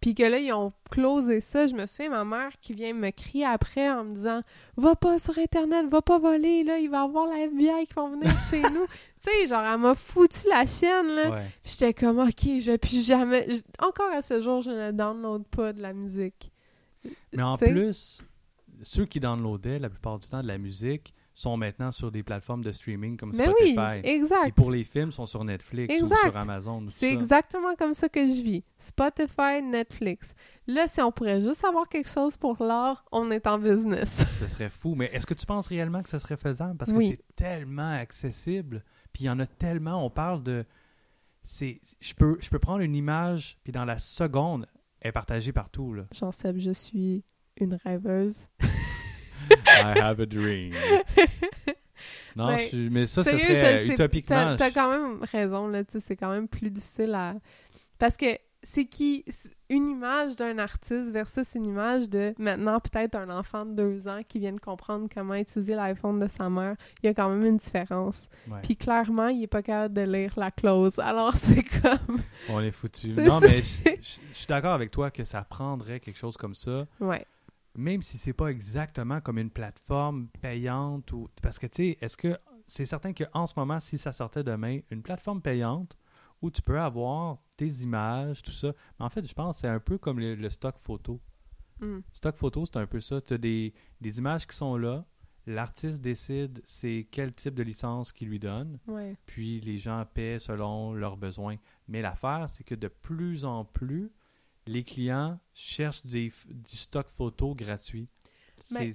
puis 0.00 0.14
que 0.14 0.22
là, 0.22 0.38
ils 0.38 0.52
ont 0.52 0.72
closé 0.90 1.40
ça. 1.40 1.66
Je 1.66 1.74
me 1.74 1.84
souviens, 1.86 2.10
ma 2.10 2.24
mère 2.24 2.52
qui 2.60 2.72
vient 2.72 2.94
me 2.94 3.10
crier 3.10 3.44
après 3.44 3.90
en 3.90 4.04
me 4.04 4.14
disant 4.14 4.40
«Va 4.76 4.96
pas 4.96 5.18
sur 5.18 5.38
Internet, 5.38 5.86
va 5.90 6.00
pas 6.00 6.18
voler, 6.18 6.64
là, 6.64 6.78
il 6.78 6.88
va 6.88 7.02
y 7.02 7.04
avoir 7.04 7.26
la 7.26 7.40
FBI 7.40 7.86
qui 7.86 7.94
vont 7.94 8.10
venir 8.10 8.32
chez 8.48 8.62
nous.» 8.62 8.86
Tu 9.22 9.30
sais, 9.30 9.46
genre, 9.48 9.62
elle 9.62 9.78
m'a 9.78 9.94
foutu 9.94 10.48
la 10.48 10.64
chienne, 10.64 11.08
là. 11.08 11.30
Ouais. 11.30 11.46
J'étais 11.62 11.92
comme 11.92 12.18
«Ok, 12.20 12.40
je 12.60 12.76
puis 12.78 13.02
jamais... 13.02 13.46
Encore 13.78 14.10
à 14.10 14.22
ce 14.22 14.40
jour, 14.40 14.62
je 14.62 14.70
ne 14.70 14.90
download 14.92 15.44
pas 15.48 15.74
de 15.74 15.82
la 15.82 15.92
musique. 15.92 16.50
Mais 17.34 17.42
en 17.42 17.58
plus, 17.58 18.22
ceux 18.82 19.04
qui 19.04 19.20
downloadaient 19.20 19.78
la 19.78 19.90
plupart 19.90 20.18
du 20.18 20.26
temps 20.26 20.40
de 20.40 20.48
la 20.48 20.56
musique 20.56 21.14
sont 21.40 21.56
maintenant 21.56 21.90
sur 21.90 22.12
des 22.12 22.22
plateformes 22.22 22.62
de 22.62 22.72
streaming 22.72 23.16
comme 23.16 23.32
Mais 23.34 23.48
oui, 23.48 23.72
Spotify. 23.72 24.02
Puis 24.02 24.10
exact. 24.10 24.54
pour 24.54 24.70
les 24.70 24.84
films, 24.84 25.10
sont 25.12 25.26
sur 25.26 25.42
Netflix 25.44 26.02
ou 26.02 26.06
sur 26.06 26.36
Amazon. 26.36 26.86
C'est 26.90 27.12
exactement 27.12 27.74
comme 27.76 27.94
ça 27.94 28.08
que 28.08 28.20
je 28.20 28.42
vis. 28.42 28.64
Spotify, 28.78 29.62
Netflix. 29.62 30.34
Là, 30.66 30.86
si 30.88 31.00
on 31.00 31.10
pourrait 31.12 31.40
juste 31.40 31.64
avoir 31.64 31.88
quelque 31.88 32.08
chose 32.08 32.36
pour 32.36 32.62
l'art, 32.62 33.04
on 33.12 33.30
est 33.30 33.46
en 33.46 33.58
business. 33.58 34.16
Ce 34.38 34.46
serait 34.46 34.70
fou. 34.70 34.94
Mais 34.94 35.10
est-ce 35.12 35.26
que 35.26 35.34
tu 35.34 35.46
penses 35.46 35.66
réellement 35.66 36.02
que 36.02 36.08
ce 36.08 36.18
serait 36.18 36.36
faisable? 36.36 36.76
Parce 36.76 36.92
que 36.92 36.96
Oui. 36.96 37.16
c'est 37.18 37.34
tellement 37.36 37.90
accessible. 37.90 38.84
Puis 39.12 39.24
il 39.24 39.26
y 39.26 39.30
en 39.30 39.40
a 39.40 39.46
tellement. 39.46 40.04
On 40.04 40.10
parle 40.10 40.42
de. 40.42 40.64
c'est 41.42 41.80
Je 42.00 42.14
peux, 42.14 42.36
je 42.40 42.50
peux 42.50 42.58
prendre 42.58 42.80
une 42.80 42.94
image, 42.94 43.58
puis 43.64 43.72
dans 43.72 43.84
la 43.84 43.98
seconde, 43.98 44.66
elle 45.00 45.08
est 45.08 45.12
partagée 45.12 45.52
partout. 45.52 45.94
Là. 45.94 46.04
Sais, 46.12 46.52
je 46.58 46.70
suis 46.72 47.24
une 47.56 47.74
rêveuse. 47.74 48.48
I 49.66 49.98
have 50.00 50.20
a 50.20 50.26
dream. 50.26 50.74
Non, 52.36 52.46
Ouais. 52.46 52.58
je 52.58 52.62
suis- 52.68 52.90
mais 52.90 53.06
ça, 53.06 53.24
ce 53.24 53.36
serait 53.36 53.86
utopiquement. 53.88 54.56
T'as, 54.56 54.68
je- 54.68 54.74
quand 54.74 54.88
même 54.90 55.18
raison, 55.32 55.66
là, 55.66 55.82
tu 55.84 55.92
sais, 55.94 56.00
c'est 56.00 56.16
quand 56.16 56.30
même 56.30 56.46
plus 56.48 56.70
difficile 56.70 57.12
à... 57.14 57.34
Parce 57.98 58.16
que 58.16 58.26
c'est 58.62 58.84
qui... 58.84 59.24
Une 59.68 59.88
image 59.88 60.34
d'un 60.36 60.58
artiste 60.58 61.12
versus 61.12 61.54
une 61.54 61.64
image 61.64 62.08
de, 62.08 62.34
maintenant, 62.38 62.80
peut-être 62.80 63.14
un 63.16 63.30
enfant 63.30 63.64
de 63.64 63.72
deux 63.74 64.08
ans 64.08 64.20
qui 64.28 64.38
vient 64.40 64.52
de 64.52 64.58
comprendre 64.60 65.08
comment 65.12 65.34
utiliser 65.34 65.74
l'iPhone 65.76 66.18
de 66.18 66.26
sa 66.28 66.48
mère. 66.50 66.74
Il 67.02 67.06
y 67.06 67.08
a 67.08 67.14
quand 67.14 67.28
même 67.28 67.44
une 67.46 67.56
différence. 67.58 68.24
Ouais. 68.48 68.58
Puis 68.64 68.76
clairement, 68.76 69.28
il 69.28 69.42
est 69.44 69.46
pas 69.48 69.62
capable 69.62 69.94
de 69.94 70.00
lire 70.02 70.32
la 70.36 70.50
clause. 70.50 70.98
Alors, 70.98 71.34
c'est 71.38 71.62
comme... 71.62 72.18
On 72.48 72.60
est 72.60 72.72
foutu. 72.72 73.08
Non, 73.10 73.40
ça. 73.40 73.46
mais 73.46 73.62
je 73.62 73.92
suis 74.32 74.46
d'accord 74.48 74.72
avec 74.72 74.90
toi 74.90 75.10
que 75.12 75.24
ça 75.24 75.42
prendrait 75.44 76.00
quelque 76.00 76.18
chose 76.18 76.36
comme 76.36 76.54
ça, 76.56 76.86
Ouais. 77.00 77.24
Même 77.76 78.02
si 78.02 78.18
c'est 78.18 78.32
pas 78.32 78.48
exactement 78.48 79.20
comme 79.20 79.38
une 79.38 79.50
plateforme 79.50 80.28
payante 80.40 81.12
ou 81.12 81.28
parce 81.42 81.58
que 81.58 81.66
tu 81.66 81.76
sais, 81.92 81.98
est-ce 82.00 82.16
que 82.16 82.36
c'est 82.66 82.86
certain 82.86 83.12
qu'en 83.12 83.46
ce 83.46 83.54
moment, 83.58 83.80
si 83.80 83.98
ça 83.98 84.12
sortait 84.12 84.44
demain, 84.44 84.80
une 84.90 85.02
plateforme 85.02 85.40
payante 85.42 85.96
où 86.42 86.50
tu 86.50 86.62
peux 86.62 86.80
avoir 86.80 87.38
tes 87.56 87.68
images, 87.82 88.42
tout 88.42 88.50
ça. 88.52 88.72
Mais 88.98 89.04
en 89.04 89.10
fait, 89.10 89.26
je 89.26 89.34
pense 89.34 89.56
que 89.56 89.60
c'est 89.62 89.68
un 89.68 89.80
peu 89.80 89.98
comme 89.98 90.18
le, 90.20 90.34
le 90.34 90.50
stock 90.50 90.78
photo. 90.78 91.20
Mm. 91.80 91.98
Stock 92.12 92.36
photo, 92.36 92.64
c'est 92.64 92.78
un 92.78 92.86
peu 92.86 93.00
ça. 93.00 93.20
Tu 93.20 93.34
as 93.34 93.38
des, 93.38 93.74
des 94.00 94.18
images 94.18 94.46
qui 94.46 94.56
sont 94.56 94.76
là. 94.76 95.04
L'artiste 95.46 96.00
décide 96.00 96.60
c'est 96.64 97.08
quel 97.10 97.32
type 97.34 97.54
de 97.54 97.62
licence 97.62 98.12
qu'il 98.12 98.28
lui 98.28 98.38
donne 98.38 98.78
Ouais. 98.86 99.16
puis 99.26 99.60
les 99.60 99.78
gens 99.78 100.04
paient 100.14 100.38
selon 100.38 100.92
leurs 100.92 101.16
besoins. 101.16 101.56
Mais 101.88 102.02
l'affaire, 102.02 102.48
c'est 102.48 102.62
que 102.64 102.74
de 102.74 102.88
plus 102.88 103.44
en 103.44 103.64
plus, 103.64 104.10
les 104.70 104.84
clients 104.84 105.38
cherchent 105.52 106.04
des 106.06 106.32
du 106.46 106.76
stock 106.76 107.08
photo 107.08 107.54
gratuit. 107.54 108.08
C'est... 108.62 108.92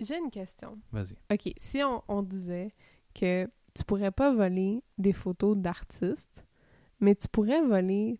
J'ai 0.00 0.18
une 0.18 0.30
question. 0.30 0.80
Vas-y. 0.90 1.14
OK, 1.30 1.52
si 1.56 1.82
on, 1.82 2.02
on 2.08 2.22
disait 2.22 2.74
que 3.14 3.48
tu 3.74 3.84
pourrais 3.84 4.10
pas 4.10 4.32
voler 4.32 4.82
des 4.98 5.12
photos 5.12 5.56
d'artistes, 5.56 6.44
mais 7.00 7.14
tu 7.14 7.28
pourrais 7.28 7.60
voler 7.60 8.18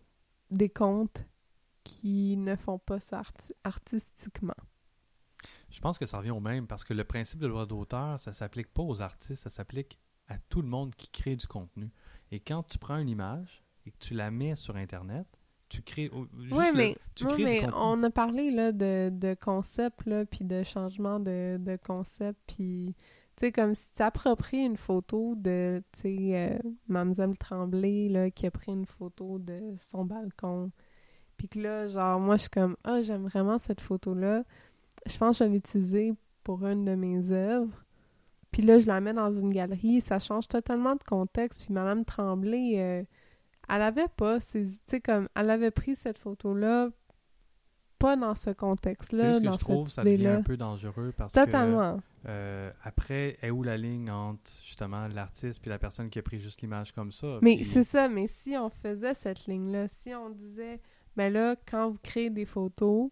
des 0.51 0.69
comptes 0.69 1.25
qui 1.83 2.37
ne 2.37 2.55
font 2.55 2.79
pas 2.79 2.99
ça 2.99 3.21
arti- 3.21 3.53
artistiquement. 3.63 4.55
Je 5.69 5.79
pense 5.79 5.97
que 5.97 6.05
ça 6.05 6.19
revient 6.19 6.31
au 6.31 6.39
même 6.39 6.67
parce 6.67 6.83
que 6.83 6.93
le 6.93 7.03
principe 7.03 7.39
de 7.39 7.47
droit 7.47 7.65
d'auteur, 7.65 8.19
ça 8.19 8.31
s'applique 8.31 8.73
pas 8.73 8.83
aux 8.83 9.01
artistes, 9.01 9.43
ça 9.43 9.49
s'applique 9.49 9.99
à 10.27 10.37
tout 10.37 10.61
le 10.61 10.67
monde 10.67 10.95
qui 10.95 11.09
crée 11.09 11.35
du 11.35 11.47
contenu. 11.47 11.91
Et 12.31 12.39
quand 12.39 12.63
tu 12.63 12.77
prends 12.77 12.97
une 12.97 13.09
image 13.09 13.63
et 13.85 13.91
que 13.91 13.97
tu 13.97 14.13
la 14.13 14.31
mets 14.31 14.55
sur 14.55 14.75
Internet, 14.75 15.27
tu 15.69 15.81
crées 15.81 16.11
juste 16.39 16.53
Ouais, 16.57 16.71
le- 16.71 16.77
mais, 16.77 16.95
tu 17.15 17.25
ouais, 17.25 17.33
crées 17.33 17.43
mais 17.43 17.61
du 17.63 17.67
on 17.75 18.01
a 18.03 18.09
parlé 18.09 18.51
là, 18.51 18.71
de, 18.71 19.09
de 19.11 19.33
concept, 19.33 20.05
là, 20.05 20.25
puis 20.25 20.45
de 20.45 20.63
changement 20.63 21.19
de, 21.19 21.57
de 21.59 21.77
concept, 21.77 22.39
puis 22.47 22.95
tu 23.35 23.47
sais, 23.47 23.51
comme 23.51 23.75
si 23.75 23.91
tu 23.91 24.01
appropries 24.01 24.63
une 24.65 24.77
photo 24.77 25.35
de, 25.35 25.83
tu 25.91 26.01
sais, 26.01 26.17
euh, 26.63 26.69
Mademoiselle 26.87 27.37
Tremblay, 27.37 28.07
là, 28.09 28.29
qui 28.31 28.45
a 28.47 28.51
pris 28.51 28.71
une 28.71 28.85
photo 28.85 29.39
de 29.39 29.75
son 29.79 30.05
balcon, 30.05 30.71
puis 31.37 31.49
que 31.49 31.59
là, 31.59 31.87
genre, 31.87 32.19
moi, 32.19 32.37
je 32.37 32.41
suis 32.43 32.49
comme, 32.49 32.77
ah, 32.83 33.01
j'aime 33.01 33.25
vraiment 33.27 33.57
cette 33.57 33.81
photo-là, 33.81 34.43
je 35.05 35.17
pense 35.17 35.39
que 35.39 35.43
je 35.45 35.49
vais 35.49 35.55
l'utiliser 35.55 36.13
pour 36.43 36.65
une 36.65 36.85
de 36.85 36.95
mes 36.95 37.31
œuvres, 37.31 37.83
puis 38.51 38.61
là, 38.61 38.79
je 38.79 38.87
la 38.87 39.01
mets 39.01 39.13
dans 39.13 39.31
une 39.33 39.51
galerie, 39.51 39.99
ça 39.99 40.19
change 40.19 40.47
totalement 40.47 40.95
de 40.95 41.03
contexte, 41.03 41.59
puis 41.65 41.73
Madame 41.73 42.05
Tremblay... 42.05 42.75
euh, 42.79 43.03
elle 43.69 43.81
avait 43.81 44.07
pas 44.15 44.39
ces 44.39 44.65
tu 44.67 44.77
sais 44.87 45.01
comme 45.01 45.27
elle 45.35 45.49
avait 45.49 45.71
pris 45.71 45.95
cette 45.95 46.17
photo 46.17 46.53
là 46.53 46.89
pas 47.97 48.15
dans 48.17 48.35
ce 48.35 48.49
contexte 48.49 49.11
C'est 49.15 49.31
juste 49.31 49.45
que 49.45 49.51
je 49.51 49.57
trouve 49.57 49.89
ça 49.89 50.03
devient 50.03 50.27
un 50.27 50.41
peu 50.41 50.57
dangereux 50.57 51.13
parce 51.17 51.33
totalement 51.33 51.97
que 51.97 52.01
euh, 52.27 52.71
après, 52.83 53.37
est 53.43 53.51
où 53.51 53.61
la 53.61 53.77
ligne 53.77 54.09
entre 54.09 54.51
justement 54.63 55.07
l'artiste 55.07 55.61
puis 55.61 55.69
la 55.69 55.77
personne 55.77 56.09
qui 56.09 56.17
a 56.19 56.23
pris 56.23 56.39
juste 56.39 56.61
l'image 56.61 56.91
comme 56.91 57.11
ça? 57.11 57.37
mais 57.41 57.55
puis- 57.55 57.65
c'est 57.65 57.83
ça 57.83 58.09
mais 58.09 58.27
si 58.27 58.55
on 58.57 58.69
faisait 58.69 59.13
cette 59.13 59.45
ligne 59.45 59.71
là 59.71 59.87
si 59.87 60.13
on 60.13 60.29
disait 60.29 60.81
ben 61.15 61.31
là 61.31 61.55
quand 61.69 61.89
vous 61.91 61.99
créez 62.01 62.29
des 62.29 62.45
photos 62.45 63.09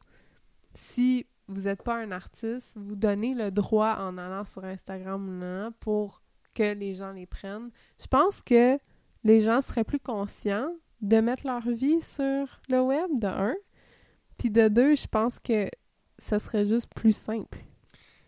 si 0.74 1.28
vous 1.48 1.62
n'êtes 1.62 1.84
pas 1.84 1.96
un 1.98 2.12
artiste 2.12 2.74
vous 2.76 2.96
donnez 2.96 3.36
le 3.36 3.52
droit 3.52 3.96
en 4.00 4.18
allant 4.18 4.46
sur 4.46 4.64
Instagram 4.66 5.28
ou 5.28 5.32
nan, 5.32 5.72
pour 5.80 6.22
que 6.54 6.74
les 6.74 6.94
gens 6.94 7.12
les 7.12 7.26
prennent 7.26 7.70
je 8.02 8.08
pense 8.08 8.42
que 8.42 8.78
les 9.24 9.42
gens 9.42 9.62
seraient 9.62 9.84
plus 9.84 10.00
conscients 10.00 10.70
de 11.02 11.18
mettre 11.22 11.46
leur 11.46 11.68
vie 11.70 12.02
sur 12.02 12.62
le 12.70 12.82
web 12.82 13.10
de 13.20 13.28
un 13.28 13.56
puis 14.38 14.50
de 14.50 14.68
deux 14.68 14.96
je 14.96 15.08
pense 15.08 15.40
que 15.40 15.68
ça 16.18 16.40
serait 16.40 16.66
juste 16.66 16.90
plus 16.96 17.16
simple 17.16 17.60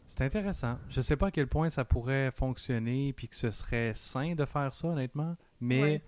C'est 0.07 0.23
intéressant. 0.23 0.77
Je 0.89 1.01
sais 1.01 1.15
pas 1.15 1.27
à 1.27 1.31
quel 1.31 1.47
point 1.47 1.69
ça 1.69 1.83
pourrait 1.85 2.31
fonctionner 2.31 3.13
puis 3.13 3.27
que 3.27 3.35
ce 3.35 3.51
serait 3.51 3.93
sain 3.95 4.33
de 4.35 4.45
faire 4.45 4.73
ça, 4.73 4.87
honnêtement, 4.89 5.35
mais 5.59 5.81
Ouais. 5.81 6.01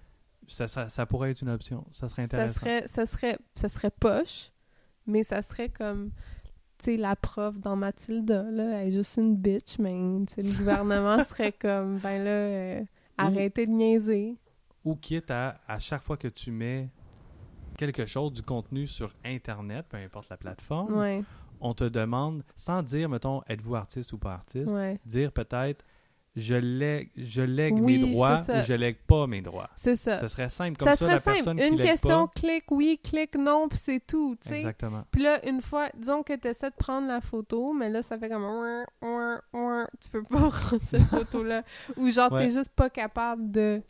ça, 0.47 0.67
ça, 0.67 0.87
ça 0.89 1.05
pourrait 1.05 1.31
être 1.31 1.41
une 1.41 1.49
option. 1.49 1.85
Ça 1.91 2.07
serait 2.07 2.27
ça 2.27 2.37
intéressant. 2.37 2.59
serait 2.59 2.87
ça 2.87 3.05
serait 3.05 3.37
ça 3.55 3.69
serait 3.69 3.91
poche 3.91 4.51
mais 5.05 5.23
ça 5.23 5.41
serait 5.41 5.69
comme 5.69 6.11
tu 6.79 6.85
sais 6.85 6.97
la 6.97 7.15
prof 7.15 7.57
dans 7.59 7.75
Mathilda 7.75 8.43
là 8.43 8.81
elle 8.81 8.89
est 8.89 8.91
juste 8.91 9.17
une 9.17 9.35
bitch 9.35 9.79
mais 9.79 9.91
le 9.93 10.57
gouvernement 10.57 11.23
serait 11.29 11.53
comme 11.53 11.97
ben 11.99 12.23
là 12.23 12.29
euh, 12.29 12.83
arrêtez 13.17 13.65
de 13.65 13.71
niaiser 13.71 14.35
Ou 14.87 14.95
quitte 14.95 15.29
à, 15.31 15.59
à 15.67 15.79
chaque 15.79 16.01
fois 16.03 16.15
que 16.17 16.27
tu 16.29 16.49
mets 16.51 16.89
quelque 17.77 18.05
chose, 18.05 18.31
du 18.33 18.41
contenu 18.41 18.87
sur 18.87 19.13
Internet, 19.25 19.85
peu 19.89 19.97
importe 19.97 20.29
la 20.29 20.37
plateforme, 20.37 20.93
ouais 20.97 21.23
on 21.59 21.73
te 21.73 21.83
demande, 21.85 22.43
sans 22.55 22.83
dire, 22.83 23.09
mettons, 23.09 23.41
êtes-vous 23.49 23.75
artiste 23.75 24.13
ou 24.13 24.17
pas 24.19 24.33
artiste, 24.33 24.69
ouais 24.69 24.99
dire 25.05 25.31
peut-être, 25.31 25.83
je 26.35 26.53
lègue, 26.53 27.09
je 27.17 27.41
lègue 27.41 27.73
Oui, 27.79 27.97
mes 27.97 28.11
droits 28.11 28.41
ou 28.47 28.63
je 28.63 28.73
lègue 28.75 28.97
pas 29.07 29.25
mes 29.25 29.41
droits. 29.41 29.69
c'est 29.75 29.95
ça 29.95 30.19
Ce 30.19 30.27
serait 30.27 30.49
simple. 30.49 30.77
Comme 30.77 30.87
ça 30.89 30.95
ça, 30.95 30.99
serait 30.99 31.13
la 31.13 31.19
simple 31.19 31.35
personne 31.37 31.59
une 31.59 31.75
qui 31.77 31.81
question 31.81 32.27
pas... 32.27 32.31
clic 32.39 32.63
oui 32.69 32.99
clic 33.03 33.35
non 33.35 33.67
puis 33.67 33.79
c'est 33.81 33.99
tout 34.05 34.35
tu 34.39 34.49
sais 34.49 34.57
Exactement. 34.57 35.03
Puis 35.09 35.23
là, 35.23 35.43
une 35.49 35.61
fois, 35.61 35.89
disons 35.97 36.21
que 36.21 36.33
tu 36.35 36.47
essaies 36.47 36.69
de 36.69 36.75
prendre 36.75 37.07
la 37.07 37.21
photo, 37.21 37.73
mais 37.73 37.89
là, 37.89 38.03
ça 38.03 38.19
fait 38.19 38.29
comme 38.29 38.43
ouin, 38.45 38.85
ouin, 39.01 39.41
ouin. 39.51 39.87
tu 39.99 40.11
peux 40.11 40.21
pas 40.21 40.37
prendre 40.49 40.79
cette 40.81 41.01
photo-là. 41.09 41.63
Ou 41.97 42.07
genre, 42.11 42.31
Ouais. 42.31 42.45
t'es 42.45 42.53
juste 42.53 42.69
pas 42.75 42.91
capable 42.91 43.49
de 43.49 43.81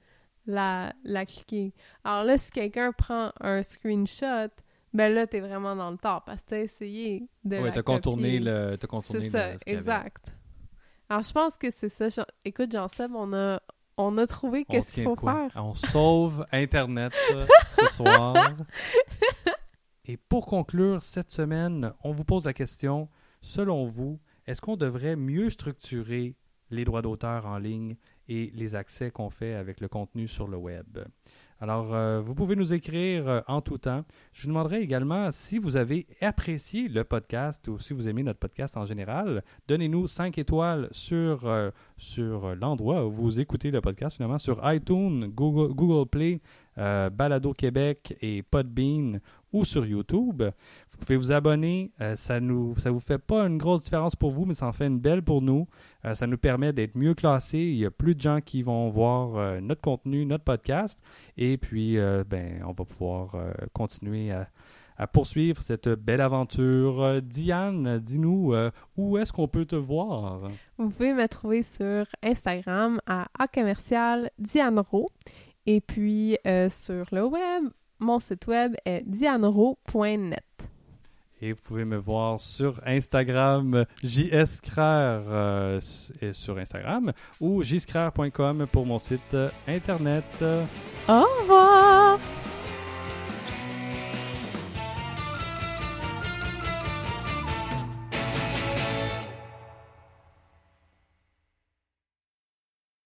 la, 0.47 0.93
la 1.03 1.25
cliquer. 1.25 1.73
Alors 2.03 2.23
là, 2.23 2.37
si 2.39 2.49
quelqu'un 2.49 2.91
prend 2.91 3.31
un 3.41 3.61
screenshot, 3.61 4.49
ben 4.93 5.13
là, 5.13 5.27
t'es 5.27 5.41
vraiment 5.41 5.75
dans 5.75 5.91
le 5.91 5.97
tort 5.97 6.23
parce 6.25 6.41
que 6.41 6.49
t'as 6.49 6.59
essayé 6.61 7.27
de 7.43 7.57
Oui, 7.57 7.69
t'as 7.73 7.83
contourné 7.83 8.39
le... 8.39 8.75
T'as 8.79 8.87
contourné 8.87 9.25
le- 9.25 9.29
ça, 9.31 9.57
ce 9.57 9.63
exact. 9.67 10.33
Alors, 11.09 11.23
je 11.23 11.31
pense 11.31 11.57
que 11.57 11.69
c'est 11.69 11.89
ça. 11.89 12.25
Écoute, 12.43 12.71
Jean-Seb, 12.71 13.11
on 13.15 13.31
a, 13.33 13.61
on 13.97 14.17
a 14.17 14.25
trouvé 14.27 14.65
qu'est-ce 14.65 14.93
qu'il 14.95 15.03
faut 15.03 15.15
faire. 15.15 15.51
On 15.55 15.73
sauve 15.73 16.45
Internet 16.51 17.13
euh, 17.33 17.45
ce 17.69 17.85
soir. 17.93 18.33
Et 20.05 20.17
pour 20.17 20.45
conclure 20.45 21.03
cette 21.03 21.31
semaine, 21.31 21.91
on 22.03 22.11
vous 22.11 22.23
pose 22.23 22.45
la 22.45 22.53
question, 22.53 23.09
selon 23.41 23.83
vous, 23.83 24.19
est-ce 24.45 24.61
qu'on 24.61 24.77
devrait 24.77 25.15
mieux 25.17 25.49
structurer 25.49 26.35
les 26.69 26.85
droits 26.85 27.01
d'auteur 27.01 27.45
en 27.45 27.57
ligne 27.57 27.97
et 28.27 28.51
les 28.55 28.75
accès 28.75 29.11
qu'on 29.11 29.29
fait 29.29 29.53
avec 29.53 29.79
le 29.79 29.87
contenu 29.87 30.27
sur 30.27 30.47
le 30.47 30.57
web? 30.57 30.99
Alors, 31.59 31.93
euh, 31.93 32.21
vous 32.21 32.35
pouvez 32.35 32.55
nous 32.55 32.73
écrire 32.73 33.27
euh, 33.27 33.41
en 33.47 33.61
tout 33.61 33.79
temps. 33.79 34.03
Je 34.31 34.43
vous 34.43 34.49
demanderai 34.49 34.79
également 34.81 35.31
si 35.31 35.57
vous 35.57 35.75
avez 35.75 36.05
apprécié 36.21 36.87
le 36.87 37.03
podcast 37.03 37.67
ou 37.67 37.79
si 37.79 37.93
vous 37.93 38.07
aimez 38.07 38.21
notre 38.21 38.39
podcast 38.39 38.77
en 38.77 38.85
général, 38.85 39.43
donnez-nous 39.67 40.05
5 40.07 40.37
étoiles 40.37 40.87
sur, 40.91 41.47
euh, 41.47 41.71
sur 41.97 42.55
l'endroit 42.55 43.07
où 43.07 43.11
vous 43.11 43.39
écoutez 43.39 43.71
le 43.71 43.81
podcast, 43.81 44.17
finalement, 44.17 44.37
sur 44.37 44.61
iTunes, 44.71 45.31
Google, 45.33 45.73
Google 45.73 46.07
Play, 46.07 46.41
euh, 46.77 47.09
Balado 47.09 47.53
Québec 47.53 48.15
et 48.21 48.43
Podbean 48.43 49.19
ou 49.51 49.65
sur 49.65 49.85
YouTube. 49.85 50.43
Vous 50.43 50.97
pouvez 50.99 51.15
vous 51.15 51.31
abonner. 51.31 51.91
euh, 52.01 52.15
ça 52.15 52.39
nous, 52.39 52.77
ça 52.77 52.91
vous 52.91 52.99
fait 52.99 53.17
pas 53.17 53.47
une 53.47 53.57
grosse 53.57 53.83
différence 53.83 54.15
pour 54.15 54.31
vous, 54.31 54.45
mais 54.45 54.53
ça 54.53 54.67
en 54.67 54.73
fait 54.73 54.85
une 54.85 54.99
belle 54.99 55.23
pour 55.23 55.41
nous. 55.41 55.67
Euh, 56.05 56.13
ça 56.13 56.27
nous 56.27 56.37
permet 56.37 56.73
d'être 56.73 56.95
mieux 56.95 57.13
classés. 57.15 57.57
Il 57.57 57.77
y 57.77 57.85
a 57.85 57.91
plus 57.91 58.13
de 58.13 58.21
gens 58.21 58.41
qui 58.41 58.61
vont 58.61 58.89
voir 58.89 59.61
notre 59.61 59.81
contenu, 59.81 60.25
notre 60.25 60.43
podcast. 60.43 61.01
Et 61.37 61.57
puis, 61.57 61.97
ben, 62.29 62.61
on 62.63 62.73
va 62.73 62.85
pouvoir 62.85 63.35
continuer 63.73 64.31
à, 64.31 65.07
poursuivre 65.07 65.61
cette 65.61 65.89
belle 65.89 66.21
aventure. 66.21 67.21
Diane, 67.21 67.99
dis-nous, 67.99 68.53
où 68.97 69.17
est-ce 69.17 69.31
qu'on 69.31 69.47
peut 69.47 69.65
te 69.65 69.75
voir? 69.75 70.49
Vous 70.77 70.89
pouvez 70.89 71.13
me 71.13 71.27
trouver 71.27 71.63
sur 71.63 72.05
Instagram 72.23 72.99
à 73.05 73.27
A 73.37 73.47
commercial 73.47 74.29
Diane 74.39 74.79
Rowe. 74.79 75.09
Et 75.67 75.81
puis 75.81 76.37
euh, 76.47 76.69
sur 76.69 77.05
le 77.11 77.23
web, 77.23 77.65
mon 77.99 78.19
site 78.19 78.47
web 78.47 78.75
est 78.85 79.03
dianero.net. 79.05 80.43
Et 81.39 81.53
vous 81.53 81.61
pouvez 81.61 81.85
me 81.85 81.97
voir 81.97 82.39
sur 82.39 82.81
Instagram, 82.83 83.85
JSCraire 84.03 85.21
euh, 85.27 85.79
sur 86.31 86.57
Instagram 86.57 87.11
ou 87.39 87.61
jscraire.com 87.61 88.65
pour 88.71 88.87
mon 88.87 88.97
site 88.97 89.37
internet. 89.67 90.25
Au 91.07 91.23
revoir! 91.41 92.19